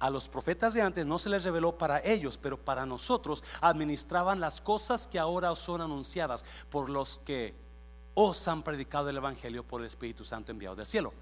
A 0.00 0.10
los 0.10 0.28
profetas 0.28 0.74
de 0.74 0.82
antes 0.82 1.04
no 1.04 1.18
se 1.18 1.28
les 1.28 1.42
reveló 1.42 1.76
para 1.76 2.00
ellos, 2.04 2.38
pero 2.38 2.56
para 2.56 2.86
nosotros 2.86 3.42
administraban 3.60 4.38
las 4.38 4.60
cosas 4.60 5.08
que 5.08 5.18
ahora 5.18 5.54
son 5.56 5.80
anunciadas 5.80 6.44
por 6.70 6.88
los 6.88 7.18
que 7.24 7.54
os 8.14 8.46
han 8.46 8.62
predicado 8.62 9.08
el 9.08 9.16
Evangelio 9.16 9.64
por 9.64 9.80
el 9.80 9.86
Espíritu 9.88 10.24
Santo 10.24 10.52
enviado 10.52 10.76
del 10.76 10.86
cielo. 10.86 11.12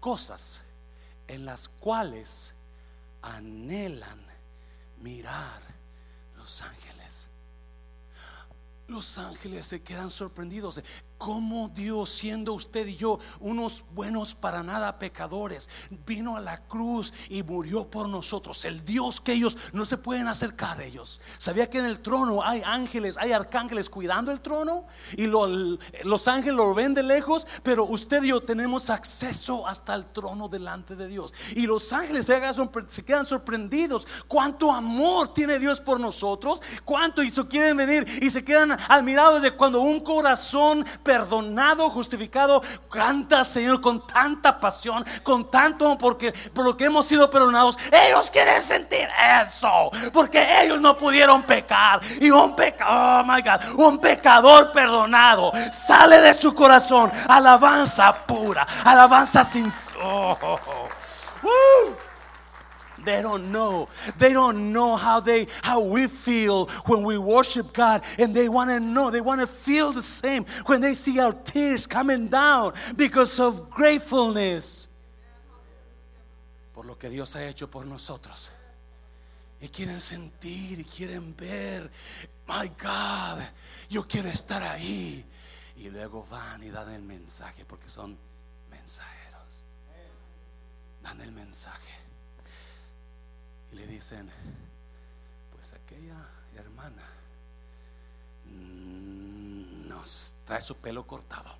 Cosas 0.00 0.62
en 1.26 1.46
las 1.46 1.68
cuales 1.68 2.54
anhelan 3.22 4.26
mirar 4.98 5.62
los 6.36 6.60
ángeles. 6.60 7.28
Los 8.86 9.18
ángeles 9.18 9.66
se 9.66 9.82
quedan 9.82 10.10
sorprendidos 10.10 10.82
cómo 11.22 11.68
Dios, 11.68 12.10
siendo 12.10 12.52
usted 12.52 12.84
y 12.84 12.96
yo 12.96 13.20
unos 13.38 13.84
buenos 13.94 14.34
para 14.34 14.64
nada 14.64 14.98
pecadores, 14.98 15.70
vino 16.04 16.36
a 16.36 16.40
la 16.40 16.64
cruz 16.64 17.14
y 17.28 17.44
murió 17.44 17.88
por 17.88 18.08
nosotros. 18.08 18.64
El 18.64 18.84
Dios 18.84 19.20
que 19.20 19.34
ellos 19.34 19.56
no 19.72 19.86
se 19.86 19.98
pueden 19.98 20.26
acercar 20.26 20.80
a 20.80 20.84
ellos. 20.84 21.20
¿Sabía 21.38 21.70
que 21.70 21.78
en 21.78 21.86
el 21.86 22.00
trono 22.00 22.42
hay 22.42 22.60
ángeles, 22.66 23.16
hay 23.18 23.30
arcángeles 23.30 23.88
cuidando 23.88 24.32
el 24.32 24.40
trono? 24.40 24.84
Y 25.16 25.28
los 25.28 26.26
ángeles 26.26 26.56
lo 26.56 26.74
ven 26.74 26.92
de 26.92 27.04
lejos, 27.04 27.46
pero 27.62 27.84
usted 27.84 28.24
y 28.24 28.28
yo 28.28 28.42
tenemos 28.42 28.90
acceso 28.90 29.64
hasta 29.68 29.94
el 29.94 30.06
trono 30.06 30.48
delante 30.48 30.96
de 30.96 31.06
Dios. 31.06 31.32
Y 31.54 31.68
los 31.68 31.92
ángeles 31.92 32.26
se, 32.26 33.04
quedan 33.04 33.26
sorprendidos. 33.26 34.08
¿Cuánto 34.26 34.72
amor 34.72 35.32
tiene 35.32 35.60
Dios 35.60 35.78
por 35.78 36.00
nosotros? 36.00 36.60
¿Cuánto 36.84 37.22
hizo 37.22 37.48
quieren 37.48 37.76
venir 37.76 38.08
y 38.20 38.28
se 38.28 38.44
quedan 38.44 38.72
admirados 38.88 39.42
de 39.42 39.52
cuando 39.52 39.82
un 39.82 40.00
corazón 40.00 40.84
perdonado, 41.12 41.90
justificado, 41.90 42.62
canta 42.90 43.40
al 43.40 43.46
Señor 43.46 43.82
con 43.82 44.06
tanta 44.06 44.58
pasión, 44.58 45.04
con 45.22 45.50
tanto 45.50 45.98
porque 45.98 46.32
por 46.54 46.64
lo 46.64 46.74
que 46.74 46.86
hemos 46.86 47.06
sido 47.06 47.30
perdonados, 47.30 47.78
ellos 47.92 48.30
quieren 48.30 48.62
sentir 48.62 49.06
eso, 49.42 49.90
porque 50.10 50.42
ellos 50.62 50.80
no 50.80 50.96
pudieron 50.96 51.42
pecar. 51.42 52.00
Y 52.18 52.30
un 52.30 52.56
pecador, 52.56 52.94
oh 52.94 53.24
my 53.24 53.42
God, 53.42 53.78
un 53.78 53.98
pecador 53.98 54.72
perdonado 54.72 55.52
sale 55.70 56.18
de 56.22 56.32
su 56.32 56.54
corazón. 56.54 57.12
Alabanza 57.28 58.14
pura, 58.14 58.66
alabanza 58.82 59.44
sin 59.44 59.70
oh, 60.02 60.38
oh, 60.40 60.60
oh. 60.66 60.88
They 63.04 63.22
don't 63.22 63.50
know. 63.50 63.88
They 64.18 64.32
don't 64.32 64.72
know 64.72 64.96
how 64.96 65.20
they 65.20 65.46
how 65.62 65.80
we 65.80 66.06
feel 66.06 66.66
when 66.86 67.02
we 67.02 67.18
worship 67.18 67.72
God 67.72 68.02
and 68.18 68.34
they 68.34 68.48
want 68.48 68.70
to 68.70 68.80
know. 68.80 69.10
They 69.10 69.20
want 69.20 69.40
to 69.40 69.46
feel 69.46 69.92
the 69.92 70.02
same 70.02 70.44
when 70.66 70.80
they 70.80 70.94
see 70.94 71.18
our 71.20 71.32
tears 71.32 71.86
coming 71.86 72.28
down 72.28 72.74
because 72.96 73.40
of 73.40 73.70
gratefulness 73.70 74.88
por 76.72 76.86
lo 76.86 76.98
que 76.98 77.10
Dios 77.10 77.36
ha 77.36 77.46
hecho 77.46 77.70
por 77.70 77.86
nosotros. 77.86 78.50
Y 79.60 79.68
quieren 79.68 80.00
sentir 80.00 80.80
y 80.80 80.84
quieren 80.84 81.36
ver, 81.36 81.88
my 82.48 82.68
God, 82.82 83.40
yo 83.88 84.02
quiero 84.08 84.28
estar 84.28 84.62
ahí. 84.62 85.24
Y 85.76 85.90
luego 85.90 86.26
van 86.28 86.62
y 86.64 86.70
dan 86.70 86.90
el 86.90 87.02
mensaje 87.02 87.64
porque 87.64 87.88
son 87.88 88.18
mensajeros. 88.70 89.22
dan 91.02 91.20
el 91.20 91.32
mensaje 91.32 92.01
y 93.72 93.76
le 93.76 93.86
dicen, 93.86 94.30
pues 95.52 95.72
aquella 95.72 96.28
hermana 96.54 97.02
mm, 98.44 99.88
nos 99.88 100.34
trae 100.44 100.60
su 100.60 100.76
pelo 100.76 101.06
cortado. 101.06 101.50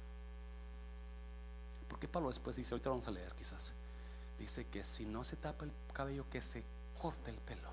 Porque 1.89 2.09
Pablo 2.09 2.29
después 2.29 2.57
dice, 2.57 2.75
ahorita 2.75 2.91
vamos 2.91 3.09
a 3.09 3.13
leer 3.13 3.33
quizás, 3.35 3.73
dice 4.39 4.67
que 4.67 4.85
si 4.85 5.07
no 5.07 5.25
se 5.25 5.37
tapa 5.37 5.65
el 5.65 5.73
cabello, 5.93 6.29
que 6.31 6.43
se 6.43 6.63
corte 7.01 7.31
el 7.31 7.39
pelo, 7.39 7.71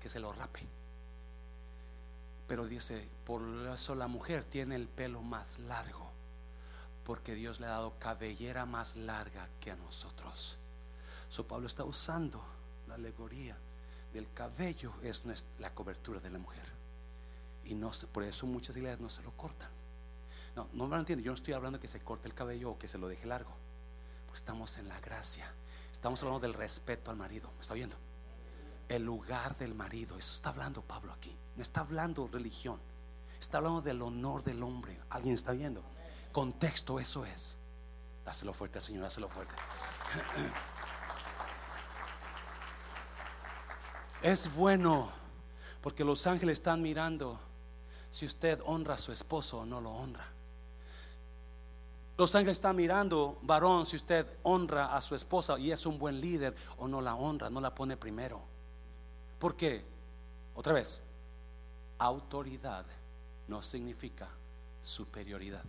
que 0.00 0.08
se 0.08 0.20
lo 0.20 0.32
rape. 0.32 0.66
Pero 2.46 2.66
dice, 2.66 3.08
por 3.24 3.42
eso 3.72 3.94
la 3.94 4.08
mujer 4.08 4.44
tiene 4.44 4.76
el 4.76 4.88
pelo 4.88 5.22
más 5.22 5.58
largo, 5.60 6.10
porque 7.04 7.34
Dios 7.34 7.60
le 7.60 7.66
ha 7.66 7.70
dado 7.70 7.98
cabellera 7.98 8.66
más 8.66 8.96
larga 8.96 9.48
que 9.60 9.70
a 9.70 9.76
nosotros. 9.76 10.56
So 11.28 11.46
Pablo 11.46 11.66
está 11.66 11.84
usando 11.84 12.44
la 12.90 12.96
alegoría 12.96 13.56
del 14.12 14.32
cabello 14.32 14.92
es 15.02 15.22
la 15.58 15.72
cobertura 15.72 16.20
de 16.20 16.30
la 16.30 16.38
mujer. 16.38 16.64
Y 17.64 17.74
no 17.74 17.92
por 18.12 18.24
eso 18.24 18.46
muchas 18.46 18.76
iglesias 18.76 19.00
no 19.00 19.08
se 19.08 19.22
lo 19.22 19.30
cortan. 19.36 19.70
No, 20.56 20.68
no 20.72 20.86
me 20.88 20.96
lo 20.96 21.00
entiendo. 21.00 21.24
Yo 21.24 21.30
no 21.30 21.36
estoy 21.36 21.54
hablando 21.54 21.78
que 21.78 21.86
se 21.88 22.00
corte 22.00 22.26
el 22.26 22.34
cabello 22.34 22.70
o 22.70 22.78
que 22.78 22.88
se 22.88 22.98
lo 22.98 23.06
deje 23.06 23.26
largo. 23.26 23.52
Pues 24.26 24.40
estamos 24.40 24.76
en 24.78 24.88
la 24.88 24.98
gracia. 25.00 25.52
Estamos 25.92 26.20
hablando 26.22 26.40
del 26.40 26.54
respeto 26.54 27.10
al 27.10 27.16
marido. 27.16 27.48
¿Me 27.54 27.60
está 27.60 27.74
viendo? 27.74 27.96
El 28.88 29.04
lugar 29.04 29.56
del 29.56 29.74
marido. 29.74 30.18
Eso 30.18 30.32
está 30.32 30.50
hablando 30.50 30.82
Pablo 30.82 31.12
aquí. 31.12 31.36
No 31.56 31.62
está 31.62 31.82
hablando 31.82 32.26
religión. 32.26 32.80
Está 33.38 33.58
hablando 33.58 33.82
del 33.82 34.02
honor 34.02 34.42
del 34.42 34.62
hombre. 34.64 35.00
¿Alguien 35.10 35.34
está 35.34 35.52
viendo? 35.52 35.84
Contexto, 36.32 36.98
eso 36.98 37.24
es. 37.24 37.56
Dáselo 38.24 38.52
fuerte, 38.52 38.80
Señor, 38.80 39.04
dáselo 39.04 39.28
fuerte. 39.28 39.54
Es 44.22 44.54
bueno 44.54 45.10
porque 45.80 46.04
los 46.04 46.26
ángeles 46.26 46.58
están 46.58 46.82
mirando 46.82 47.40
si 48.10 48.26
usted 48.26 48.60
honra 48.66 48.94
a 48.94 48.98
su 48.98 49.12
esposo 49.12 49.60
o 49.60 49.64
no 49.64 49.80
lo 49.80 49.90
honra. 49.90 50.26
Los 52.18 52.34
ángeles 52.34 52.58
están 52.58 52.76
mirando, 52.76 53.38
varón, 53.40 53.86
si 53.86 53.96
usted 53.96 54.26
honra 54.42 54.94
a 54.94 55.00
su 55.00 55.14
esposa 55.14 55.58
y 55.58 55.70
es 55.70 55.86
un 55.86 55.98
buen 55.98 56.20
líder 56.20 56.54
o 56.76 56.86
no 56.86 57.00
la 57.00 57.14
honra, 57.14 57.48
no 57.48 57.62
la 57.62 57.74
pone 57.74 57.96
primero. 57.96 58.42
¿Por 59.38 59.56
qué? 59.56 59.82
Otra 60.54 60.74
vez, 60.74 61.00
autoridad 61.98 62.84
no 63.48 63.62
significa 63.62 64.28
superioridad. 64.82 65.64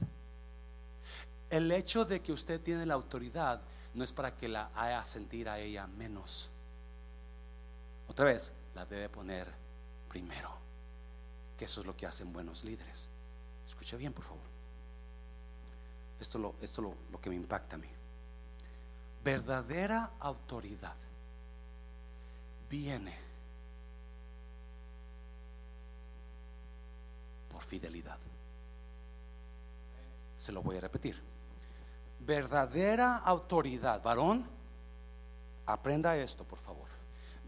El 1.50 1.72
hecho 1.72 2.04
de 2.04 2.22
que 2.22 2.34
usted 2.34 2.60
tiene 2.60 2.86
la 2.86 2.96
autoridad 2.96 3.62
no 3.94 4.04
es 4.04 4.12
para 4.12 4.36
que 4.36 4.50
la 4.50 4.72
haga 4.76 5.06
sentir 5.06 5.48
a 5.48 5.58
ella 5.58 5.88
menos. 5.88 6.51
Otra 8.12 8.26
vez, 8.26 8.54
la 8.76 8.84
debe 8.84 9.08
poner 9.08 9.48
primero. 10.10 10.52
Que 11.58 11.64
eso 11.64 11.80
es 11.80 11.88
lo 11.88 11.96
que 11.96 12.06
hacen 12.06 12.34
buenos 12.34 12.66
líderes. 12.66 13.08
Escucha 13.66 13.96
bien, 13.96 14.12
por 14.12 14.26
favor. 14.26 14.44
Esto 16.20 16.38
lo, 16.38 16.56
esto 16.60 16.82
lo, 16.82 16.94
lo 17.10 17.22
que 17.22 17.30
me 17.30 17.38
impacta 17.38 17.78
a 17.78 17.80
mí. 17.80 17.88
Verdadera 19.24 20.12
autoridad 20.20 20.96
viene 22.70 23.18
por 27.50 27.64
fidelidad. 27.64 28.20
Se 30.38 30.52
lo 30.52 30.62
voy 30.62 30.76
a 30.76 30.82
repetir. 30.82 31.18
Verdadera 32.20 33.20
autoridad, 33.20 34.04
varón, 34.04 34.46
aprenda 35.66 36.18
esto, 36.18 36.44
por 36.44 36.60
favor 36.60 37.01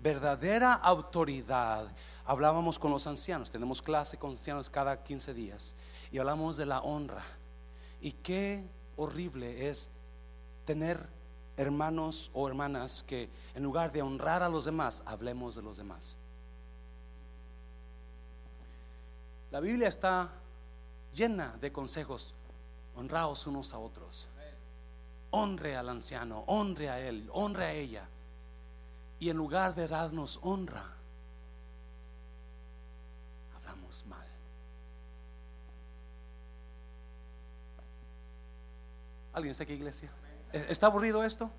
verdadera 0.03 0.73
autoridad. 0.73 1.87
Hablábamos 2.25 2.77
con 2.77 2.91
los 2.91 3.07
ancianos, 3.07 3.49
tenemos 3.49 3.81
clase 3.81 4.17
con 4.17 4.31
ancianos 4.31 4.69
cada 4.69 5.01
15 5.01 5.33
días 5.33 5.73
y 6.11 6.19
hablamos 6.19 6.57
de 6.57 6.65
la 6.65 6.81
honra. 6.81 7.23
Y 8.01 8.11
qué 8.11 8.67
horrible 8.97 9.69
es 9.69 9.89
tener 10.65 11.07
hermanos 11.55 12.29
o 12.33 12.47
hermanas 12.47 13.03
que 13.07 13.29
en 13.55 13.63
lugar 13.63 13.91
de 13.93 14.01
honrar 14.01 14.43
a 14.43 14.49
los 14.49 14.65
demás, 14.65 15.03
hablemos 15.05 15.55
de 15.55 15.61
los 15.61 15.77
demás. 15.77 16.17
La 19.51 19.59
Biblia 19.59 19.87
está 19.87 20.31
llena 21.13 21.55
de 21.61 21.71
consejos, 21.71 22.33
honraos 22.95 23.47
unos 23.47 23.73
a 23.73 23.79
otros. 23.79 24.27
Honre 25.31 25.77
al 25.77 25.89
anciano, 25.89 26.43
honre 26.47 26.89
a 26.89 26.99
él, 26.99 27.29
honre 27.31 27.65
a 27.65 27.73
ella. 27.73 28.09
Y 29.24 29.30
en 29.30 29.38
lugar 29.38 29.74
de 29.74 29.88
darnos 29.88 30.38
honra, 30.41 30.84
hablamos 33.55 34.05
mal. 34.05 34.28
¿Alguien 39.32 39.51
está 39.51 39.63
aquí, 39.63 39.76
iglesia? 39.76 40.11
¿Está 40.51 40.88
aburrido 40.88 41.24
esto? 41.24 41.49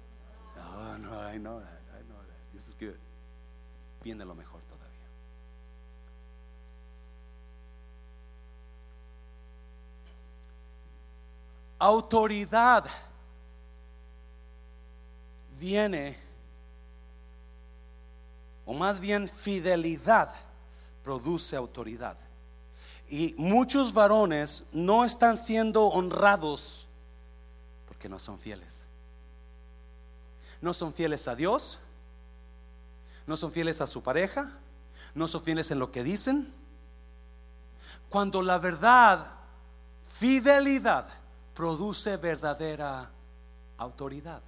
No, 0.56 0.98
no, 0.98 1.32
I 1.32 1.38
know 1.38 1.58
that. 1.58 1.80
I 1.98 2.02
know 2.06 2.18
that. 2.18 2.52
This 2.52 2.68
is 2.68 2.76
good. 2.78 2.98
Viene 4.02 4.26
lo 4.26 4.34
mejor 4.34 4.60
todavía. 4.64 5.08
Autoridad 11.78 12.84
viene 15.58 16.23
o 18.66 18.72
más 18.72 19.00
bien 19.00 19.28
fidelidad, 19.28 20.30
produce 21.02 21.56
autoridad. 21.56 22.16
Y 23.08 23.34
muchos 23.36 23.92
varones 23.92 24.64
no 24.72 25.04
están 25.04 25.36
siendo 25.36 25.86
honrados 25.86 26.88
porque 27.86 28.08
no 28.08 28.18
son 28.18 28.38
fieles. 28.38 28.86
No 30.60 30.72
son 30.72 30.94
fieles 30.94 31.28
a 31.28 31.34
Dios, 31.34 31.78
no 33.26 33.36
son 33.36 33.52
fieles 33.52 33.80
a 33.80 33.86
su 33.86 34.02
pareja, 34.02 34.52
no 35.14 35.28
son 35.28 35.42
fieles 35.42 35.70
en 35.70 35.78
lo 35.78 35.92
que 35.92 36.02
dicen. 36.02 36.52
Cuando 38.08 38.40
la 38.40 38.58
verdad, 38.58 39.26
fidelidad, 40.08 41.06
produce 41.54 42.16
verdadera 42.16 43.10
autoridad. 43.76 44.40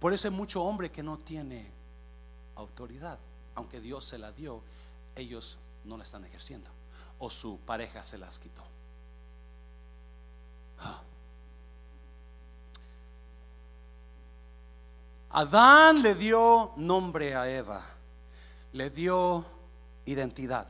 Por 0.00 0.12
eso 0.12 0.28
hay 0.28 0.34
mucho 0.34 0.62
hombre 0.62 0.90
que 0.90 1.02
no 1.02 1.18
tiene 1.18 1.71
autoridad. 2.62 3.18
Aunque 3.54 3.80
Dios 3.80 4.04
se 4.04 4.18
la 4.18 4.32
dio, 4.32 4.62
ellos 5.14 5.58
no 5.84 5.96
la 5.96 6.04
están 6.04 6.24
ejerciendo. 6.24 6.70
O 7.18 7.30
su 7.30 7.58
pareja 7.58 8.02
se 8.02 8.18
las 8.18 8.38
quitó. 8.38 8.62
Ah. 10.80 11.00
Adán 15.30 16.02
le 16.02 16.14
dio 16.14 16.72
nombre 16.76 17.34
a 17.34 17.48
Eva, 17.48 17.82
le 18.72 18.90
dio 18.90 19.44
identidad. 20.04 20.66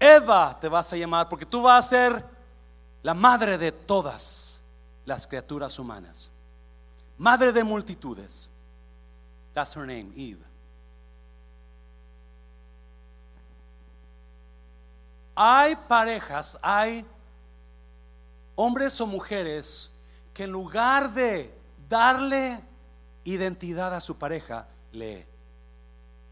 Eva 0.00 0.58
te 0.58 0.68
vas 0.68 0.92
a 0.92 0.96
llamar 0.96 1.28
porque 1.28 1.44
tú 1.44 1.62
vas 1.62 1.84
a 1.84 1.88
ser 1.88 2.24
la 3.02 3.14
madre 3.14 3.58
de 3.58 3.72
todas 3.72 4.62
las 5.04 5.26
criaturas 5.26 5.78
humanas 5.78 6.30
madre 7.18 7.52
de 7.52 7.64
multitudes. 7.64 8.48
That's 9.52 9.74
her 9.74 9.86
name, 9.86 10.12
Eve. 10.16 10.44
Hay 15.34 15.76
parejas, 15.76 16.58
hay 16.62 17.04
hombres 18.56 19.00
o 19.00 19.06
mujeres 19.06 19.92
que 20.34 20.44
en 20.44 20.50
lugar 20.50 21.12
de 21.12 21.52
darle 21.88 22.60
identidad 23.24 23.94
a 23.94 24.00
su 24.00 24.16
pareja, 24.16 24.66
le 24.92 25.26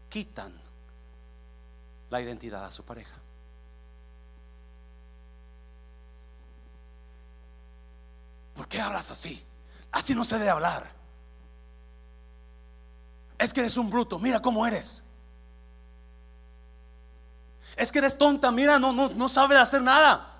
quitan 0.09 0.53
la 2.09 2.21
identidad 2.21 2.65
a 2.65 2.71
su 2.71 2.83
pareja. 2.83 3.15
¿Por 8.55 8.67
qué 8.67 8.81
hablas 8.81 9.11
así? 9.11 9.45
Así 9.91 10.13
no 10.13 10.25
se 10.25 10.37
debe 10.37 10.49
hablar. 10.49 10.91
Es 13.37 13.53
que 13.53 13.59
eres 13.61 13.77
un 13.77 13.89
bruto, 13.89 14.19
mira 14.19 14.41
cómo 14.41 14.65
eres. 14.65 15.03
Es 17.75 17.91
que 17.91 17.99
eres 17.99 18.17
tonta, 18.17 18.51
mira, 18.51 18.79
no, 18.79 18.91
no, 18.91 19.09
no 19.09 19.29
sabe 19.29 19.57
hacer 19.57 19.81
nada. 19.81 20.33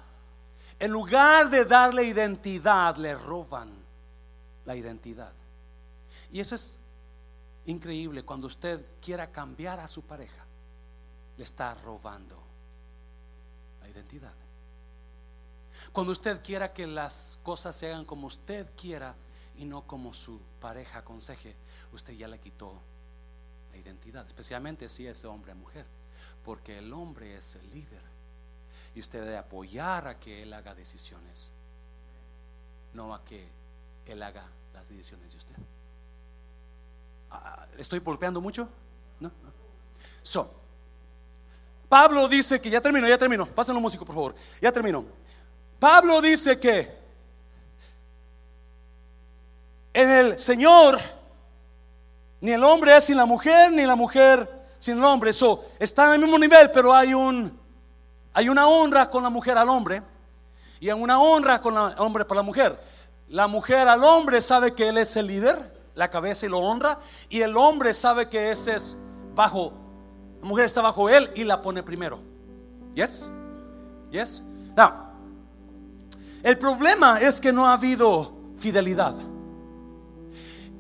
En 0.80 0.92
lugar 0.92 1.50
de 1.50 1.66
darle 1.66 2.04
identidad, 2.04 2.98
le 2.98 3.16
roban 3.16 3.72
la 4.66 4.76
identidad. 4.76 5.32
Y 6.32 6.40
eso 6.40 6.56
es 6.56 6.80
increíble 7.66 8.24
cuando 8.24 8.48
usted 8.48 8.84
quiera 9.02 9.32
cambiar 9.32 9.80
a 9.80 9.88
su 9.88 10.02
pareja, 10.02 10.46
le 11.38 11.44
está 11.44 11.74
robando 11.76 12.38
la 13.82 13.90
identidad. 13.90 14.34
Cuando 15.92 16.12
usted 16.12 16.42
quiera 16.44 16.74
que 16.74 16.88
las 16.88 17.40
cosas 17.44 17.76
se 17.76 17.88
hagan 17.88 18.06
como 18.06 18.28
usted 18.28 18.68
quiera 18.76 19.16
y 19.58 19.66
no 19.66 19.86
como 19.88 20.14
su 20.14 20.40
pareja 20.62 21.00
aconseje, 21.00 21.56
usted 21.92 22.14
ya 22.14 22.28
le 22.28 22.40
quitó 22.40 22.80
la 23.72 23.78
identidad, 23.78 24.26
especialmente 24.26 24.88
si 24.90 25.08
es 25.08 25.26
hombre 25.26 25.52
o 25.52 25.56
mujer, 25.56 25.86
porque 26.44 26.78
el 26.78 26.94
hombre 26.94 27.38
es 27.38 27.56
el 27.56 27.70
líder 27.72 28.02
y 28.96 29.00
usted 29.00 29.24
debe 29.24 29.38
apoyar 29.38 30.08
a 30.08 30.20
que 30.20 30.44
él 30.44 30.54
haga 30.54 30.74
decisiones, 30.74 31.52
no 32.94 33.14
a 33.14 33.24
que 33.24 33.48
él 34.06 34.24
haga 34.24 34.46
las 34.74 34.90
decisiones 34.90 35.32
de 35.32 35.38
usted. 35.38 35.56
Ah, 37.30 37.68
¿Estoy 37.78 38.00
golpeando 38.00 38.40
mucho? 38.40 38.70
No. 39.20 39.32
So, 40.24 40.52
Pablo 41.90 42.28
dice 42.28 42.60
que 42.60 42.70
ya 42.70 42.82
terminó, 42.82 43.08
ya 43.08 43.18
terminó. 43.18 43.46
Pásenlo 43.46 43.80
músico, 43.80 44.06
por 44.06 44.16
favor. 44.16 44.36
Ya 44.62 44.72
terminó. 44.72 45.06
Pablo 45.80 46.22
dice 46.22 46.60
que 46.60 46.97
en 49.98 50.10
el 50.12 50.40
Señor 50.40 51.00
ni 52.40 52.52
el 52.52 52.64
hombre 52.64 52.96
es 52.96 53.06
sin 53.06 53.18
la 53.18 53.26
mujer, 53.26 53.72
ni 53.72 53.84
la 53.84 53.96
mujer 53.96 54.48
sin 54.78 55.00
el 55.00 55.04
hombre. 55.04 55.32
Eso 55.32 55.66
está 55.80 56.06
en 56.06 56.14
el 56.14 56.20
mismo 56.22 56.38
nivel, 56.38 56.70
pero 56.70 56.94
hay 56.94 57.16
un 57.16 57.60
hay 58.32 58.48
una 58.48 58.68
honra 58.68 59.10
con 59.10 59.24
la 59.24 59.32
mujer 59.32 59.58
al 59.58 59.68
hombre 59.68 60.04
y 60.80 60.90
hay 60.90 61.02
una 61.02 61.20
honra 61.20 61.60
con 61.60 61.74
el 61.76 61.98
hombre 61.98 62.26
para 62.26 62.42
la 62.42 62.44
mujer. 62.44 62.80
La 63.28 63.48
mujer 63.48 63.88
al 63.88 64.04
hombre 64.04 64.40
sabe 64.40 64.76
que 64.76 64.88
él 64.88 65.00
es 65.00 65.16
el 65.16 65.26
líder, 65.26 65.58
la 65.96 66.12
cabeza 66.12 66.46
y 66.46 66.50
lo 66.50 66.60
honra, 66.60 67.00
y 67.28 67.42
el 67.42 67.58
hombre 67.58 67.92
sabe 67.96 68.30
que 68.30 68.52
ese 68.52 68.76
es 68.76 68.96
bajo, 69.34 69.74
la 70.42 70.48
mujer 70.48 70.66
está 70.66 70.84
bajo 70.84 71.10
él 71.10 71.28
y 71.34 71.44
la 71.44 71.60
pone 71.60 71.82
primero. 71.82 72.20
Yes? 72.94 73.32
Yes? 74.12 74.44
Now, 74.76 74.92
el 76.44 76.60
problema 76.60 77.20
es 77.20 77.42
que 77.42 77.52
no 77.52 77.66
ha 77.68 77.74
habido 77.74 78.32
fidelidad. 78.58 79.16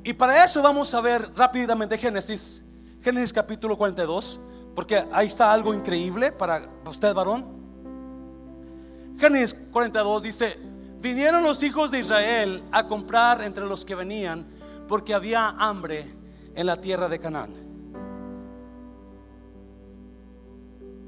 Y 0.07 0.13
para 0.13 0.41
eso 0.41 0.61
vamos 0.61 0.93
a 0.93 1.01
ver 1.01 1.33
rápidamente 1.35 1.97
Génesis, 1.97 2.63
Génesis 3.01 3.33
capítulo 3.33 3.77
42, 3.77 4.39
porque 4.73 5.05
ahí 5.11 5.27
está 5.27 5.51
algo 5.51 5.73
increíble 5.73 6.31
para 6.31 6.65
usted, 6.85 7.13
varón. 7.13 7.45
Génesis 9.19 9.53
42 9.69 10.23
dice, 10.23 10.57
vinieron 11.01 11.43
los 11.43 11.61
hijos 11.61 11.91
de 11.91 11.99
Israel 11.99 12.63
a 12.71 12.87
comprar 12.87 13.41
entre 13.41 13.65
los 13.65 13.83
que 13.83 13.95
venían, 13.95 14.47
porque 14.87 15.13
había 15.13 15.49
hambre 15.49 16.05
en 16.55 16.67
la 16.67 16.77
tierra 16.77 17.09
de 17.09 17.19
Canaán. 17.19 17.51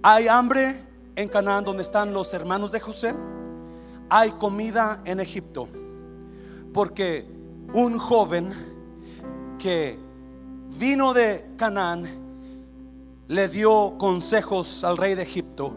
Hay 0.03 0.27
hambre 0.27 0.75
en 1.15 1.29
Canaán 1.29 1.63
donde 1.63 1.83
están 1.83 2.11
los 2.11 2.33
hermanos 2.33 2.73
de 2.73 2.81
José. 2.81 3.15
Hay 4.09 4.31
comida 4.31 5.01
en 5.05 5.21
Egipto, 5.21 5.69
porque 6.73 7.25
un 7.71 7.97
joven 7.97 8.77
que 9.60 9.99
vino 10.78 11.14
de 11.14 11.45
Canaán 11.57 12.05
le 13.28 13.47
dio 13.47 13.95
consejos 13.99 14.84
al 14.84 14.97
rey 14.97 15.14
de 15.14 15.22
Egipto 15.22 15.76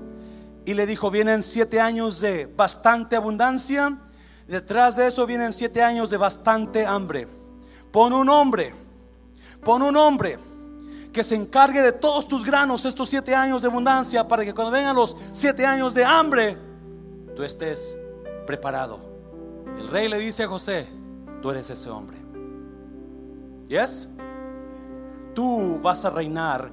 y 0.64 0.72
le 0.72 0.86
dijo, 0.86 1.10
vienen 1.10 1.42
siete 1.42 1.80
años 1.80 2.20
de 2.20 2.46
bastante 2.46 3.16
abundancia, 3.16 3.98
detrás 4.46 4.96
de 4.96 5.08
eso 5.08 5.26
vienen 5.26 5.52
siete 5.52 5.82
años 5.82 6.08
de 6.08 6.16
bastante 6.16 6.86
hambre. 6.86 7.28
Pon 7.90 8.12
un 8.14 8.28
hombre, 8.30 8.74
pon 9.62 9.82
un 9.82 9.96
hombre 9.96 10.38
que 11.12 11.22
se 11.22 11.34
encargue 11.34 11.82
de 11.82 11.92
todos 11.92 12.26
tus 12.26 12.46
granos 12.46 12.86
estos 12.86 13.10
siete 13.10 13.34
años 13.34 13.60
de 13.60 13.68
abundancia 13.68 14.26
para 14.26 14.44
que 14.44 14.54
cuando 14.54 14.72
vengan 14.72 14.96
los 14.96 15.14
siete 15.32 15.66
años 15.66 15.92
de 15.92 16.04
hambre, 16.04 16.56
tú 17.36 17.42
estés 17.42 17.98
preparado. 18.46 19.00
El 19.76 19.88
rey 19.88 20.08
le 20.08 20.18
dice 20.18 20.44
a 20.44 20.48
José, 20.48 20.86
tú 21.42 21.50
eres 21.50 21.68
ese 21.68 21.90
hombre. 21.90 22.21
Yes? 23.72 24.06
Tú 25.34 25.80
vas 25.80 26.04
a 26.04 26.10
reinar. 26.10 26.70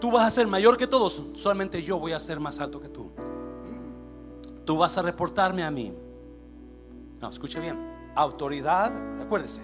Tú 0.00 0.12
vas 0.12 0.24
a 0.24 0.30
ser 0.30 0.46
mayor 0.46 0.76
que 0.76 0.86
todos. 0.86 1.20
Solamente 1.34 1.82
yo 1.82 1.98
voy 1.98 2.12
a 2.12 2.20
ser 2.20 2.38
más 2.38 2.60
alto 2.60 2.80
que 2.80 2.88
tú. 2.88 3.10
Tú 4.64 4.78
vas 4.78 4.96
a 4.96 5.02
reportarme 5.02 5.64
a 5.64 5.70
mí. 5.72 5.92
No, 7.20 7.28
escuche 7.28 7.58
bien. 7.58 7.76
Autoridad, 8.14 8.92
acuérdese. 9.20 9.60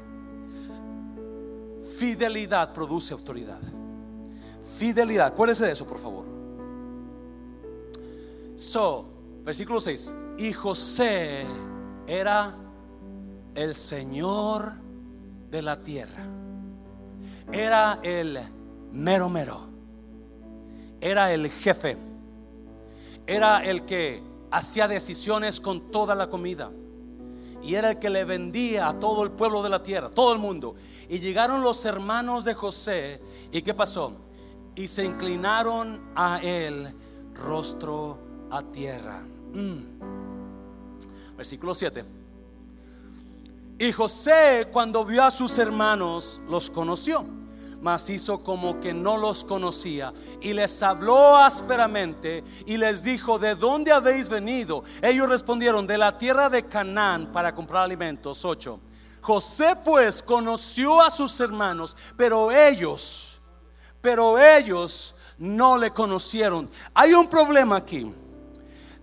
Fidelidad 1.96 2.72
produce 2.72 3.14
autoridad. 3.14 3.60
Fidelidad, 4.78 5.28
acuérdese 5.28 5.66
de 5.66 5.72
eso, 5.72 5.86
por 5.86 5.98
favor. 5.98 6.26
So, 8.56 9.06
versículo 9.44 9.80
6. 9.80 10.16
Y 10.38 10.52
José 10.52 11.46
era 12.08 12.56
el 13.54 13.76
Señor 13.76 14.84
de 15.56 15.62
la 15.62 15.82
tierra. 15.82 16.22
Era 17.50 17.98
el 18.02 18.38
mero 18.92 19.30
mero. 19.30 19.66
Era 21.00 21.32
el 21.32 21.50
jefe. 21.50 21.96
Era 23.26 23.64
el 23.64 23.86
que 23.86 24.22
hacía 24.50 24.86
decisiones 24.86 25.60
con 25.60 25.90
toda 25.90 26.14
la 26.14 26.28
comida. 26.28 26.70
Y 27.62 27.74
era 27.74 27.92
el 27.92 27.98
que 27.98 28.10
le 28.10 28.26
vendía 28.26 28.88
a 28.88 29.00
todo 29.00 29.22
el 29.22 29.30
pueblo 29.30 29.62
de 29.62 29.70
la 29.70 29.82
tierra, 29.82 30.10
todo 30.10 30.34
el 30.34 30.38
mundo. 30.38 30.74
Y 31.08 31.20
llegaron 31.20 31.62
los 31.62 31.84
hermanos 31.86 32.44
de 32.44 32.52
José. 32.52 33.22
¿Y 33.50 33.62
qué 33.62 33.72
pasó? 33.72 34.12
Y 34.74 34.86
se 34.88 35.04
inclinaron 35.04 36.10
a 36.14 36.38
él 36.42 36.94
rostro 37.34 38.18
a 38.50 38.60
tierra. 38.60 39.22
Mm. 39.54 39.78
Versículo 41.34 41.74
7. 41.74 42.25
Y 43.78 43.92
José 43.92 44.68
cuando 44.72 45.04
vio 45.04 45.22
a 45.22 45.30
sus 45.30 45.58
hermanos 45.58 46.40
los 46.48 46.70
conoció, 46.70 47.26
mas 47.82 48.08
hizo 48.08 48.42
como 48.42 48.80
que 48.80 48.94
no 48.94 49.18
los 49.18 49.44
conocía 49.44 50.14
y 50.40 50.54
les 50.54 50.82
habló 50.82 51.36
ásperamente 51.36 52.42
y 52.64 52.78
les 52.78 53.02
dijo, 53.02 53.38
¿de 53.38 53.54
dónde 53.54 53.92
habéis 53.92 54.30
venido? 54.30 54.82
Ellos 55.02 55.28
respondieron, 55.28 55.86
de 55.86 55.98
la 55.98 56.16
tierra 56.16 56.48
de 56.48 56.66
Canaán 56.66 57.32
para 57.32 57.54
comprar 57.54 57.84
alimentos. 57.84 58.46
8. 58.46 58.80
José 59.20 59.76
pues 59.84 60.22
conoció 60.22 61.02
a 61.02 61.10
sus 61.10 61.38
hermanos, 61.40 61.96
pero 62.16 62.50
ellos, 62.50 63.42
pero 64.00 64.38
ellos 64.38 65.14
no 65.36 65.76
le 65.76 65.90
conocieron. 65.90 66.70
Hay 66.94 67.12
un 67.12 67.28
problema 67.28 67.76
aquí. 67.76 68.10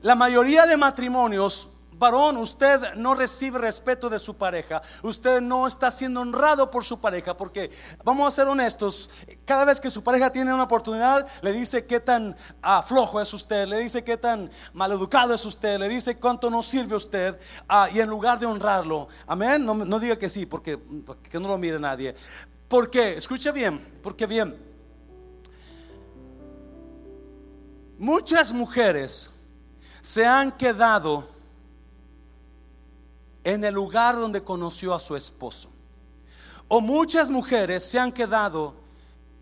La 0.02 0.16
mayoría 0.16 0.66
de 0.66 0.78
matrimonios 0.78 1.70
varón, 1.98 2.38
usted 2.38 2.96
no 2.96 3.16
recibe 3.16 3.60
respeto 3.60 4.10
de 4.10 4.20
su 4.20 4.36
pareja, 4.36 4.82
usted 5.02 5.42
no 5.42 5.68
está 5.68 5.92
siendo 5.92 6.22
honrado 6.22 6.70
por 6.70 6.84
su 6.84 7.00
pareja, 7.00 7.36
porque 7.36 7.72
vamos 8.04 8.28
a 8.28 8.32
ser 8.32 8.48
honestos, 8.48 9.10
cada 9.46 9.66
vez 9.66 9.80
que 9.80 9.92
su 9.92 10.04
pareja 10.04 10.32
tiene 10.32 10.54
una 10.54 10.64
oportunidad, 10.64 11.28
le 11.42 11.52
dice 11.52 11.86
qué 11.86 12.00
tan 12.00 12.36
ah, 12.62 12.82
flojo 12.82 13.22
es 13.22 13.34
usted, 13.34 13.68
le 13.68 13.80
dice 13.80 14.04
qué 14.04 14.18
tan 14.18 14.50
maleducado 14.74 15.34
es 15.34 15.46
usted, 15.46 15.80
le 15.80 15.90
dice 15.90 16.18
cuánto 16.18 16.50
no 16.50 16.62
sirve 16.62 16.96
usted, 16.96 17.40
ah, 17.68 17.90
y 17.92 18.00
en 18.00 18.10
lugar 18.10 18.40
de 18.40 18.46
honrarlo, 18.46 19.08
amén, 19.28 19.66
no, 19.66 19.74
no 19.74 20.00
diga 20.00 20.18
que 20.18 20.30
sí, 20.30 20.46
porque 20.46 20.80
que 21.30 21.40
no 21.40 21.48
lo 21.48 21.58
mire 21.58 21.80
nadie. 21.80 22.16
porque 22.68 23.18
Escuche 23.18 23.52
bien, 23.52 24.00
porque 24.02 24.26
bien, 24.26 24.58
muchas 27.98 28.52
mujeres 28.52 29.30
se 30.02 30.26
han 30.26 30.52
quedado 30.52 31.33
en 33.44 33.64
el 33.64 33.74
lugar 33.74 34.16
donde 34.16 34.44
conoció 34.44 34.94
a 34.94 35.00
su 35.00 35.16
esposo. 35.16 35.70
O 36.68 36.82
muchas 36.82 37.30
mujeres 37.30 37.84
se 37.84 38.00
han 38.00 38.12
quedado 38.12 38.76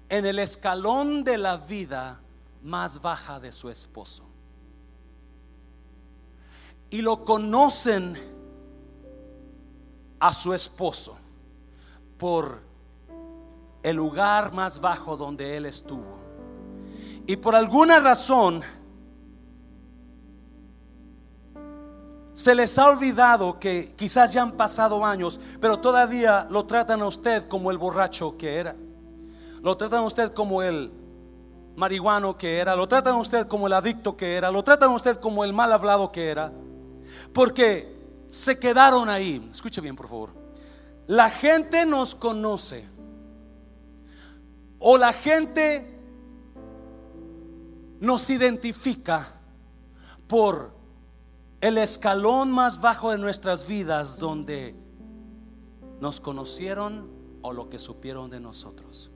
en 0.09 0.25
el 0.25 0.39
escalón 0.39 1.23
de 1.23 1.37
la 1.37 1.57
vida 1.57 2.19
más 2.63 3.01
baja 3.01 3.39
de 3.39 3.51
su 3.51 3.69
esposo. 3.69 4.23
Y 6.89 7.01
lo 7.01 7.23
conocen 7.23 8.17
a 10.19 10.33
su 10.33 10.53
esposo 10.53 11.15
por 12.17 12.59
el 13.81 13.95
lugar 13.95 14.53
más 14.53 14.79
bajo 14.79 15.15
donde 15.15 15.57
él 15.57 15.65
estuvo. 15.65 16.19
Y 17.25 17.37
por 17.37 17.55
alguna 17.55 17.99
razón, 17.99 18.61
Se 22.41 22.55
les 22.55 22.75
ha 22.79 22.87
olvidado 22.87 23.59
que 23.59 23.93
quizás 23.95 24.33
ya 24.33 24.41
han 24.41 24.53
pasado 24.53 25.05
años, 25.05 25.39
pero 25.59 25.77
todavía 25.77 26.47
lo 26.49 26.65
tratan 26.65 27.03
a 27.03 27.05
usted 27.05 27.47
como 27.47 27.69
el 27.69 27.77
borracho 27.77 28.35
que 28.35 28.55
era. 28.55 28.75
Lo 29.61 29.77
tratan 29.77 29.99
a 29.99 30.05
usted 30.07 30.33
como 30.33 30.63
el 30.63 30.91
marihuano 31.75 32.35
que 32.35 32.57
era. 32.57 32.75
Lo 32.75 32.87
tratan 32.87 33.13
a 33.13 33.17
usted 33.19 33.45
como 33.45 33.67
el 33.67 33.73
adicto 33.73 34.17
que 34.17 34.37
era. 34.37 34.49
Lo 34.49 34.63
tratan 34.63 34.89
a 34.89 34.95
usted 34.95 35.19
como 35.19 35.43
el 35.43 35.53
mal 35.53 35.71
hablado 35.71 36.11
que 36.11 36.29
era. 36.29 36.51
Porque 37.31 37.95
se 38.25 38.57
quedaron 38.57 39.07
ahí. 39.07 39.47
Escuche 39.51 39.79
bien, 39.79 39.95
por 39.95 40.07
favor. 40.07 40.29
La 41.05 41.29
gente 41.29 41.85
nos 41.85 42.15
conoce. 42.15 42.89
O 44.79 44.97
la 44.97 45.13
gente 45.13 45.95
nos 47.99 48.31
identifica 48.31 49.27
por 50.27 50.80
el 51.61 51.77
escalón 51.77 52.51
más 52.51 52.81
bajo 52.81 53.11
de 53.11 53.19
nuestras 53.19 53.67
vidas 53.67 54.17
donde 54.17 54.75
nos 55.99 56.19
conocieron 56.19 57.07
o 57.43 57.53
lo 57.53 57.67
que 57.67 57.77
supieron 57.77 58.31
de 58.31 58.39
nosotros. 58.39 59.11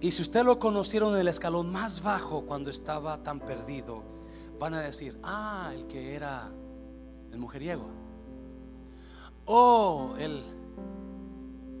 Y 0.00 0.10
si 0.10 0.22
usted 0.22 0.44
lo 0.44 0.58
conocieron 0.58 1.12
en 1.14 1.20
el 1.20 1.28
escalón 1.28 1.70
más 1.70 2.02
bajo 2.02 2.46
cuando 2.46 2.70
estaba 2.70 3.22
tan 3.22 3.40
perdido, 3.40 4.02
van 4.58 4.72
a 4.72 4.80
decir, 4.80 5.18
ah, 5.22 5.70
el 5.74 5.86
que 5.86 6.14
era 6.14 6.50
el 7.30 7.38
mujeriego. 7.38 7.88
Oh, 9.44 10.14
el 10.18 10.42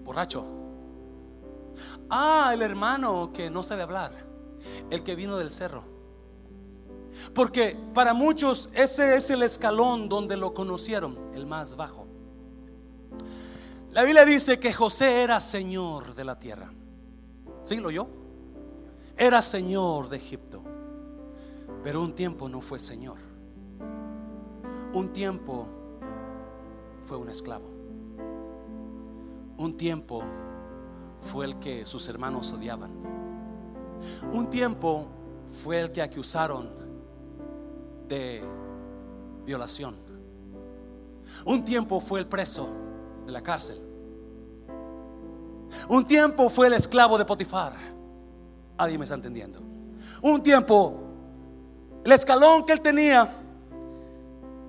borracho. 0.04 0.44
Ah, 2.10 2.50
el 2.52 2.60
hermano 2.60 3.32
que 3.32 3.48
no 3.50 3.62
sabe 3.62 3.82
hablar. 3.82 4.12
El 4.90 5.02
que 5.02 5.14
vino 5.14 5.38
del 5.38 5.50
cerro. 5.50 5.97
Porque 7.34 7.76
para 7.94 8.14
muchos 8.14 8.70
ese 8.74 9.16
es 9.16 9.30
el 9.30 9.42
escalón 9.42 10.08
donde 10.08 10.36
lo 10.36 10.54
conocieron, 10.54 11.18
el 11.34 11.46
más 11.46 11.76
bajo. 11.76 12.06
La 13.92 14.02
Biblia 14.02 14.24
dice 14.24 14.58
que 14.58 14.72
José 14.72 15.22
era 15.22 15.40
señor 15.40 16.14
de 16.14 16.24
la 16.24 16.38
tierra. 16.38 16.70
¿Sí 17.64 17.76
lo 17.76 17.90
yo? 17.90 18.08
Era 19.16 19.42
señor 19.42 20.08
de 20.08 20.18
Egipto. 20.18 20.62
Pero 21.82 22.02
un 22.02 22.14
tiempo 22.14 22.48
no 22.48 22.60
fue 22.60 22.78
señor. 22.78 23.18
Un 24.92 25.12
tiempo 25.12 25.66
fue 27.04 27.16
un 27.16 27.28
esclavo. 27.28 27.68
Un 29.56 29.76
tiempo 29.76 30.22
fue 31.18 31.46
el 31.46 31.58
que 31.58 31.84
sus 31.84 32.08
hermanos 32.08 32.52
odiaban. 32.52 32.90
Un 34.32 34.48
tiempo 34.48 35.08
fue 35.62 35.80
el 35.80 35.92
que 35.92 36.02
acusaron 36.02 36.77
de 38.08 38.42
violación. 39.44 39.96
Un 41.44 41.64
tiempo 41.64 42.00
fue 42.00 42.20
el 42.20 42.26
preso 42.26 42.68
de 43.26 43.32
la 43.32 43.42
cárcel. 43.42 43.78
Un 45.88 46.06
tiempo 46.06 46.48
fue 46.48 46.66
el 46.66 46.72
esclavo 46.74 47.18
de 47.18 47.24
Potifar. 47.24 47.74
Alguien 48.76 49.00
me 49.00 49.04
está 49.04 49.14
entendiendo. 49.14 49.60
Un 50.22 50.42
tiempo, 50.42 50.94
el 52.04 52.12
escalón 52.12 52.64
que 52.64 52.72
él 52.72 52.80
tenía 52.80 53.34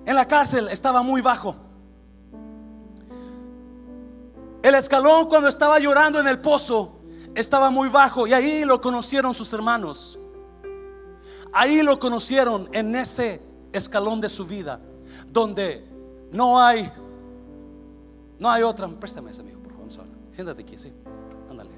en 0.05 0.15
la 0.15 0.27
cárcel 0.27 0.67
estaba 0.69 1.01
muy 1.01 1.21
bajo. 1.21 1.55
El 4.61 4.75
escalón 4.75 5.27
cuando 5.27 5.47
estaba 5.47 5.79
llorando 5.79 6.19
en 6.19 6.27
el 6.27 6.39
pozo 6.39 6.99
estaba 7.33 7.69
muy 7.69 7.87
bajo 7.89 8.27
y 8.27 8.33
ahí 8.33 8.65
lo 8.65 8.81
conocieron 8.81 9.33
sus 9.33 9.53
hermanos. 9.53 10.19
Ahí 11.53 11.81
lo 11.81 11.99
conocieron 11.99 12.69
en 12.73 12.95
ese 12.95 13.41
escalón 13.71 14.21
de 14.21 14.29
su 14.29 14.45
vida 14.45 14.79
donde 15.31 15.85
no 16.31 16.59
hay 16.59 16.91
no 18.39 18.49
hay 18.49 18.63
otra. 18.63 18.87
Préstame 18.87 19.31
ese, 19.31 19.43
mijo, 19.43 19.59
por 19.59 19.73
favor. 19.73 20.07
Siéntate 20.31 20.61
aquí, 20.61 20.77
sí. 20.77 20.93
Ándale. 21.49 21.71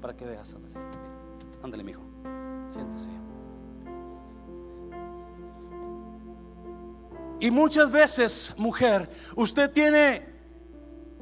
Para 0.00 0.14
que 0.14 0.26
veas, 0.26 0.52
ándale. 0.52 0.74
Ándale, 1.62 1.84
mijo. 1.84 2.02
Siéntese. 2.70 3.08
Y 7.38 7.50
muchas 7.50 7.90
veces, 7.90 8.54
mujer, 8.58 9.08
usted 9.36 9.70
tiene 9.72 10.26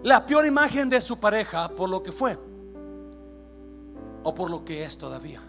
la 0.03 0.25
peor 0.25 0.47
imagen 0.47 0.89
de 0.89 1.01
su 1.01 1.19
pareja 1.19 1.69
por 1.69 1.89
lo 1.89 2.03
que 2.03 2.13
fue 2.13 2.39
o 4.23 4.35
por 4.35 4.51
lo 4.51 4.65
que 4.65 4.85
es 4.85 4.97
todavía. 4.99 5.41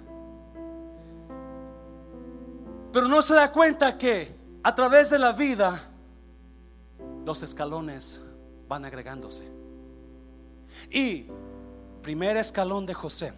Pero 2.91 3.07
no 3.07 3.21
se 3.21 3.35
da 3.35 3.51
cuenta 3.51 3.97
que 3.97 4.35
a 4.63 4.75
través 4.75 5.09
de 5.09 5.19
la 5.19 5.31
vida 5.31 5.89
los 7.25 7.41
escalones 7.43 8.21
van 8.67 8.85
agregándose. 8.85 9.51
Y 10.89 11.27
primer 12.01 12.37
escalón 12.37 12.85
de 12.85 12.93
José 12.93 13.33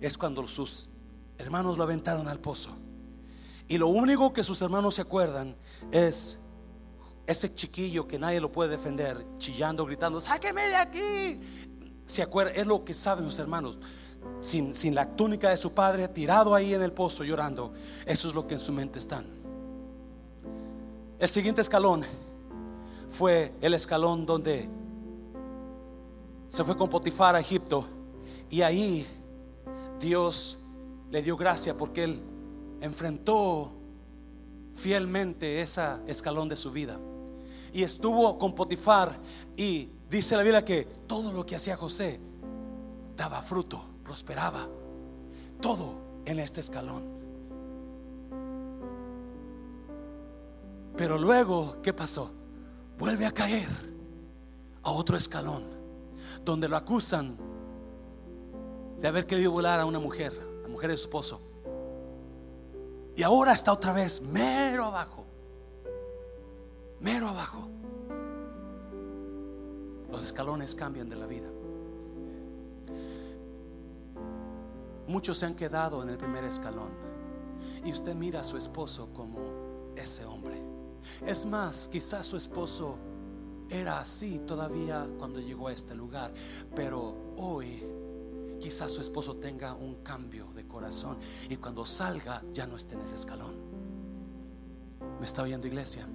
es 0.00 0.16
cuando 0.16 0.46
sus 0.46 0.88
hermanos 1.36 1.76
lo 1.76 1.84
aventaron 1.84 2.28
al 2.28 2.40
pozo. 2.40 2.70
Y 3.66 3.76
lo 3.76 3.88
único 3.88 4.32
que 4.32 4.42
sus 4.42 4.60
hermanos 4.62 4.94
se 4.94 5.02
acuerdan 5.02 5.54
es 5.90 6.38
ese 7.26 7.54
chiquillo 7.54 8.08
que 8.08 8.18
nadie 8.18 8.40
lo 8.40 8.50
puede 8.50 8.70
defender, 8.70 9.24
chillando, 9.36 9.84
gritando, 9.84 10.20
sáqueme 10.20 10.62
de 10.66 10.76
aquí. 10.76 11.40
Acuerda, 12.22 12.52
es 12.52 12.66
lo 12.66 12.84
que 12.84 12.94
saben 12.94 13.24
sus 13.26 13.38
hermanos. 13.38 13.78
Sin, 14.40 14.74
sin 14.74 14.94
la 14.94 15.16
túnica 15.16 15.50
de 15.50 15.56
su 15.56 15.72
padre, 15.72 16.08
tirado 16.08 16.54
ahí 16.54 16.74
en 16.74 16.82
el 16.82 16.92
pozo 16.92 17.24
llorando. 17.24 17.72
Eso 18.06 18.28
es 18.28 18.34
lo 18.34 18.46
que 18.46 18.54
en 18.54 18.60
su 18.60 18.72
mente 18.72 18.98
están. 18.98 19.26
El 21.18 21.28
siguiente 21.28 21.60
escalón 21.60 22.04
fue 23.08 23.52
el 23.60 23.74
escalón 23.74 24.24
donde 24.24 24.68
se 26.48 26.64
fue 26.64 26.76
con 26.76 26.88
Potifar 26.88 27.34
a 27.34 27.40
Egipto 27.40 27.86
y 28.50 28.62
ahí 28.62 29.06
Dios 30.00 30.58
le 31.10 31.22
dio 31.22 31.36
gracia 31.36 31.76
porque 31.76 32.04
él 32.04 32.20
enfrentó 32.80 33.72
fielmente 34.74 35.60
ese 35.60 35.82
escalón 36.06 36.48
de 36.48 36.56
su 36.56 36.70
vida 36.70 36.98
y 37.72 37.82
estuvo 37.82 38.38
con 38.38 38.54
Potifar 38.54 39.18
y 39.56 39.88
dice 40.08 40.36
la 40.36 40.42
Biblia 40.42 40.64
que 40.64 40.84
todo 41.06 41.32
lo 41.32 41.44
que 41.44 41.56
hacía 41.56 41.76
José 41.76 42.20
daba 43.16 43.42
fruto, 43.42 43.84
prosperaba. 44.08 44.66
Todo 45.60 45.94
en 46.24 46.38
este 46.38 46.60
escalón. 46.60 47.04
Pero 50.96 51.18
luego, 51.18 51.76
¿qué 51.82 51.92
pasó? 51.92 52.30
Vuelve 52.98 53.26
a 53.26 53.32
caer 53.32 53.68
a 54.82 54.90
otro 54.90 55.16
escalón 55.16 55.62
donde 56.42 56.68
lo 56.68 56.76
acusan 56.76 57.36
de 58.98 59.06
haber 59.06 59.26
querido 59.26 59.52
volar 59.52 59.78
a 59.78 59.84
una 59.84 60.00
mujer, 60.00 60.32
la 60.62 60.68
mujer 60.68 60.90
de 60.90 60.96
su 60.96 61.04
esposo. 61.04 61.40
Y 63.14 63.22
ahora 63.22 63.52
está 63.52 63.72
otra 63.72 63.92
vez 63.92 64.22
mero 64.22 64.86
abajo 64.86 65.28
mero 67.00 67.28
abajo. 67.28 67.68
Los 70.10 70.22
escalones 70.22 70.74
cambian 70.74 71.08
de 71.08 71.16
la 71.16 71.26
vida. 71.26 71.48
Muchos 75.08 75.38
se 75.38 75.46
han 75.46 75.54
quedado 75.54 76.02
en 76.02 76.10
el 76.10 76.18
primer 76.18 76.44
escalón 76.44 76.90
y 77.82 77.90
usted 77.90 78.14
mira 78.14 78.40
a 78.40 78.44
su 78.44 78.58
esposo 78.58 79.08
como 79.14 79.92
ese 79.96 80.26
hombre. 80.26 80.62
Es 81.26 81.46
más, 81.46 81.88
quizás 81.88 82.26
su 82.26 82.36
esposo 82.36 82.98
era 83.70 84.00
así 84.00 84.40
todavía 84.46 85.08
cuando 85.18 85.40
llegó 85.40 85.68
a 85.68 85.72
este 85.72 85.94
lugar, 85.94 86.32
pero 86.74 87.34
hoy 87.36 87.82
quizás 88.60 88.90
su 88.92 89.00
esposo 89.00 89.36
tenga 89.36 89.74
un 89.74 90.02
cambio 90.02 90.52
de 90.54 90.66
corazón 90.66 91.16
y 91.48 91.56
cuando 91.56 91.86
salga 91.86 92.42
ya 92.52 92.66
no 92.66 92.76
esté 92.76 92.94
en 92.94 93.00
ese 93.00 93.14
escalón. 93.14 93.54
¿Me 95.18 95.24
está 95.24 95.42
oyendo 95.42 95.66
iglesia? 95.66 96.06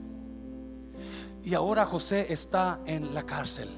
Y 1.44 1.56
ahora 1.56 1.88
José 1.88 2.32
está 2.32 2.82
en 2.86 3.14
la 3.14 3.24
cárcel. 3.24 3.70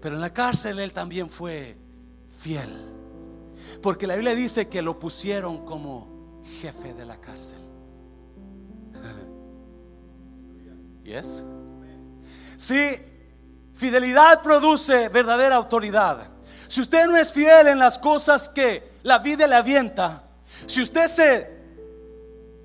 Pero 0.00 0.16
en 0.16 0.20
la 0.20 0.32
cárcel 0.32 0.80
él 0.80 0.92
también 0.92 1.30
fue 1.30 1.78
fiel. 2.38 2.95
Porque 3.82 4.06
la 4.06 4.14
Biblia 4.14 4.34
dice 4.34 4.68
que 4.68 4.82
lo 4.82 4.98
pusieron 4.98 5.64
como 5.64 6.42
jefe 6.60 6.94
de 6.94 7.04
la 7.04 7.20
cárcel. 7.20 7.58
¿Yes? 11.04 11.44
Sí, 12.56 12.96
fidelidad 13.74 14.42
produce 14.42 15.08
verdadera 15.08 15.56
autoridad. 15.56 16.28
Si 16.68 16.80
usted 16.80 17.06
no 17.06 17.16
es 17.16 17.32
fiel 17.32 17.68
en 17.68 17.78
las 17.78 17.98
cosas 17.98 18.48
que 18.48 18.96
la 19.02 19.18
vida 19.18 19.46
le 19.46 19.54
avienta, 19.54 20.22
si 20.66 20.82
usted 20.82 21.08
se, 21.08 21.56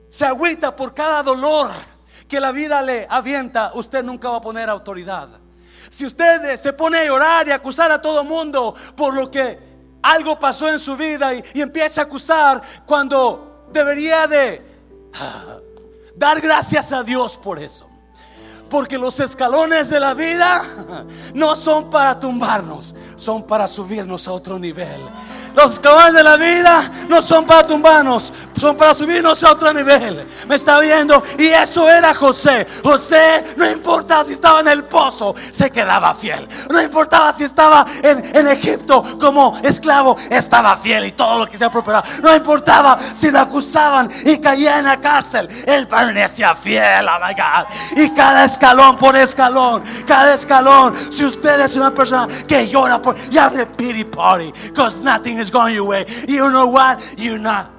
se 0.08 0.26
agüita 0.26 0.76
por 0.76 0.94
cada 0.94 1.22
dolor, 1.22 1.70
que 2.28 2.40
la 2.40 2.52
vida 2.52 2.82
le 2.82 3.06
avienta, 3.10 3.72
usted 3.76 4.04
nunca 4.04 4.30
va 4.30 4.38
a 4.38 4.42
poner 4.42 4.70
autoridad. 4.70 5.30
Si 5.90 6.06
usted 6.06 6.56
se 6.56 6.72
pone 6.72 7.00
a 7.00 7.06
llorar 7.06 7.48
y 7.48 7.52
acusar 7.52 7.92
a 7.92 8.02
todo 8.02 8.24
mundo 8.24 8.74
por 8.96 9.14
lo 9.14 9.30
que 9.30 9.71
algo 10.02 10.40
pasó 10.40 10.70
en 10.70 10.80
su 10.80 10.96
vida 10.96 11.34
y, 11.34 11.44
empieza 11.62 12.02
a 12.02 12.04
acusar 12.06 12.62
cuando 12.86 13.68
debería 13.72 14.28
de 14.28 14.62
dar 16.16 16.42
gracias 16.42 16.92
a 16.92 17.04
Dios 17.04 17.38
por 17.38 17.60
eso. 17.60 17.88
Porque 18.70 18.98
los 18.98 19.20
escalones 19.20 19.90
de 19.90 20.00
la 20.00 20.14
vida 20.14 20.64
no 21.34 21.56
son 21.56 21.90
para 21.90 22.20
tumbarnos, 22.20 22.96
son 23.18 23.46
para 23.46 23.68
subirnos 23.68 24.28
a 24.28 24.32
otro 24.32 24.58
nivel. 24.58 25.02
Los 25.56 25.74
escalones 25.74 26.14
de 26.14 26.24
la 26.24 26.38
vida 26.38 26.90
no 27.10 27.22
son 27.22 27.46
para 27.46 27.68
tumbarnos, 27.68 28.32
son 28.60 28.78
para 28.78 28.94
subirnos 28.94 29.44
a 29.44 29.52
otro 29.52 29.74
nivel. 29.74 30.26
Me 30.48 30.56
está 30.56 30.80
viendo. 30.80 31.22
Y 31.38 31.48
eso 31.48 31.90
era 31.90 32.14
José. 32.14 32.68
José, 32.84 33.44
no 33.58 33.70
importaba 33.70 34.24
si 34.24 34.34
estaba 34.34 34.62
en 34.62 34.68
el 34.70 34.84
pozo, 34.84 35.36
se 35.52 35.70
quedaba 35.72 36.14
fiel. 36.14 36.48
No 36.70 36.82
importaba 36.82 37.34
si 37.34 37.44
estaba 37.44 37.86
en, 38.02 38.48
Egipto 38.52 39.04
como 39.20 39.58
esclavo, 39.64 40.18
estaba 40.30 40.76
fiel 40.78 41.06
y 41.06 41.12
todo 41.14 41.40
lo 41.40 41.48
que 41.48 41.58
se 41.58 41.70
prosperado. 41.70 42.04
No 42.22 42.36
importaba 42.36 42.98
si 43.00 43.32
le 43.32 43.40
acusaban 43.40 44.10
y 44.26 44.38
caía 44.40 44.80
en 44.80 44.86
la 44.86 45.00
cárcel, 45.00 45.48
él 45.66 45.88
permanecía 45.88 46.56
fiel. 46.56 47.08
Oh 47.08 47.26
my 47.26 47.34
God. 47.34 48.02
Y 48.02 48.10
cada 48.10 48.46
escalón 48.46 48.98
por 48.98 49.16
escalón, 49.16 49.84
cada 50.06 50.34
escalón. 50.34 50.94
Si 50.96 51.24
usted 51.24 51.60
es 51.62 51.76
una 51.76 51.92
persona 51.92 52.28
que 52.48 52.68
llora 52.68 53.02
por, 53.02 53.16
ya 53.30 53.50
pity 53.78 54.04
party, 54.04 54.52
because 54.70 55.02
nothing 55.02 55.40
is 55.42 55.52
going 55.52 55.76
your 55.76 55.88
way. 55.88 56.06
You 56.28 56.50
know 56.50 56.68
what? 56.68 57.00
You're 57.18 57.40
not 57.40 57.72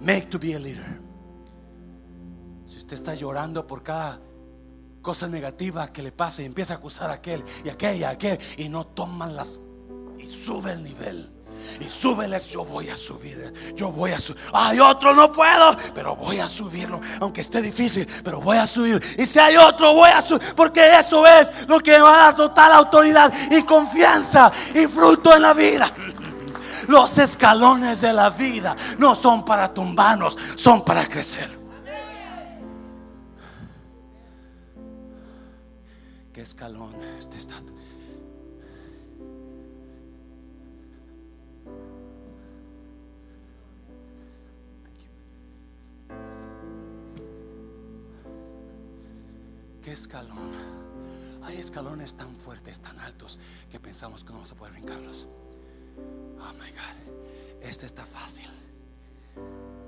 make 0.00 0.30
to 0.30 0.38
be 0.38 0.54
a 0.54 0.58
leader. 0.58 1.00
Si 2.66 2.78
usted 2.78 2.96
está 2.96 3.14
llorando 3.14 3.66
por 3.66 3.82
cada 3.82 4.20
cosa 5.02 5.28
negativa 5.28 5.92
que 5.92 6.02
le 6.02 6.12
pase 6.12 6.42
y 6.42 6.46
empieza 6.46 6.74
a 6.74 6.76
acusar 6.76 7.10
a 7.10 7.14
aquel 7.14 7.44
y 7.64 7.68
aquella, 7.68 8.10
aquel 8.10 8.38
y 8.58 8.68
no 8.68 8.84
toman 8.84 9.36
las 9.36 9.60
y 10.18 10.26
sube 10.26 10.72
el 10.72 10.82
nivel. 10.82 11.36
Y 11.80 11.84
súbeles, 11.84 12.48
yo 12.48 12.64
voy 12.64 12.88
a 12.88 12.96
subir. 12.96 13.52
Yo 13.74 13.90
voy 13.90 14.12
a 14.12 14.20
subir. 14.20 14.40
Hay 14.52 14.78
otro, 14.78 15.14
no 15.14 15.30
puedo, 15.32 15.76
pero 15.94 16.16
voy 16.16 16.38
a 16.38 16.48
subirlo. 16.48 17.00
Aunque 17.20 17.40
esté 17.40 17.60
difícil, 17.60 18.06
pero 18.24 18.40
voy 18.40 18.56
a 18.56 18.66
subir. 18.66 19.02
Y 19.18 19.26
si 19.26 19.38
hay 19.38 19.56
otro, 19.56 19.92
voy 19.94 20.10
a 20.10 20.22
subir. 20.22 20.54
Porque 20.54 20.98
eso 20.98 21.26
es 21.26 21.68
lo 21.68 21.78
que 21.80 21.98
va 21.98 22.14
a 22.14 22.24
dar 22.26 22.36
total 22.36 22.72
autoridad 22.72 23.32
y 23.50 23.62
confianza 23.62 24.50
y 24.74 24.86
fruto 24.86 25.34
en 25.34 25.42
la 25.42 25.54
vida. 25.54 25.90
Los 26.88 27.18
escalones 27.18 28.00
de 28.00 28.12
la 28.12 28.30
vida 28.30 28.76
no 28.98 29.14
son 29.14 29.44
para 29.44 29.72
tumbarnos, 29.72 30.36
son 30.56 30.84
para 30.84 31.06
crecer. 31.06 31.50
¿Qué 36.32 36.42
escalón 36.42 36.94
este 37.18 37.38
está? 37.38 37.54
¿Qué 49.82 49.92
escalón? 49.92 50.50
Hay 51.44 51.58
escalones 51.58 52.16
tan 52.16 52.34
fuertes, 52.34 52.80
tan 52.80 52.98
altos, 52.98 53.38
que 53.70 53.78
pensamos 53.78 54.24
que 54.24 54.30
no 54.30 54.38
vamos 54.38 54.50
a 54.50 54.56
poder 54.56 54.72
brincarlos. 54.72 55.28
Oh 56.38 56.52
my 56.54 56.70
God, 56.70 56.96
este 57.62 57.86
está 57.86 58.04
fácil. 58.04 58.48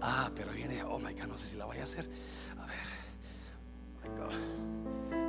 Ah, 0.01 0.31
pero 0.35 0.53
viene, 0.53 0.83
oh 0.85 0.99
my 0.99 1.13
God, 1.13 1.27
no 1.29 1.39
sé 1.39 1.47
si 1.47 1.57
la 1.57 1.65
voy 1.67 1.79
a 1.79 1.83
hacer. 1.83 2.09
A 2.59 2.67
ver, 2.67 2.99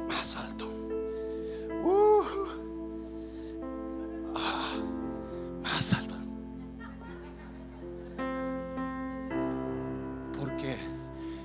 más 0.07 0.36
alto. 0.36 0.67
Uh. 1.84 2.23
Ah, 4.36 4.75
más 5.63 5.93
alto. 5.93 6.15
Porque 10.38 10.77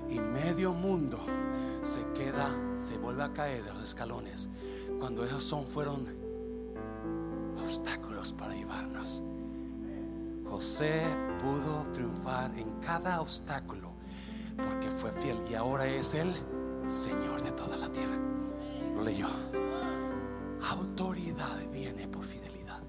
y 0.09 0.21
medio 0.21 0.75
mundo 0.75 1.19
se 1.83 2.01
queda, 2.13 2.49
se 2.79 2.97
vuelve 2.99 3.25
a 3.25 3.33
caer 3.33 3.65
de 3.65 3.73
los 3.73 3.85
escalones 3.85 4.49
cuando 4.99 5.25
esos 5.25 5.43
son 5.43 5.67
fueron 5.67 6.24
obstáculos 7.63 8.33
para 8.33 8.55
llevarnos. 8.55 9.23
José 10.45 11.03
pudo 11.41 11.83
triunfar 11.93 12.57
en 12.57 12.71
cada 12.81 13.21
obstáculo 13.21 13.93
porque 14.57 14.91
fue 14.91 15.13
fiel 15.13 15.39
y 15.51 15.55
ahora 15.55 15.87
es 15.87 16.15
el 16.15 16.33
Señor 16.87 17.43
de 17.43 17.51
toda 17.53 17.77
la 17.77 17.89
tierra. 17.89 18.17
Lo 18.95 19.03
leyó. 19.03 19.29
Autoridad 20.71 21.59
viene 21.73 22.07
por 22.09 22.25
fidelidad. 22.25 22.81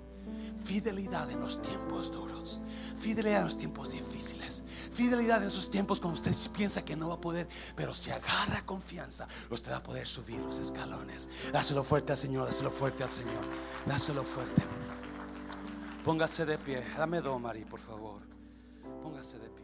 Fidelidad 0.63 1.30
en 1.32 1.39
los 1.39 1.61
tiempos 1.61 2.11
duros. 2.11 2.61
Fidelidad 2.97 3.39
en 3.39 3.45
los 3.45 3.57
tiempos 3.57 3.91
difíciles. 3.91 4.55
Fidelidad 4.96 5.41
en 5.41 5.48
esos 5.50 5.70
tiempos 5.70 6.00
cuando 6.00 6.18
usted 6.18 6.34
piensa 6.54 6.86
que 6.86 6.96
no 6.96 7.10
va 7.10 7.16
a 7.16 7.22
poder, 7.22 7.50
pero 7.76 7.93
si 7.93 8.12
agarra 8.12 8.66
confianza, 8.66 9.28
usted 9.50 9.74
va 9.74 9.78
a 9.78 9.84
poder 9.84 10.08
subir 10.08 10.39
los 10.39 10.58
escalones. 10.58 11.30
Dáselo 11.52 11.84
fuerte 11.84 12.14
al 12.14 12.18
Señor, 12.18 12.46
dáselo 12.46 12.72
fuerte 12.72 13.04
al 13.04 13.10
Señor. 13.10 13.43
Dáselo 13.86 14.24
fuerte. 14.24 14.64
Póngase 16.06 16.46
de 16.46 16.58
pie. 16.58 16.82
Dame 16.98 17.20
do, 17.20 17.38
Mari, 17.38 17.66
por 17.66 17.82
favor. 17.82 18.22
Póngase 19.04 19.38
de 19.38 19.50
pie. 19.50 19.55